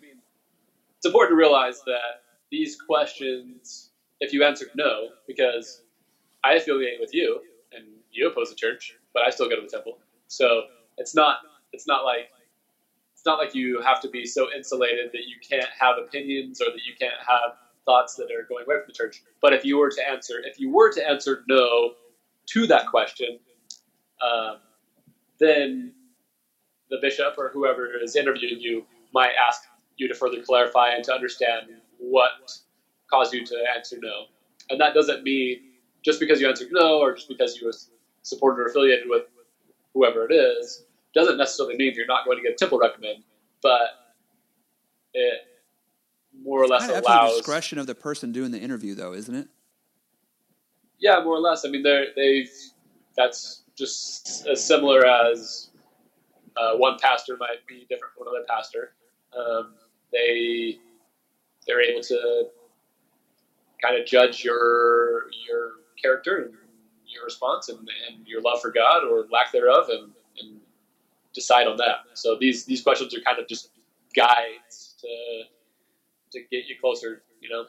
it's 0.96 1.06
important 1.06 1.34
to 1.34 1.36
realize 1.36 1.82
that 1.88 2.24
these 2.50 2.78
questions, 2.80 3.90
if 4.22 4.32
you 4.32 4.46
answered 4.46 4.70
no, 4.76 5.10
because 5.28 5.82
I 6.46 6.54
affiliate 6.54 7.02
with 7.02 7.14
you 7.14 7.42
and 7.74 7.84
you 8.14 8.30
oppose 8.30 8.50
the 8.50 8.56
church, 8.56 8.96
but 9.14 9.24
I 9.24 9.30
still 9.30 9.50
go 9.50 9.58
to 9.58 9.62
the 9.62 9.68
temple. 9.68 9.98
So 10.28 10.62
it's 10.98 11.14
not 11.14 11.40
it's 11.74 11.86
not 11.86 12.06
like 12.06 12.30
it's 13.14 13.26
not 13.26 13.40
like 13.40 13.54
you 13.54 13.82
have 13.82 14.00
to 14.04 14.10
be 14.10 14.26
so 14.26 14.48
insulated 14.56 15.12
that 15.12 15.28
you 15.28 15.36
can't 15.48 15.70
have 15.78 15.98
opinions 15.98 16.62
or 16.62 16.72
that 16.72 16.86
you 16.88 16.94
can't 16.98 17.20
have 17.28 17.58
thoughts 17.90 18.14
that 18.16 18.26
are 18.26 18.46
going 18.48 18.66
away 18.66 18.76
from 18.76 18.86
the 18.88 18.94
church. 18.94 19.24
But 19.42 19.54
if 19.54 19.66
you 19.66 19.80
were 19.80 19.90
to 19.90 20.10
answer 20.10 20.36
if 20.46 20.60
you 20.60 20.72
were 20.72 20.92
to 20.94 21.10
answer 21.10 21.44
no 21.48 21.94
to 22.52 22.68
that 22.68 22.86
question, 22.88 23.40
um, 24.22 24.58
then 25.40 25.94
the 26.92 26.98
bishop 27.02 27.34
or 27.38 27.50
whoever 27.50 27.90
is 28.04 28.16
interviewing 28.16 28.60
you 28.60 28.86
might 29.12 29.32
ask 29.48 29.62
you 29.98 30.08
to 30.08 30.14
further 30.14 30.42
clarify 30.44 30.90
and 30.90 31.04
to 31.06 31.14
understand 31.14 31.68
what 31.98 32.32
caused 33.10 33.34
you 33.34 33.44
to 33.46 33.56
answer 33.76 33.98
no. 34.02 34.26
And 34.70 34.80
that 34.80 34.94
doesn't 34.94 35.24
mean 35.24 35.62
just 36.06 36.20
because 36.20 36.40
you 36.40 36.48
answered 36.48 36.70
no 36.72 37.00
or 37.00 37.16
just 37.16 37.28
because 37.28 37.58
you 37.60 37.66
were 37.66 37.74
supported 38.22 38.62
or 38.62 38.68
affiliated 38.68 39.06
with 39.08 39.24
whoever 39.96 40.30
it 40.30 40.34
is, 40.34 40.86
doesn't 41.16 41.38
necessarily 41.38 41.76
mean 41.76 41.94
you're 41.96 42.06
not 42.06 42.26
going 42.26 42.38
to 42.38 42.44
get 42.44 42.54
a 42.54 42.56
temple 42.56 42.78
recommend, 42.78 43.24
but 43.64 43.90
it 45.14 45.49
more 46.44 46.62
or 46.62 46.68
less 46.68 46.82
Kind 46.82 46.94
of 46.94 47.04
the 47.04 47.10
allows 47.10 47.38
discretion 47.38 47.80
of 47.80 47.88
the 47.88 47.96
person 47.96 48.32
doing 48.32 48.52
the 48.52 48.60
interview, 48.60 48.96
though, 48.96 49.14
isn't 49.14 49.34
it? 49.34 49.48
Yeah, 51.00 51.22
more 51.24 51.36
or 51.36 51.40
less. 51.40 51.66
I 51.66 51.70
mean, 51.70 51.84
they're, 51.84 52.08
they've 52.16 52.52
that's 53.16 53.64
just 53.76 54.48
as 54.48 54.64
similar 54.64 55.06
as 55.06 55.70
uh, 56.58 56.76
one 56.76 56.98
pastor 57.02 57.38
might 57.38 57.66
be 57.68 57.86
different 57.90 58.14
from 58.18 58.28
another 58.28 58.46
pastor. 58.48 58.92
Um, 59.38 59.74
they 60.12 60.78
they're 61.66 61.82
able 61.82 62.02
to 62.02 62.48
kind 63.82 63.98
of 64.00 64.06
judge 64.06 64.44
your 64.44 65.30
your 65.48 65.72
character 66.02 66.38
and 66.38 66.54
your 67.08 67.26
response 67.26 67.70
and, 67.70 67.80
and 67.80 68.28
your 68.28 68.42
love 68.42 68.62
for 68.62 68.72
God 68.72 69.04
or 69.04 69.26
lack 69.32 69.52
thereof, 69.52 69.90
and, 69.90 70.12
and 70.42 70.60
decide 71.34 71.68
on 71.68 71.78
that. 71.78 72.06
So 72.14 72.38
these 72.40 72.66
these 72.66 72.82
questions 72.82 73.16
are 73.16 73.22
kind 73.22 73.40
of 73.40 73.48
just 73.48 73.70
guides 74.16 74.96
to 75.02 75.44
to 76.32 76.40
get 76.52 76.68
you 76.68 76.76
closer. 76.80 77.24
You 77.42 77.50
know. 77.50 77.66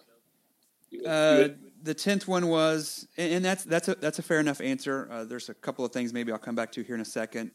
Uh, 1.08 1.48
the 1.82 1.94
tenth 1.94 2.26
one 2.26 2.48
was, 2.48 3.06
and 3.16 3.44
that's 3.44 3.64
that's 3.64 3.88
a 3.88 3.94
that's 3.94 4.18
a 4.18 4.22
fair 4.22 4.40
enough 4.40 4.60
answer. 4.60 5.08
Uh, 5.10 5.24
there's 5.24 5.48
a 5.48 5.54
couple 5.54 5.84
of 5.84 5.92
things 5.92 6.12
maybe 6.12 6.32
I'll 6.32 6.38
come 6.38 6.56
back 6.56 6.72
to 6.72 6.82
here 6.82 6.94
in 6.94 7.00
a 7.00 7.04
second. 7.04 7.52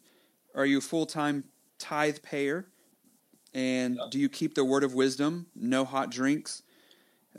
Are 0.55 0.65
you 0.65 0.77
a 0.77 0.81
full 0.81 1.05
time 1.05 1.43
tithe 1.77 2.17
payer? 2.23 2.67
And 3.53 3.99
do 4.09 4.19
you 4.19 4.27
keep 4.27 4.55
the 4.55 4.65
word 4.65 4.83
of 4.83 4.93
wisdom? 4.93 5.47
No 5.55 5.85
hot 5.85 6.11
drinks. 6.11 6.63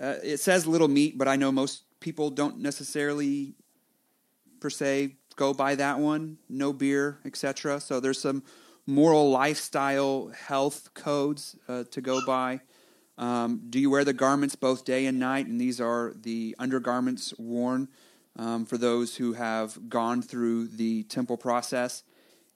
Uh, 0.01 0.15
it 0.23 0.39
says 0.39 0.67
little 0.67 0.89
meat, 0.89 1.19
but 1.19 1.29
I 1.29 1.37
know 1.37 1.53
most 1.53 1.85
people 2.01 2.31
don't 2.31 2.59
necessarily 2.59 3.55
per 4.61 4.71
se 4.71 5.17
go 5.37 5.53
by 5.53 5.75
that 5.75 5.99
one. 5.99 6.39
No 6.49 6.73
beer, 6.73 7.19
etc. 7.25 7.81
So 7.81 8.01
there's 8.01 8.21
some 8.21 8.43
moral 8.87 9.31
lifestyle 9.31 10.29
health 10.29 10.95
codes 10.95 11.57
uh, 11.69 11.85
to 11.91 12.01
go 12.01 12.25
by. 12.25 12.61
Um, 13.19 13.63
do 13.71 13.79
you 13.79 13.91
wear 13.91 14.05
the 14.05 14.13
garments 14.13 14.57
both 14.57 14.85
day 14.85 15.07
and 15.07 15.19
night? 15.19 15.47
And 15.47 15.61
these 15.61 15.81
are 15.81 16.13
the 16.21 16.55
undergarments 16.59 17.33
worn 17.39 17.89
um, 18.37 18.67
for 18.67 18.77
those 18.77 19.17
who 19.17 19.33
have 19.33 19.89
gone 19.89 20.23
through 20.23 20.69
the 20.69 21.05
temple 21.05 21.37
process 21.37 22.03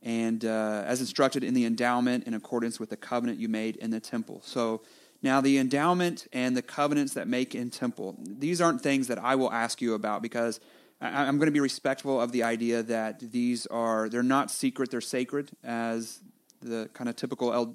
and 0.02 0.44
uh, 0.44 0.82
as 0.86 1.00
instructed 1.00 1.44
in 1.44 1.54
the 1.54 1.64
endowment 1.64 2.24
in 2.24 2.34
accordance 2.34 2.80
with 2.80 2.90
the 2.90 2.96
covenant 2.96 3.38
you 3.38 3.48
made 3.48 3.76
in 3.76 3.90
the 3.90 4.00
temple. 4.00 4.40
So 4.44 4.82
now 5.22 5.40
the 5.40 5.58
endowment 5.58 6.26
and 6.32 6.56
the 6.56 6.62
covenants 6.62 7.14
that 7.14 7.28
make 7.28 7.54
in 7.54 7.70
temple, 7.70 8.16
these 8.18 8.60
aren't 8.60 8.82
things 8.82 9.08
that 9.08 9.18
I 9.18 9.34
will 9.34 9.52
ask 9.52 9.82
you 9.82 9.94
about 9.94 10.22
because 10.22 10.60
I'm 11.00 11.38
going 11.38 11.46
to 11.46 11.52
be 11.52 11.60
respectful 11.60 12.20
of 12.20 12.32
the 12.32 12.42
idea 12.42 12.82
that 12.84 13.20
these 13.20 13.66
are, 13.66 14.08
they're 14.08 14.22
not 14.22 14.50
secret, 14.50 14.90
they're 14.90 15.00
sacred, 15.00 15.50
as 15.64 16.20
the 16.60 16.90
kind 16.92 17.08
of 17.08 17.16
typical 17.16 17.74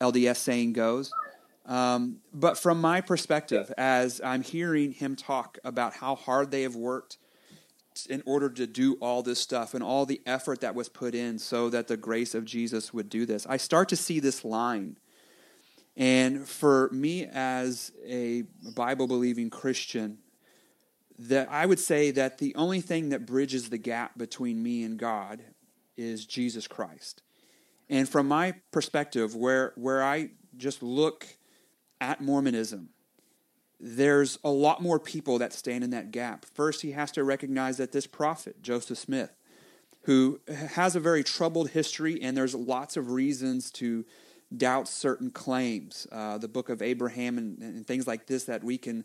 LDS 0.00 0.36
saying 0.36 0.74
goes. 0.74 1.10
Um, 1.68 2.20
but 2.32 2.56
from 2.56 2.80
my 2.80 3.02
perspective, 3.02 3.70
as 3.76 4.22
I'm 4.24 4.42
hearing 4.42 4.92
him 4.92 5.14
talk 5.14 5.58
about 5.62 5.92
how 5.92 6.14
hard 6.14 6.50
they 6.50 6.62
have 6.62 6.74
worked 6.74 7.18
in 8.08 8.22
order 8.24 8.48
to 8.48 8.66
do 8.66 8.94
all 9.00 9.22
this 9.22 9.38
stuff 9.38 9.74
and 9.74 9.82
all 9.82 10.06
the 10.06 10.22
effort 10.24 10.62
that 10.62 10.74
was 10.74 10.88
put 10.88 11.14
in 11.14 11.38
so 11.38 11.68
that 11.68 11.86
the 11.86 11.96
grace 11.96 12.34
of 12.34 12.46
Jesus 12.46 12.94
would 12.94 13.10
do 13.10 13.26
this, 13.26 13.46
I 13.46 13.58
start 13.58 13.90
to 13.90 13.96
see 13.96 14.18
this 14.18 14.46
line. 14.46 14.96
And 15.94 16.48
for 16.48 16.88
me, 16.90 17.26
as 17.26 17.92
a 18.06 18.44
Bible 18.74 19.06
believing 19.06 19.50
Christian, 19.50 20.18
that 21.18 21.50
I 21.50 21.66
would 21.66 21.80
say 21.80 22.12
that 22.12 22.38
the 22.38 22.54
only 22.54 22.80
thing 22.80 23.10
that 23.10 23.26
bridges 23.26 23.68
the 23.68 23.78
gap 23.78 24.16
between 24.16 24.62
me 24.62 24.84
and 24.84 24.98
God 24.98 25.42
is 25.98 26.24
Jesus 26.24 26.66
Christ. 26.66 27.22
And 27.90 28.08
from 28.08 28.28
my 28.28 28.54
perspective, 28.70 29.34
where, 29.34 29.72
where 29.74 30.02
I 30.02 30.30
just 30.56 30.82
look 30.82 31.26
at 32.00 32.20
Mormonism, 32.20 32.90
there's 33.80 34.38
a 34.42 34.50
lot 34.50 34.82
more 34.82 34.98
people 34.98 35.38
that 35.38 35.52
stand 35.52 35.84
in 35.84 35.90
that 35.90 36.10
gap. 36.10 36.44
First, 36.54 36.82
he 36.82 36.92
has 36.92 37.12
to 37.12 37.22
recognize 37.22 37.76
that 37.76 37.92
this 37.92 38.06
prophet, 38.06 38.60
Joseph 38.62 38.98
Smith, 38.98 39.32
who 40.02 40.40
has 40.48 40.96
a 40.96 41.00
very 41.00 41.22
troubled 41.22 41.70
history, 41.70 42.20
and 42.20 42.36
there's 42.36 42.54
lots 42.54 42.96
of 42.96 43.10
reasons 43.10 43.70
to 43.72 44.04
doubt 44.56 44.88
certain 44.88 45.30
claims. 45.30 46.06
Uh, 46.10 46.38
the 46.38 46.48
book 46.48 46.68
of 46.70 46.80
Abraham 46.82 47.38
and, 47.38 47.58
and 47.58 47.86
things 47.86 48.06
like 48.06 48.26
this 48.26 48.44
that 48.44 48.64
we 48.64 48.78
can 48.78 49.04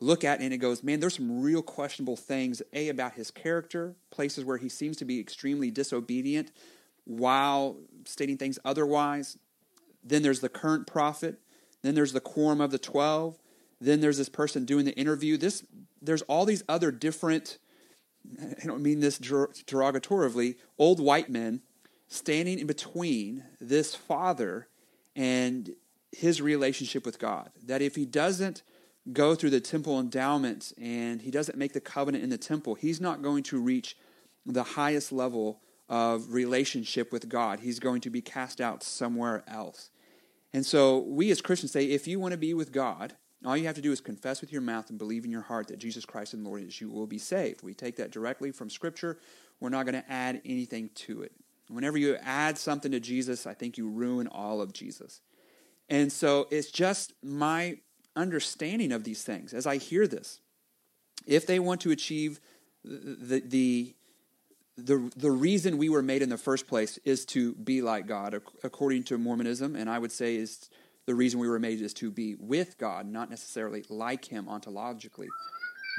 look 0.00 0.24
at, 0.24 0.40
and 0.40 0.52
it 0.52 0.58
goes, 0.58 0.82
man, 0.82 1.00
there's 1.00 1.16
some 1.16 1.42
real 1.42 1.62
questionable 1.62 2.16
things, 2.16 2.62
A, 2.72 2.88
about 2.88 3.14
his 3.14 3.30
character, 3.30 3.94
places 4.10 4.44
where 4.44 4.56
he 4.56 4.68
seems 4.68 4.96
to 4.96 5.04
be 5.04 5.20
extremely 5.20 5.70
disobedient 5.70 6.50
while 7.04 7.76
stating 8.04 8.36
things 8.36 8.58
otherwise. 8.64 9.38
Then 10.02 10.22
there's 10.22 10.40
the 10.40 10.48
current 10.48 10.86
prophet 10.86 11.40
then 11.82 11.94
there's 11.94 12.12
the 12.12 12.20
quorum 12.20 12.60
of 12.60 12.70
the 12.70 12.78
12. 12.78 13.38
Then 13.80 14.00
there's 14.00 14.18
this 14.18 14.28
person 14.28 14.64
doing 14.64 14.84
the 14.84 14.96
interview. 14.96 15.36
This 15.36 15.64
there's 16.00 16.22
all 16.22 16.44
these 16.44 16.64
other 16.68 16.90
different 16.90 17.58
I 18.62 18.66
don't 18.66 18.82
mean 18.82 19.00
this 19.00 19.18
derogatorily, 19.18 20.56
old 20.76 21.00
white 21.00 21.30
men 21.30 21.62
standing 22.08 22.58
in 22.58 22.66
between 22.66 23.44
this 23.60 23.94
father 23.94 24.68
and 25.14 25.74
his 26.12 26.40
relationship 26.40 27.06
with 27.06 27.18
God. 27.18 27.50
That 27.64 27.82
if 27.82 27.96
he 27.96 28.04
doesn't 28.04 28.62
go 29.12 29.34
through 29.34 29.50
the 29.50 29.60
temple 29.60 29.98
endowments 29.98 30.74
and 30.78 31.22
he 31.22 31.30
doesn't 31.30 31.56
make 31.56 31.72
the 31.72 31.80
covenant 31.80 32.24
in 32.24 32.30
the 32.30 32.38
temple, 32.38 32.74
he's 32.74 33.00
not 33.00 33.22
going 33.22 33.42
to 33.44 33.60
reach 33.60 33.96
the 34.44 34.62
highest 34.62 35.12
level 35.12 35.60
of 35.88 36.32
relationship 36.32 37.12
with 37.12 37.28
God. 37.28 37.60
He's 37.60 37.78
going 37.78 38.00
to 38.02 38.10
be 38.10 38.20
cast 38.20 38.60
out 38.60 38.82
somewhere 38.82 39.42
else. 39.48 39.90
And 40.52 40.64
so 40.64 40.98
we 40.98 41.30
as 41.30 41.40
Christians 41.40 41.72
say 41.72 41.86
if 41.86 42.06
you 42.06 42.18
want 42.18 42.32
to 42.32 42.38
be 42.38 42.54
with 42.54 42.72
God, 42.72 43.14
all 43.44 43.56
you 43.56 43.66
have 43.66 43.76
to 43.76 43.82
do 43.82 43.92
is 43.92 44.00
confess 44.00 44.40
with 44.40 44.50
your 44.50 44.62
mouth 44.62 44.90
and 44.90 44.98
believe 44.98 45.24
in 45.24 45.30
your 45.30 45.42
heart 45.42 45.68
that 45.68 45.78
Jesus 45.78 46.04
Christ 46.04 46.34
is 46.34 46.40
Lord 46.40 46.62
is, 46.62 46.80
you 46.80 46.90
will 46.90 47.06
be 47.06 47.18
saved. 47.18 47.62
We 47.62 47.74
take 47.74 47.96
that 47.96 48.10
directly 48.10 48.50
from 48.50 48.68
Scripture. 48.68 49.18
We're 49.60 49.68
not 49.68 49.86
going 49.86 50.02
to 50.02 50.10
add 50.10 50.40
anything 50.44 50.90
to 50.94 51.22
it. 51.22 51.32
Whenever 51.68 51.98
you 51.98 52.16
add 52.22 52.58
something 52.58 52.90
to 52.92 53.00
Jesus, 53.00 53.46
I 53.46 53.54
think 53.54 53.78
you 53.78 53.88
ruin 53.88 54.26
all 54.26 54.60
of 54.60 54.72
Jesus. 54.72 55.20
And 55.88 56.10
so 56.10 56.48
it's 56.50 56.70
just 56.70 57.12
my 57.22 57.78
understanding 58.16 58.90
of 58.90 59.04
these 59.04 59.22
things 59.22 59.54
as 59.54 59.66
I 59.66 59.76
hear 59.76 60.06
this. 60.06 60.40
If 61.26 61.46
they 61.46 61.58
want 61.58 61.80
to 61.82 61.90
achieve 61.90 62.40
the, 62.84 63.42
the, 63.44 63.94
the, 64.78 65.10
the 65.16 65.30
reason 65.30 65.76
we 65.76 65.88
were 65.88 66.02
made 66.02 66.22
in 66.22 66.28
the 66.28 66.38
first 66.38 66.68
place 66.68 66.98
is 67.04 67.24
to 67.26 67.54
be 67.54 67.82
like 67.82 68.06
God, 68.06 68.40
according 68.62 69.02
to 69.04 69.18
Mormonism, 69.18 69.74
and 69.74 69.90
I 69.90 69.98
would 69.98 70.12
say 70.12 70.36
is 70.36 70.70
the 71.06 71.16
reason 71.16 71.40
we 71.40 71.48
were 71.48 71.58
made 71.58 71.80
is 71.80 71.92
to 71.94 72.10
be 72.10 72.36
with 72.36 72.78
God, 72.78 73.06
not 73.06 73.28
necessarily 73.28 73.84
like 73.88 74.26
Him 74.26 74.46
ontologically. 74.46 75.26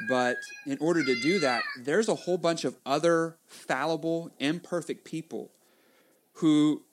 But 0.08 0.38
in 0.66 0.78
order 0.80 1.04
to 1.04 1.22
do 1.22 1.40
that, 1.40 1.62
there's 1.82 2.08
a 2.08 2.16
whole 2.16 2.38
bunch 2.38 2.64
of 2.64 2.78
other 2.86 3.36
fallible, 3.46 4.32
imperfect 4.40 5.04
people 5.04 5.52
who, 6.34 6.84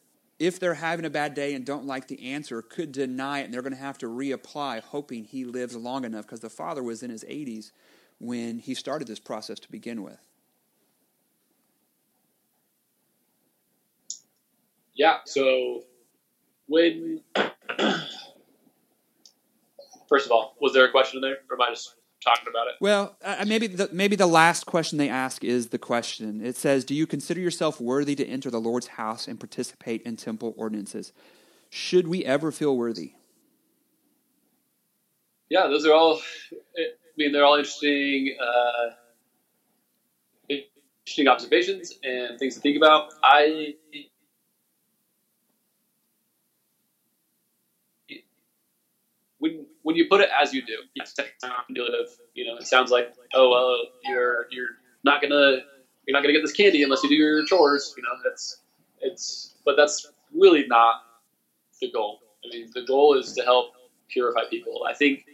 if 0.40 0.58
they're 0.58 0.74
having 0.74 1.04
a 1.04 1.10
bad 1.10 1.34
day 1.34 1.54
and 1.54 1.64
don't 1.64 1.86
like 1.86 2.08
the 2.08 2.32
answer, 2.32 2.62
could 2.62 2.90
deny 2.90 3.40
it, 3.40 3.44
and 3.44 3.54
they're 3.54 3.62
going 3.62 3.72
to 3.72 3.78
have 3.78 3.98
to 3.98 4.06
reapply, 4.06 4.80
hoping 4.80 5.22
he 5.22 5.44
lives 5.44 5.76
long 5.76 6.04
enough 6.04 6.26
because 6.26 6.40
the 6.40 6.50
father 6.50 6.82
was 6.82 7.04
in 7.04 7.10
his 7.10 7.22
80s 7.22 7.70
when 8.18 8.58
he 8.58 8.74
started 8.74 9.06
this 9.06 9.20
process 9.20 9.60
to 9.60 9.70
begin 9.70 10.02
with. 10.02 10.25
Yeah, 14.96 15.18
so 15.24 15.82
when 16.66 17.20
first 20.08 20.26
of 20.26 20.32
all, 20.32 20.56
was 20.60 20.72
there 20.72 20.84
a 20.84 20.90
question 20.90 21.18
in 21.18 21.22
there, 21.22 21.38
or 21.50 21.56
am 21.56 21.62
I 21.62 21.70
just 21.70 21.94
talking 22.24 22.48
about 22.48 22.68
it? 22.68 22.74
Well, 22.80 23.16
uh, 23.22 23.44
maybe 23.46 23.66
the, 23.66 23.88
maybe 23.92 24.16
the 24.16 24.26
last 24.26 24.66
question 24.66 24.98
they 24.98 25.08
ask 25.08 25.44
is 25.44 25.68
the 25.68 25.78
question. 25.78 26.44
It 26.44 26.56
says, 26.56 26.84
"Do 26.84 26.94
you 26.94 27.06
consider 27.06 27.40
yourself 27.40 27.80
worthy 27.80 28.14
to 28.16 28.26
enter 28.26 28.50
the 28.50 28.60
Lord's 28.60 28.88
house 28.88 29.28
and 29.28 29.38
participate 29.38 30.02
in 30.02 30.16
temple 30.16 30.54
ordinances? 30.56 31.12
Should 31.70 32.08
we 32.08 32.24
ever 32.24 32.50
feel 32.50 32.76
worthy?" 32.76 33.12
Yeah, 35.48 35.68
those 35.68 35.86
are 35.86 35.92
all. 35.92 36.20
I 36.78 36.88
mean, 37.16 37.32
they're 37.32 37.44
all 37.44 37.56
interesting. 37.56 38.36
Uh, 38.40 38.90
interesting 41.06 41.28
observations 41.28 41.94
and 42.02 42.38
things 42.38 42.56
to 42.56 42.60
think 42.60 42.76
about. 42.76 43.12
I 43.22 43.74
when 49.86 49.96
you 49.96 50.08
put 50.10 50.20
it 50.20 50.30
as 50.42 50.52
you 50.52 50.66
do, 50.66 50.78
yes, 50.96 51.14
manipulative. 51.68 52.08
You 52.34 52.46
know, 52.46 52.56
it 52.56 52.66
sounds 52.66 52.90
like 52.90 53.14
oh 53.34 53.50
well, 53.50 53.78
you're 54.02 54.46
you're 54.50 54.70
not 55.04 55.22
gonna 55.22 55.58
you're 56.06 56.12
not 56.14 56.22
gonna 56.22 56.32
get 56.34 56.42
this 56.42 56.52
candy 56.52 56.82
unless 56.82 57.04
you 57.04 57.08
do 57.10 57.14
your 57.14 57.44
chores. 57.46 57.94
You 57.96 58.02
know, 58.02 58.10
that's 58.24 58.58
it's 59.00 59.54
but 59.64 59.76
that's 59.76 60.10
really 60.34 60.66
not 60.68 60.96
the 61.80 61.90
goal. 61.92 62.22
I 62.44 62.50
mean, 62.50 62.70
the 62.74 62.82
goal 62.82 63.14
is 63.16 63.32
to 63.34 63.44
help 63.44 63.74
purify 64.10 64.42
people. 64.50 64.84
I 64.88 64.94
think 64.94 65.24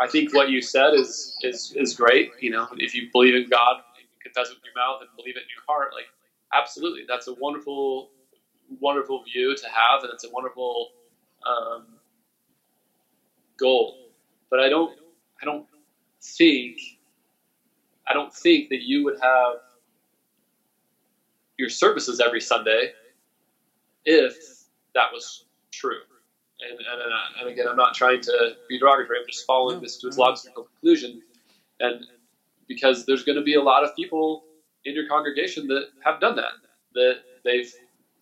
I 0.00 0.08
think 0.08 0.34
what 0.34 0.50
you 0.50 0.62
said 0.62 0.94
is 0.94 1.36
is 1.42 1.72
is 1.76 1.94
great. 1.96 2.34
You 2.38 2.50
know, 2.50 2.68
if 2.78 2.94
you 2.94 3.08
believe 3.12 3.34
in 3.34 3.48
God, 3.48 3.78
you 3.96 4.04
confess 4.22 4.50
it 4.50 4.56
with 4.56 4.64
your 4.64 4.74
mouth 4.76 5.00
and 5.02 5.10
believe 5.16 5.36
it 5.36 5.44
in 5.44 5.50
your 5.56 5.64
heart, 5.68 5.90
like 5.94 6.06
absolutely, 6.54 7.02
that's 7.08 7.28
a 7.28 7.34
wonderful 7.34 8.10
wonderful 8.80 9.22
view 9.24 9.56
to 9.56 9.66
have, 9.66 10.04
and 10.04 10.12
it's 10.14 10.24
a 10.24 10.30
wonderful 10.30 10.92
um, 11.46 11.91
goal. 13.62 13.98
But 14.50 14.60
I 14.60 14.68
don't 14.68 14.92
I 15.40 15.46
don't 15.46 15.66
think 16.20 16.78
I 18.06 18.12
don't 18.12 18.34
think 18.34 18.68
that 18.68 18.82
you 18.82 19.04
would 19.04 19.18
have 19.22 19.54
your 21.56 21.68
services 21.68 22.20
every 22.20 22.40
Sunday 22.40 22.92
if 24.04 24.36
that 24.94 25.06
was 25.12 25.44
true. 25.70 26.00
And, 26.60 26.78
and, 26.78 27.12
and 27.40 27.48
again, 27.48 27.66
I'm 27.68 27.76
not 27.76 27.94
trying 27.94 28.20
to 28.22 28.56
be 28.68 28.78
derogatory. 28.78 29.18
I'm 29.20 29.26
just 29.26 29.46
following 29.46 29.80
this 29.80 29.96
to 29.98 30.06
its 30.08 30.18
logical 30.18 30.64
conclusion. 30.64 31.22
And 31.80 32.06
because 32.68 33.06
there's 33.06 33.24
going 33.24 33.36
to 33.36 33.42
be 33.42 33.54
a 33.54 33.62
lot 33.62 33.84
of 33.84 33.94
people 33.96 34.44
in 34.84 34.94
your 34.94 35.08
congregation 35.08 35.66
that 35.68 35.86
have 36.00 36.20
done 36.20 36.36
that, 36.36 36.52
that 36.94 37.16
they've 37.44 37.72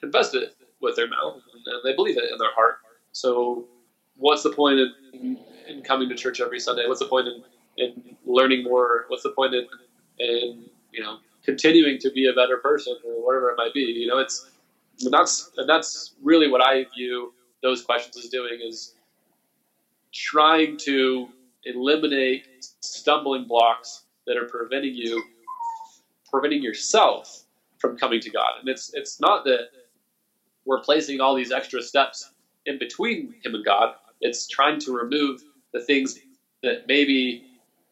confessed 0.00 0.34
it 0.34 0.56
with 0.80 0.96
their 0.96 1.08
mouth 1.08 1.42
and 1.54 1.64
they 1.84 1.94
believe 1.94 2.16
it 2.16 2.30
in 2.30 2.38
their 2.38 2.54
heart. 2.54 2.76
So, 3.12 3.66
what's 4.20 4.42
the 4.44 4.50
point 4.50 4.80
in, 5.14 5.38
in 5.68 5.82
coming 5.82 6.08
to 6.10 6.16
church 6.16 6.40
every 6.40 6.60
Sunday? 6.60 6.86
What's 6.86 7.00
the 7.00 7.06
point 7.08 7.28
in, 7.28 7.42
in 7.78 8.16
learning 8.26 8.64
more? 8.64 9.06
What's 9.08 9.24
the 9.24 9.30
point 9.30 9.54
in, 9.54 9.66
in 10.18 10.66
you 10.92 11.02
know 11.02 11.18
continuing 11.44 11.98
to 12.00 12.10
be 12.12 12.28
a 12.28 12.34
better 12.34 12.58
person 12.58 12.94
or 13.04 13.26
whatever 13.26 13.50
it 13.50 13.56
might 13.58 13.74
be? 13.74 13.80
You 13.80 14.08
know, 14.08 14.18
it's 14.18 14.48
and 15.02 15.12
that's 15.12 15.50
and 15.56 15.68
that's 15.68 16.14
really 16.22 16.48
what 16.50 16.62
I 16.62 16.86
view 16.94 17.32
those 17.62 17.82
questions 17.82 18.16
as 18.18 18.28
doing 18.30 18.60
is 18.62 18.94
trying 20.12 20.78
to 20.78 21.28
eliminate 21.64 22.46
stumbling 22.80 23.46
blocks 23.46 24.04
that 24.26 24.36
are 24.36 24.46
preventing 24.46 24.94
you 24.94 25.22
preventing 26.30 26.62
yourself 26.62 27.44
from 27.78 27.96
coming 27.96 28.20
to 28.20 28.30
God. 28.30 28.50
And 28.60 28.68
it's 28.68 28.90
it's 28.94 29.20
not 29.20 29.44
that 29.44 29.68
we're 30.66 30.80
placing 30.80 31.20
all 31.20 31.34
these 31.34 31.52
extra 31.52 31.82
steps 31.82 32.32
in 32.66 32.78
between 32.78 33.34
him 33.44 33.54
and 33.54 33.64
God. 33.64 33.94
It's 34.20 34.46
trying 34.48 34.78
to 34.80 34.92
remove 34.92 35.40
the 35.72 35.80
things 35.80 36.14
that 36.62 36.86
maybe 36.86 37.46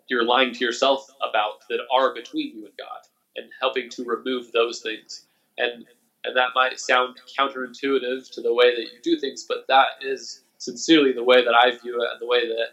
you're 0.09 0.25
lying 0.25 0.53
to 0.55 0.65
yourself 0.65 1.07
about 1.23 1.55
that 1.69 1.81
are 1.93 2.15
between 2.15 2.53
you 2.55 2.65
and 2.67 2.75
God 2.79 3.01
and 3.37 3.51
helping 3.61 3.89
to 3.91 4.05
remove 4.05 4.53
those 4.53 4.81
things. 4.83 5.25
And 5.59 5.85
and 6.25 6.37
that 6.37 6.51
might 6.55 6.79
sound 6.81 7.17
counterintuitive 7.39 8.31
to 8.33 8.41
the 8.43 8.53
way 8.53 8.75
that 8.75 8.89
you 8.93 9.01
do 9.03 9.19
things, 9.19 9.45
but 9.49 9.59
that 9.69 9.89
is 10.01 10.43
sincerely 10.59 11.13
the 11.13 11.25
way 11.25 11.45
that 11.45 11.55
I 11.55 11.71
view 11.71 12.01
it 12.03 12.09
and 12.11 12.21
the 12.21 12.27
way 12.27 12.47
that 12.49 12.69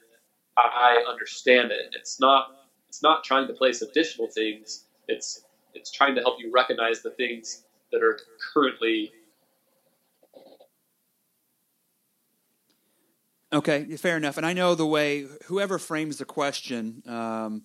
I 0.57 1.03
understand 1.07 1.71
it. 1.71 1.87
It's 1.93 2.19
not 2.19 2.47
it's 2.89 3.01
not 3.03 3.23
trying 3.23 3.47
to 3.47 3.53
place 3.53 3.81
additional 3.81 4.29
things. 4.29 4.85
It's 5.07 5.43
it's 5.73 5.91
trying 5.91 6.15
to 6.15 6.21
help 6.21 6.35
you 6.39 6.51
recognize 6.53 7.01
the 7.01 7.11
things 7.11 7.63
that 7.91 8.03
are 8.03 8.17
currently 8.53 9.13
Okay, 13.55 13.85
fair 13.95 14.17
enough. 14.17 14.35
And 14.35 14.45
I 14.45 14.51
know 14.51 14.75
the 14.75 14.85
way 14.85 15.27
whoever 15.45 15.79
frames 15.79 16.17
the 16.17 16.25
question. 16.25 17.01
Um, 17.07 17.63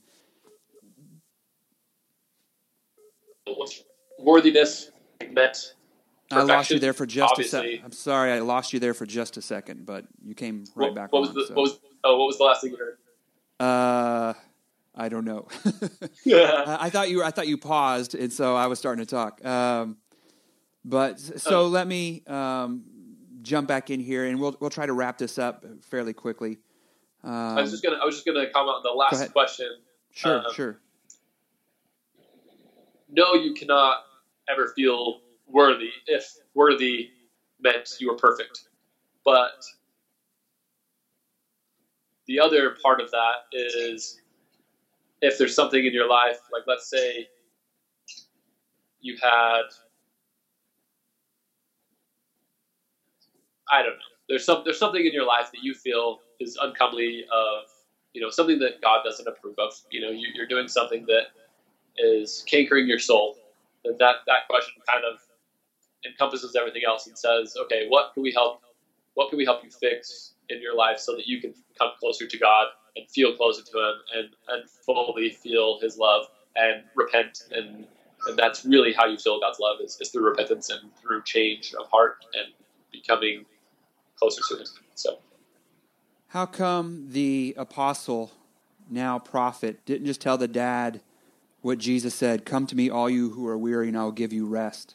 worthiness 4.19 4.93
meant. 5.33 5.75
I 6.31 6.43
lost 6.43 6.71
you 6.71 6.79
there 6.79 6.93
for 6.93 7.07
just 7.07 7.37
a 7.41 7.43
second. 7.43 7.81
I'm 7.85 7.91
sorry, 7.91 8.31
I 8.31 8.39
lost 8.39 8.73
you 8.73 8.79
there 8.79 8.95
for 8.95 9.05
just 9.05 9.37
a 9.37 9.43
second, 9.43 9.85
but 9.85 10.05
you 10.25 10.35
came 10.37 10.65
right 10.77 10.87
what, 10.87 10.95
back. 10.95 11.13
What 11.13 11.23
was 11.23 11.35
the? 11.35 11.47
So. 11.49 11.55
What 11.55 11.63
was? 11.63 11.81
Oh, 12.05 12.19
what 12.19 12.27
was 12.27 12.39
the 12.39 12.45
last 12.45 12.63
thing 12.63 12.71
you 12.71 12.77
heard? 12.77 12.99
Uh, 13.59 14.35
I 14.95 15.09
don't 15.09 15.25
know. 15.25 15.49
I, 16.27 16.77
I 16.83 16.91
thought 16.91 17.11
you. 17.11 17.25
I 17.25 17.33
thought 17.33 17.49
you 17.49 17.59
paused, 17.59 18.15
and 18.15 18.33
so 18.33 18.55
I 18.55 18.69
was 18.69 18.79
starting 18.79 19.05
to 19.05 19.11
talk. 19.11 19.45
Um, 19.45 19.97
but 20.85 21.19
so 21.19 21.63
Oh. 21.63 21.67
let 21.67 21.89
me 21.89 22.23
um, 22.29 22.85
jump 23.43 23.69
back 23.69 23.91
in 23.91 24.01
here, 24.01 24.25
and 24.25 24.41
we'll 24.41 24.57
we'll 24.61 24.71
try 24.71 24.87
to 24.87 24.93
wrap 24.93 25.19
this 25.19 25.39
up 25.39 25.65
fairly 25.83 26.13
quickly. 26.13 26.59
Um, 27.23 27.59
I 27.59 27.63
was 27.63 27.71
just 27.71 27.83
gonna. 27.83 27.97
I 27.97 28.05
was 28.05 28.15
just 28.15 28.27
gonna 28.27 28.51
comment 28.51 28.77
on 28.77 28.83
the 28.83 28.91
last 28.91 29.33
question. 29.33 29.69
sure, 30.13 30.39
um, 30.39 30.45
sure. 30.55 30.81
No, 33.11 33.35
you 33.35 33.55
cannot 33.55 34.05
ever 34.49 34.73
feel 34.77 35.21
worthy 35.47 35.91
if 36.07 36.37
worthy 36.55 37.11
meant 37.61 37.91
you 37.99 38.09
were 38.09 38.17
perfect. 38.17 38.69
But 39.25 39.65
the 42.27 42.41
other 42.41 42.77
part 42.83 43.01
of 43.01 43.11
that 43.11 43.53
is 43.53 44.21
if 45.21 45.37
there's 45.39 45.55
something 45.55 45.85
in 45.85 45.93
your 45.93 46.09
life, 46.09 46.39
like 46.53 46.63
let's 46.67 46.89
say 46.89 47.29
you 49.01 49.17
had, 49.23 49.63
I 53.71 53.83
don't 53.83 53.93
know, 53.93 54.11
there's 54.29 54.45
some 54.45 54.63
there's 54.65 54.79
something 54.79 55.05
in 55.05 55.13
your 55.13 55.27
life 55.27 55.51
that 55.53 55.63
you 55.63 55.75
feel 55.75 56.23
is 56.39 56.57
uncomely 56.61 57.25
of, 57.33 57.65
you 58.13 58.21
know, 58.21 58.31
something 58.31 58.59
that 58.61 58.81
God 58.83 59.03
doesn't 59.05 59.27
approve 59.27 59.57
of. 59.59 59.73
You 59.91 60.01
know, 60.01 60.11
you, 60.11 60.29
you're 60.35 60.47
doing 60.47 60.69
something 60.69 61.07
that 61.07 61.27
is 61.99 62.45
cankering 62.51 62.87
your 62.89 62.99
soul. 62.99 63.39
Then 63.85 63.97
that 63.99 64.17
that 64.27 64.49
question 64.49 64.83
kind 64.89 65.05
of 65.05 65.21
encompasses 66.07 66.57
everything 66.57 66.83
else 66.87 67.07
and 67.07 67.17
says, 67.17 67.55
okay, 67.65 67.87
what 67.89 68.13
can 68.15 68.23
we 68.23 68.33
help? 68.33 68.63
What 69.15 69.31
can 69.31 69.39
we 69.39 69.45
help 69.45 69.63
you 69.65 69.71
fix 69.71 70.35
in 70.49 70.61
your 70.63 70.75
life 70.75 70.99
so 70.99 71.15
that 71.17 71.27
you 71.27 71.41
can 71.41 71.55
come 71.79 71.91
closer 71.99 72.27
to 72.27 72.39
God 72.39 72.69
and 72.97 73.09
feel 73.11 73.37
closer 73.37 73.63
to 73.63 73.79
Him 73.79 73.95
and 74.15 74.29
and 74.49 74.71
fully 74.87 75.31
feel 75.31 75.79
His 75.81 75.99
love 75.99 76.27
and 76.57 76.85
repent 76.95 77.41
and 77.51 77.87
and 78.27 78.39
that's 78.39 78.65
really 78.67 78.93
how 78.93 79.07
you 79.07 79.17
feel 79.17 79.41
God's 79.41 79.59
love 79.59 79.79
is, 79.83 79.97
is 80.01 80.11
through 80.11 80.29
repentance 80.29 80.69
and 80.69 80.95
through 80.97 81.23
change 81.23 81.75
of 81.79 81.87
heart 81.91 82.25
and 82.35 82.53
becoming 82.93 83.47
closer 84.21 84.43
to 84.49 84.61
Him. 84.61 84.67
So 84.95 85.19
How 86.29 86.47
come 86.47 87.09
the 87.11 87.55
apostle, 87.57 88.33
now 88.91 89.19
prophet, 89.19 89.85
didn't 89.87 90.07
just 90.07 90.21
tell 90.21 90.39
the 90.39 90.49
dad 90.49 91.01
what 91.63 91.79
Jesus 91.79 92.15
said? 92.15 92.45
Come 92.45 92.67
to 92.67 92.77
me, 92.77 92.91
all 92.91 93.11
you 93.11 93.31
who 93.31 93.47
are 93.47 93.59
weary, 93.59 93.89
and 93.89 93.99
I 93.99 94.05
will 94.05 94.13
give 94.13 94.33
you 94.33 94.47
rest. 94.47 94.95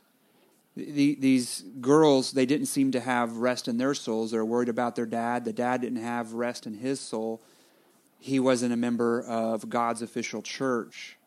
The, 0.75 1.15
these 1.15 1.63
girls, 1.79 2.33
they 2.33 2.45
didn't 2.45 2.65
seem 2.65 2.91
to 2.91 2.99
have 2.99 3.37
rest 3.37 3.67
in 3.67 3.77
their 3.77 3.93
souls. 3.93 4.31
They're 4.31 4.43
worried 4.43 4.67
about 4.67 4.95
their 4.95 5.05
dad. 5.05 5.45
The 5.45 5.53
dad 5.53 5.81
didn't 5.81 6.01
have 6.01 6.33
rest 6.33 6.67
in 6.67 6.75
his 6.75 6.99
soul. 6.99 7.41
He 8.19 8.39
wasn't 8.39 8.73
a 8.73 8.77
member 8.77 9.21
of 9.21 9.69
God's 9.69 10.01
official 10.01 10.41
church. 10.41 11.17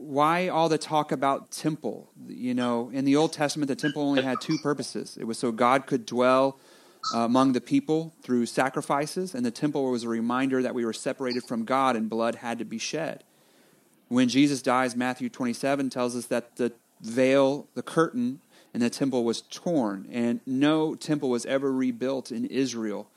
Why 0.00 0.48
all 0.48 0.70
the 0.70 0.78
talk 0.78 1.12
about 1.12 1.50
temple? 1.50 2.10
You 2.26 2.54
know, 2.54 2.90
in 2.90 3.04
the 3.04 3.16
Old 3.16 3.34
Testament, 3.34 3.68
the 3.68 3.76
temple 3.76 4.02
only 4.02 4.22
had 4.22 4.40
two 4.40 4.56
purposes. 4.58 5.18
It 5.20 5.24
was 5.24 5.38
so 5.38 5.52
God 5.52 5.86
could 5.86 6.06
dwell 6.06 6.58
uh, 7.14 7.18
among 7.18 7.52
the 7.52 7.60
people 7.60 8.14
through 8.22 8.46
sacrifices, 8.46 9.34
and 9.34 9.44
the 9.44 9.50
temple 9.50 9.90
was 9.90 10.04
a 10.04 10.08
reminder 10.08 10.62
that 10.62 10.74
we 10.74 10.86
were 10.86 10.94
separated 10.94 11.44
from 11.44 11.64
God 11.64 11.96
and 11.96 12.08
blood 12.08 12.36
had 12.36 12.58
to 12.60 12.64
be 12.64 12.78
shed. 12.78 13.24
When 14.08 14.28
Jesus 14.28 14.62
dies, 14.62 14.96
Matthew 14.96 15.28
27 15.28 15.90
tells 15.90 16.16
us 16.16 16.26
that 16.26 16.56
the 16.56 16.72
veil, 17.02 17.68
the 17.74 17.82
curtain 17.82 18.40
in 18.72 18.80
the 18.80 18.90
temple 18.90 19.24
was 19.24 19.42
torn, 19.42 20.08
and 20.10 20.40
no 20.46 20.94
temple 20.94 21.28
was 21.28 21.44
ever 21.44 21.70
rebuilt 21.70 22.32
in 22.32 22.46
Israel. 22.46 23.08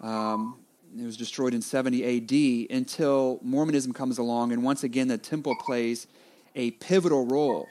Um, 0.00 0.56
it 0.98 1.04
was 1.04 1.16
destroyed 1.16 1.54
in 1.54 1.62
70 1.62 2.68
AD 2.70 2.76
until 2.76 3.38
Mormonism 3.42 3.92
comes 3.92 4.18
along, 4.18 4.52
and 4.52 4.62
once 4.62 4.82
again, 4.82 5.08
the 5.08 5.18
temple 5.18 5.54
plays 5.56 6.06
a 6.54 6.70
pivotal 6.72 7.26
role. 7.26 7.68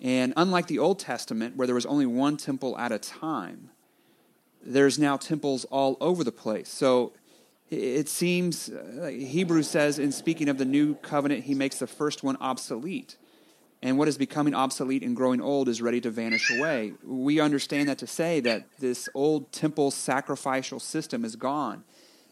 And 0.00 0.32
unlike 0.36 0.66
the 0.66 0.78
Old 0.78 0.98
Testament, 0.98 1.56
where 1.56 1.66
there 1.66 1.74
was 1.74 1.86
only 1.86 2.06
one 2.06 2.36
temple 2.36 2.76
at 2.78 2.92
a 2.92 2.98
time, 2.98 3.70
there's 4.62 4.98
now 4.98 5.16
temples 5.16 5.64
all 5.66 5.96
over 6.00 6.24
the 6.24 6.32
place. 6.32 6.68
So 6.68 7.12
it 7.70 8.08
seems, 8.08 8.68
uh, 8.68 9.06
Hebrews 9.06 9.68
says, 9.68 9.98
in 9.98 10.12
speaking 10.12 10.48
of 10.48 10.58
the 10.58 10.64
new 10.64 10.94
covenant, 10.96 11.44
he 11.44 11.54
makes 11.54 11.78
the 11.78 11.86
first 11.86 12.22
one 12.22 12.36
obsolete. 12.40 13.16
And 13.82 13.98
what 13.98 14.08
is 14.08 14.16
becoming 14.16 14.54
obsolete 14.54 15.02
and 15.02 15.14
growing 15.14 15.42
old 15.42 15.68
is 15.68 15.82
ready 15.82 16.00
to 16.02 16.10
vanish 16.10 16.50
away. 16.50 16.94
We 17.04 17.40
understand 17.40 17.88
that 17.90 17.98
to 17.98 18.06
say 18.06 18.40
that 18.40 18.66
this 18.78 19.08
old 19.14 19.52
temple 19.52 19.90
sacrificial 19.90 20.80
system 20.80 21.24
is 21.24 21.36
gone. 21.36 21.84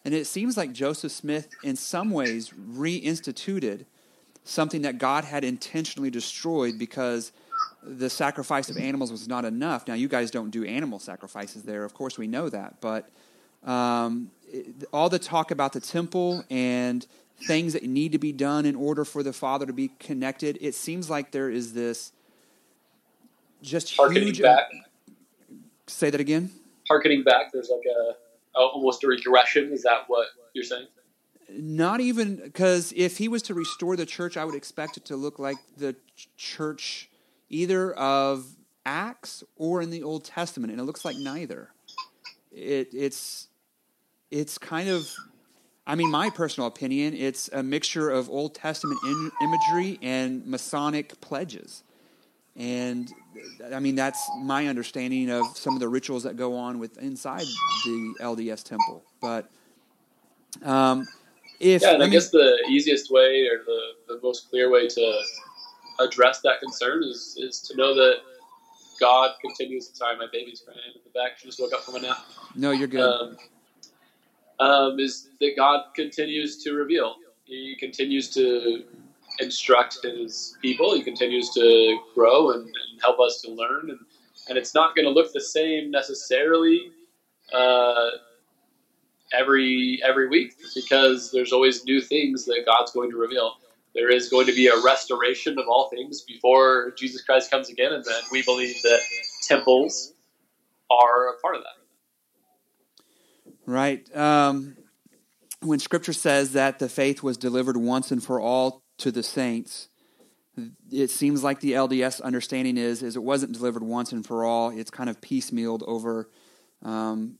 And 0.04 0.14
it 0.14 0.26
seems 0.26 0.56
like 0.56 0.72
Joseph 0.72 1.12
Smith, 1.12 1.48
in 1.62 1.76
some 1.76 2.10
ways, 2.10 2.50
reinstituted 2.50 3.84
something 4.44 4.82
that 4.82 4.98
God 4.98 5.24
had 5.24 5.44
intentionally 5.44 6.10
destroyed 6.10 6.78
because 6.78 7.30
the 7.84 8.10
sacrifice 8.10 8.68
of 8.68 8.76
animals 8.76 9.10
was 9.12 9.28
not 9.28 9.44
enough. 9.44 9.86
Now, 9.86 9.94
you 9.94 10.08
guys 10.08 10.30
don't 10.30 10.50
do 10.50 10.64
animal 10.64 10.98
sacrifices 10.98 11.62
there. 11.62 11.84
Of 11.84 11.94
course, 11.94 12.18
we 12.18 12.26
know 12.26 12.48
that. 12.48 12.80
But 12.80 13.08
um, 13.68 14.30
it, 14.52 14.66
all 14.92 15.08
the 15.08 15.18
talk 15.20 15.50
about 15.52 15.72
the 15.72 15.80
temple 15.80 16.44
and 16.50 17.06
things 17.46 17.72
that 17.72 17.84
need 17.84 18.12
to 18.12 18.18
be 18.18 18.32
done 18.32 18.66
in 18.66 18.74
order 18.74 19.04
for 19.04 19.22
the 19.22 19.32
Father 19.32 19.66
to 19.66 19.72
be 19.72 19.88
connected, 20.00 20.58
it 20.60 20.74
seems 20.74 21.08
like 21.10 21.30
there 21.30 21.50
is 21.50 21.72
this 21.74 22.12
just 23.62 23.96
harkening 23.96 24.24
huge. 24.24 24.42
back, 24.42 24.64
Say 25.86 26.10
that 26.10 26.20
again. 26.20 26.50
harkening 26.88 27.22
back. 27.22 27.52
There's 27.52 27.68
like 27.70 27.84
a, 27.86 28.10
a 28.10 28.14
Oh, 28.54 28.68
almost 28.74 29.04
a 29.04 29.06
regression. 29.06 29.72
Is 29.72 29.82
that 29.82 30.04
what 30.08 30.28
you're 30.54 30.64
saying? 30.64 30.86
Not 31.50 32.00
even 32.00 32.36
because 32.36 32.92
if 32.96 33.18
he 33.18 33.28
was 33.28 33.42
to 33.42 33.54
restore 33.54 33.96
the 33.96 34.06
church, 34.06 34.36
I 34.36 34.44
would 34.44 34.54
expect 34.54 34.96
it 34.96 35.04
to 35.06 35.16
look 35.16 35.38
like 35.38 35.56
the 35.76 35.96
church 36.36 37.10
either 37.50 37.92
of 37.92 38.46
Acts 38.86 39.44
or 39.56 39.82
in 39.82 39.90
the 39.90 40.02
Old 40.02 40.24
Testament, 40.24 40.72
and 40.72 40.80
it 40.80 40.84
looks 40.84 41.04
like 41.04 41.16
neither. 41.16 41.70
It, 42.50 42.88
it's 42.92 43.48
it's 44.30 44.56
kind 44.56 44.88
of, 44.88 45.06
I 45.86 45.94
mean, 45.94 46.10
my 46.10 46.30
personal 46.30 46.66
opinion, 46.66 47.14
it's 47.14 47.48
a 47.52 47.62
mixture 47.62 48.08
of 48.10 48.30
Old 48.30 48.54
Testament 48.54 48.98
in, 49.04 49.30
imagery 49.42 49.98
and 50.02 50.46
Masonic 50.46 51.20
pledges. 51.20 51.84
And 52.56 53.10
I 53.72 53.80
mean, 53.80 53.94
that's 53.94 54.28
my 54.42 54.66
understanding 54.66 55.30
of 55.30 55.56
some 55.56 55.74
of 55.74 55.80
the 55.80 55.88
rituals 55.88 56.24
that 56.24 56.36
go 56.36 56.56
on 56.56 56.78
with 56.78 56.98
inside 56.98 57.46
the 57.84 58.14
LDS 58.20 58.62
temple. 58.62 59.04
But 59.20 59.50
um, 60.62 61.08
if 61.60 61.82
yeah, 61.82 61.94
and 61.94 62.02
I 62.02 62.06
me, 62.06 62.12
guess 62.12 62.30
the 62.30 62.58
easiest 62.68 63.10
way 63.10 63.46
or 63.46 63.64
the, 63.64 63.80
the 64.08 64.20
most 64.22 64.50
clear 64.50 64.70
way 64.70 64.86
to 64.88 65.22
address 66.00 66.40
that 66.40 66.60
concern 66.60 67.02
is 67.04 67.36
is 67.40 67.60
to 67.60 67.76
know 67.76 67.94
that 67.94 68.16
God 69.00 69.34
continues. 69.40 69.90
Sorry, 69.94 70.16
my 70.16 70.26
baby's 70.30 70.60
crying 70.60 70.78
in 70.94 71.00
the 71.04 71.18
back. 71.18 71.38
She 71.38 71.46
just 71.46 71.58
woke 71.58 71.72
up 71.72 71.84
from 71.84 71.96
a 71.96 72.00
nap. 72.00 72.18
No, 72.54 72.72
you're 72.72 72.88
good. 72.88 73.00
Um, 73.00 73.36
um, 74.60 75.00
is 75.00 75.30
that 75.40 75.56
God 75.56 75.86
continues 75.94 76.62
to 76.64 76.74
reveal. 76.74 77.16
He 77.44 77.76
continues 77.78 78.32
to 78.34 78.84
instruct 79.42 79.98
his 80.02 80.56
people. 80.62 80.94
He 80.94 81.02
continues 81.02 81.50
to 81.50 81.98
grow 82.14 82.52
and, 82.52 82.64
and 82.64 83.00
help 83.02 83.20
us 83.20 83.40
to 83.42 83.50
learn. 83.50 83.90
And, 83.90 83.98
and 84.48 84.58
it's 84.58 84.74
not 84.74 84.94
going 84.94 85.06
to 85.06 85.10
look 85.10 85.32
the 85.32 85.40
same 85.40 85.90
necessarily 85.90 86.90
uh, 87.52 88.10
every 89.32 90.00
every 90.04 90.28
week 90.28 90.54
because 90.74 91.30
there's 91.32 91.52
always 91.52 91.84
new 91.84 92.00
things 92.00 92.44
that 92.46 92.62
God's 92.66 92.92
going 92.92 93.10
to 93.10 93.16
reveal. 93.16 93.54
There 93.94 94.10
is 94.10 94.30
going 94.30 94.46
to 94.46 94.54
be 94.54 94.68
a 94.68 94.80
restoration 94.82 95.58
of 95.58 95.66
all 95.68 95.90
things 95.90 96.22
before 96.22 96.94
Jesus 96.96 97.22
Christ 97.22 97.50
comes 97.50 97.68
again, 97.68 97.92
and 97.92 98.02
then 98.04 98.22
we 98.30 98.42
believe 98.42 98.80
that 98.82 99.00
temples 99.42 100.14
are 100.90 101.28
a 101.28 101.38
part 101.40 101.56
of 101.56 101.62
that. 101.62 101.82
Right. 103.66 104.16
Um, 104.16 104.76
when 105.60 105.78
Scripture 105.78 106.12
says 106.12 106.52
that 106.52 106.78
the 106.78 106.88
faith 106.88 107.22
was 107.22 107.36
delivered 107.36 107.76
once 107.76 108.10
and 108.10 108.22
for 108.22 108.40
all 108.40 108.81
to 109.02 109.12
the 109.12 109.22
saints, 109.22 109.88
it 110.90 111.10
seems 111.10 111.42
like 111.42 111.60
the 111.60 111.72
LDS 111.72 112.20
understanding 112.20 112.76
is 112.76 113.02
is 113.02 113.16
it 113.16 113.22
wasn't 113.22 113.52
delivered 113.52 113.82
once 113.82 114.12
and 114.12 114.26
for 114.26 114.44
all. 114.44 114.70
It's 114.70 114.90
kind 114.90 115.08
of 115.08 115.20
piecemealed 115.20 115.82
over 115.86 116.28
um, 116.82 117.38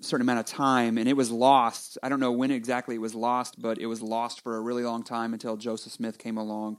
a 0.00 0.02
certain 0.02 0.22
amount 0.26 0.40
of 0.40 0.46
time, 0.46 0.98
and 0.98 1.08
it 1.08 1.16
was 1.16 1.30
lost. 1.30 1.98
I 2.02 2.08
don't 2.08 2.20
know 2.20 2.32
when 2.32 2.50
exactly 2.50 2.94
it 2.94 3.00
was 3.00 3.14
lost, 3.14 3.60
but 3.60 3.78
it 3.78 3.86
was 3.86 4.02
lost 4.02 4.42
for 4.42 4.56
a 4.56 4.60
really 4.60 4.82
long 4.82 5.02
time 5.02 5.32
until 5.32 5.56
Joseph 5.56 5.92
Smith 5.92 6.18
came 6.18 6.36
along, 6.36 6.78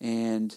and 0.00 0.56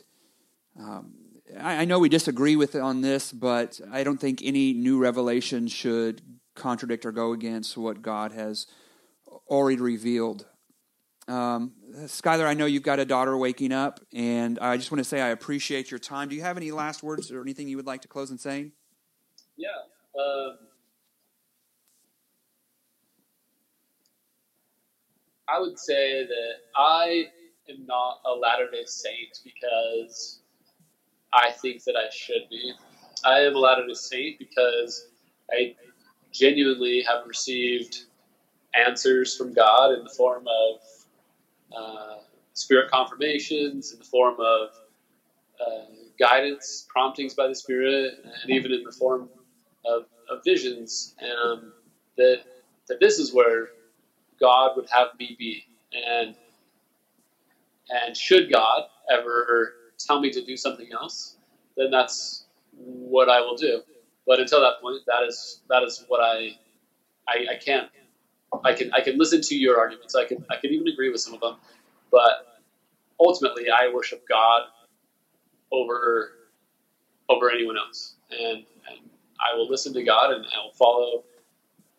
um, 0.79 1.13
I, 1.59 1.77
I 1.77 1.85
know 1.85 1.99
we 1.99 2.09
disagree 2.09 2.55
with 2.55 2.75
on 2.75 3.01
this, 3.01 3.31
but 3.31 3.79
I 3.91 4.03
don't 4.03 4.19
think 4.19 4.41
any 4.43 4.73
new 4.73 4.99
revelation 4.99 5.67
should 5.67 6.21
contradict 6.55 7.05
or 7.05 7.11
go 7.11 7.33
against 7.33 7.77
what 7.77 8.01
God 8.01 8.31
has 8.31 8.67
already 9.47 9.81
revealed. 9.81 10.45
Um, 11.27 11.73
Skylar, 12.05 12.45
I 12.45 12.53
know 12.53 12.65
you've 12.65 12.83
got 12.83 12.99
a 12.99 13.05
daughter 13.05 13.35
waking 13.37 13.73
up, 13.73 13.99
and 14.13 14.57
I 14.59 14.77
just 14.77 14.91
want 14.91 14.99
to 14.99 15.03
say 15.03 15.21
I 15.21 15.29
appreciate 15.29 15.91
your 15.91 15.99
time. 15.99 16.29
Do 16.29 16.35
you 16.35 16.41
have 16.41 16.57
any 16.57 16.71
last 16.71 17.03
words 17.03 17.31
or 17.31 17.41
anything 17.41 17.67
you 17.67 17.75
would 17.75 17.85
like 17.85 18.01
to 18.03 18.07
close 18.07 18.31
in 18.31 18.37
saying? 18.37 18.71
Yeah. 19.57 19.67
Um, 20.17 20.57
I 25.49 25.59
would 25.59 25.77
say 25.77 26.25
that 26.25 26.53
I 26.75 27.25
am 27.69 27.85
not 27.85 28.19
a 28.25 28.33
Latter 28.33 28.69
day 28.71 28.83
Saint 28.85 29.39
because 29.43 30.39
I 31.33 31.51
think 31.51 31.83
that 31.83 31.95
I 31.95 32.09
should 32.09 32.49
be. 32.49 32.73
I 33.25 33.39
am 33.41 33.55
a 33.55 33.59
Latter 33.59 33.85
day 33.85 33.93
Saint 33.93 34.39
because 34.39 35.07
I 35.51 35.75
genuinely 36.31 37.03
have 37.03 37.27
received 37.27 38.05
answers 38.73 39.35
from 39.35 39.53
God 39.53 39.93
in 39.97 40.03
the 40.03 40.09
form 40.09 40.45
of 40.47 40.79
uh, 41.75 42.17
spirit 42.53 42.91
confirmations, 42.91 43.93
in 43.93 43.99
the 43.99 44.05
form 44.05 44.35
of 44.39 44.69
uh, 45.61 45.85
guidance, 46.19 46.87
promptings 46.89 47.33
by 47.35 47.47
the 47.47 47.55
Spirit, 47.55 48.13
and 48.23 48.51
even 48.51 48.71
in 48.73 48.83
the 48.83 48.91
form 48.91 49.29
of, 49.85 50.03
of 50.29 50.39
visions. 50.45 51.15
And 51.19 51.73
that 52.17 52.41
that 52.89 52.99
this 53.01 53.19
is 53.19 53.33
where 53.33 53.69
God 54.39 54.71
would 54.77 54.87
have 54.91 55.09
me 55.19 55.35
be, 55.39 55.63
and 55.93 56.35
and 57.89 58.17
should 58.17 58.51
God 58.51 58.83
ever 59.11 59.75
tell 59.99 60.19
me 60.21 60.31
to 60.31 60.43
do 60.45 60.57
something 60.57 60.89
else, 60.93 61.37
then 61.77 61.91
that's 61.91 62.45
what 62.73 63.29
I 63.29 63.41
will 63.41 63.57
do. 63.57 63.81
But 64.27 64.39
until 64.39 64.61
that 64.61 64.81
point, 64.81 64.97
that 65.07 65.23
is 65.27 65.61
that 65.69 65.83
is 65.83 66.03
what 66.07 66.21
I 66.21 66.51
I, 67.27 67.53
I 67.53 67.57
can. 67.63 67.87
I 68.63 68.73
can 68.73 68.93
I 68.93 69.01
can 69.01 69.17
listen 69.17 69.41
to 69.41 69.55
your 69.55 69.79
arguments. 69.79 70.15
I 70.15 70.25
can 70.25 70.45
I 70.49 70.57
can 70.57 70.71
even 70.71 70.87
agree 70.87 71.11
with 71.11 71.21
some 71.21 71.33
of 71.33 71.41
them, 71.41 71.57
but 72.11 72.47
ultimately, 73.19 73.65
I 73.69 73.91
worship 73.93 74.27
God 74.27 74.63
over 75.71 76.33
over 77.29 77.51
anyone 77.51 77.77
else, 77.77 78.15
and, 78.31 78.59
and 78.89 78.99
I 79.39 79.55
will 79.57 79.67
listen 79.69 79.93
to 79.93 80.03
God 80.03 80.33
and 80.33 80.45
I 80.45 80.63
will 80.63 80.73
follow 80.73 81.23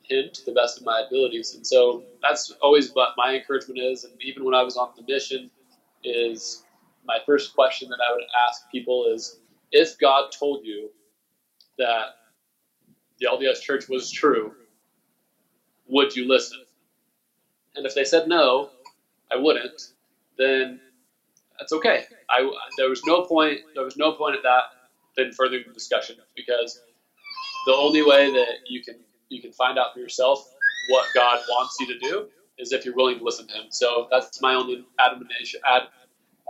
Him 0.04 0.26
to 0.32 0.44
the 0.46 0.52
best 0.52 0.78
of 0.78 0.84
my 0.84 1.02
abilities. 1.06 1.54
And 1.54 1.66
so 1.66 2.04
that's 2.22 2.52
always 2.62 2.92
what 2.92 3.10
my 3.16 3.34
encouragement 3.36 3.80
is. 3.80 4.04
And 4.04 4.14
even 4.22 4.44
when 4.44 4.54
I 4.54 4.62
was 4.62 4.76
on 4.76 4.90
the 4.96 5.04
mission, 5.12 5.50
is 6.04 6.64
my 7.04 7.18
first 7.26 7.54
question 7.54 7.88
that 7.90 7.98
I 8.08 8.12
would 8.14 8.24
ask 8.48 8.68
people 8.70 9.06
is 9.14 9.38
if 9.72 9.98
God 9.98 10.30
told 10.38 10.64
you 10.64 10.90
that 11.78 12.16
the 13.20 13.26
LDS 13.26 13.60
Church 13.60 13.88
was 13.88 14.10
true, 14.10 14.54
would 15.88 16.14
you 16.16 16.28
listen? 16.28 16.58
And 17.76 17.86
if 17.86 17.94
they 17.94 18.04
said 18.04 18.28
no, 18.28 18.72
I 19.32 19.36
wouldn't, 19.36 19.80
then 20.38 20.80
that's 21.58 21.72
okay. 21.72 22.04
I, 22.30 22.50
there 22.78 22.88
was 22.88 23.02
no 23.06 23.24
point. 23.24 23.60
There 23.74 23.84
was 23.84 23.96
no 23.96 24.12
point 24.12 24.36
at 24.36 24.42
that 24.42 24.64
furthering 25.36 25.64
the 25.66 25.72
discussion 25.72 26.16
because 26.36 26.82
the 27.66 27.72
only 27.74 28.02
way 28.02 28.32
that 28.32 28.48
you 28.66 28.82
can 28.82 28.96
you 29.28 29.40
can 29.42 29.52
find 29.52 29.78
out 29.78 29.92
for 29.92 30.00
yourself 30.00 30.40
what 30.88 31.06
God 31.14 31.40
wants 31.48 31.76
you 31.80 31.86
to 31.88 31.98
do 31.98 32.28
is 32.58 32.72
if 32.72 32.84
you're 32.84 32.94
willing 32.94 33.18
to 33.18 33.24
listen 33.24 33.46
to 33.48 33.54
Him. 33.54 33.66
So 33.70 34.08
that's 34.10 34.40
my 34.42 34.54
only 34.54 34.86
admonition, 35.00 35.60
ad, 35.66 35.82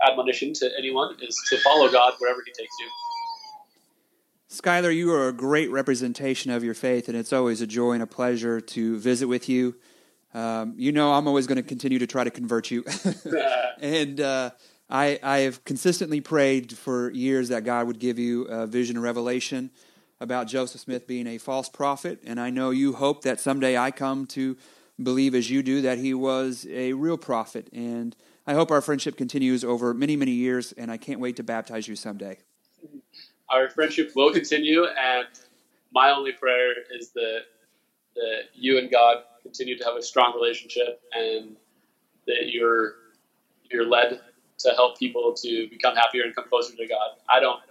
admonition 0.07 0.53
to 0.53 0.71
anyone 0.77 1.15
is 1.21 1.35
to 1.49 1.57
follow 1.59 1.91
God 1.91 2.13
wherever 2.19 2.39
He 2.45 2.51
takes 2.51 2.73
you. 2.79 2.87
Skylar, 4.49 4.95
you 4.95 5.13
are 5.13 5.27
a 5.27 5.31
great 5.31 5.69
representation 5.69 6.49
of 6.49 6.63
your 6.63 6.73
faith, 6.73 7.07
and 7.07 7.15
it's 7.15 7.31
always 7.31 7.61
a 7.61 7.67
joy 7.67 7.91
and 7.91 8.01
a 8.01 8.07
pleasure 8.07 8.59
to 8.59 8.97
visit 8.97 9.27
with 9.27 9.47
you. 9.47 9.75
Um, 10.33 10.73
you 10.75 10.91
know, 10.91 11.13
I'm 11.13 11.27
always 11.27 11.45
going 11.45 11.57
to 11.57 11.63
continue 11.63 11.99
to 11.99 12.07
try 12.07 12.23
to 12.23 12.31
convert 12.31 12.71
you. 12.71 12.83
and 13.79 14.19
uh, 14.19 14.49
I, 14.89 15.19
I 15.21 15.37
have 15.39 15.63
consistently 15.65 16.19
prayed 16.19 16.75
for 16.75 17.11
years 17.11 17.49
that 17.49 17.63
God 17.63 17.85
would 17.85 17.99
give 17.99 18.17
you 18.17 18.45
a 18.45 18.65
vision 18.65 18.95
and 18.95 19.03
revelation 19.03 19.69
about 20.19 20.47
Joseph 20.47 20.81
Smith 20.81 21.05
being 21.05 21.27
a 21.27 21.37
false 21.37 21.69
prophet. 21.69 22.19
And 22.25 22.39
I 22.39 22.49
know 22.49 22.71
you 22.71 22.93
hope 22.93 23.21
that 23.21 23.39
someday 23.39 23.77
I 23.77 23.91
come 23.91 24.25
to 24.27 24.57
believe, 25.01 25.35
as 25.35 25.51
you 25.51 25.61
do, 25.61 25.81
that 25.83 25.99
he 25.99 26.15
was 26.15 26.65
a 26.71 26.93
real 26.93 27.19
prophet. 27.19 27.69
And 27.71 28.15
I 28.47 28.55
hope 28.55 28.71
our 28.71 28.81
friendship 28.81 29.15
continues 29.15 29.63
over 29.63 29.93
many, 29.93 30.15
many 30.15 30.31
years, 30.31 30.71
and 30.71 30.89
I 30.89 30.97
can't 30.97 31.19
wait 31.19 31.35
to 31.35 31.43
baptize 31.43 31.87
you 31.87 31.95
someday 31.95 32.39
our 33.51 33.69
friendship 33.69 34.11
will 34.15 34.31
continue, 34.31 34.85
and 34.85 35.27
my 35.91 36.11
only 36.11 36.33
prayer 36.33 36.73
is 36.97 37.11
that 37.11 37.41
that 38.15 38.43
you 38.53 38.77
and 38.77 38.91
God 38.91 39.17
continue 39.43 39.77
to 39.77 39.83
have 39.85 39.95
a 39.95 40.01
strong 40.01 40.33
relationship, 40.35 41.01
and 41.13 41.55
that 42.27 42.49
you're 42.49 42.95
you're 43.71 43.87
led 43.87 44.19
to 44.59 44.71
help 44.71 44.97
people 44.97 45.33
to 45.33 45.67
become 45.69 45.95
happier 45.95 46.23
and 46.23 46.35
come 46.35 46.47
closer 46.49 46.75
to 46.75 46.87
God. 46.87 47.11
I 47.29 47.39
don't. 47.39 47.61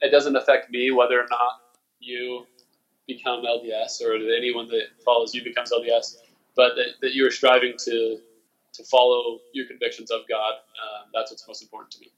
It 0.00 0.10
doesn't 0.10 0.36
affect 0.36 0.70
me 0.70 0.90
whether 0.90 1.18
or 1.18 1.26
not 1.30 1.62
you 2.00 2.46
become 3.06 3.42
LDS 3.44 4.02
or 4.02 4.18
that 4.18 4.34
anyone 4.36 4.68
that 4.68 4.84
follows 5.04 5.34
you 5.34 5.44
becomes 5.44 5.72
LDS, 5.72 6.18
but 6.56 6.74
that, 6.76 6.94
that 7.02 7.14
you 7.14 7.26
are 7.26 7.30
striving 7.30 7.74
to 7.84 8.18
to 8.74 8.84
follow 8.84 9.40
your 9.52 9.66
convictions 9.66 10.10
of 10.10 10.22
God. 10.28 10.54
Uh, 10.54 11.04
that's 11.12 11.30
what's 11.30 11.46
most 11.46 11.62
important 11.62 11.92
to 11.92 12.00
me. 12.00 12.12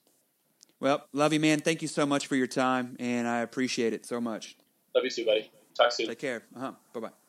Well, 0.81 1.07
love 1.13 1.33
you, 1.33 1.41
man. 1.41 1.61
Thank 1.61 1.83
you 1.83 1.89
so 1.89 2.05
much 2.05 2.27
for 2.27 2.37
your 2.37 2.47
time, 2.47 2.97
and 2.99 3.27
I 3.27 3.41
appreciate 3.41 3.93
it 3.93 4.05
so 4.05 4.21
much. 4.21 4.57
Love 4.95 5.05
you 5.05 5.11
too, 5.11 5.25
buddy. 5.25 5.51
Talk 5.77 5.93
soon. 5.93 6.07
Take 6.07 6.19
care. 6.19 6.43
Uh 6.55 6.61
huh. 6.61 6.73
Bye 6.93 7.01
bye. 7.01 7.26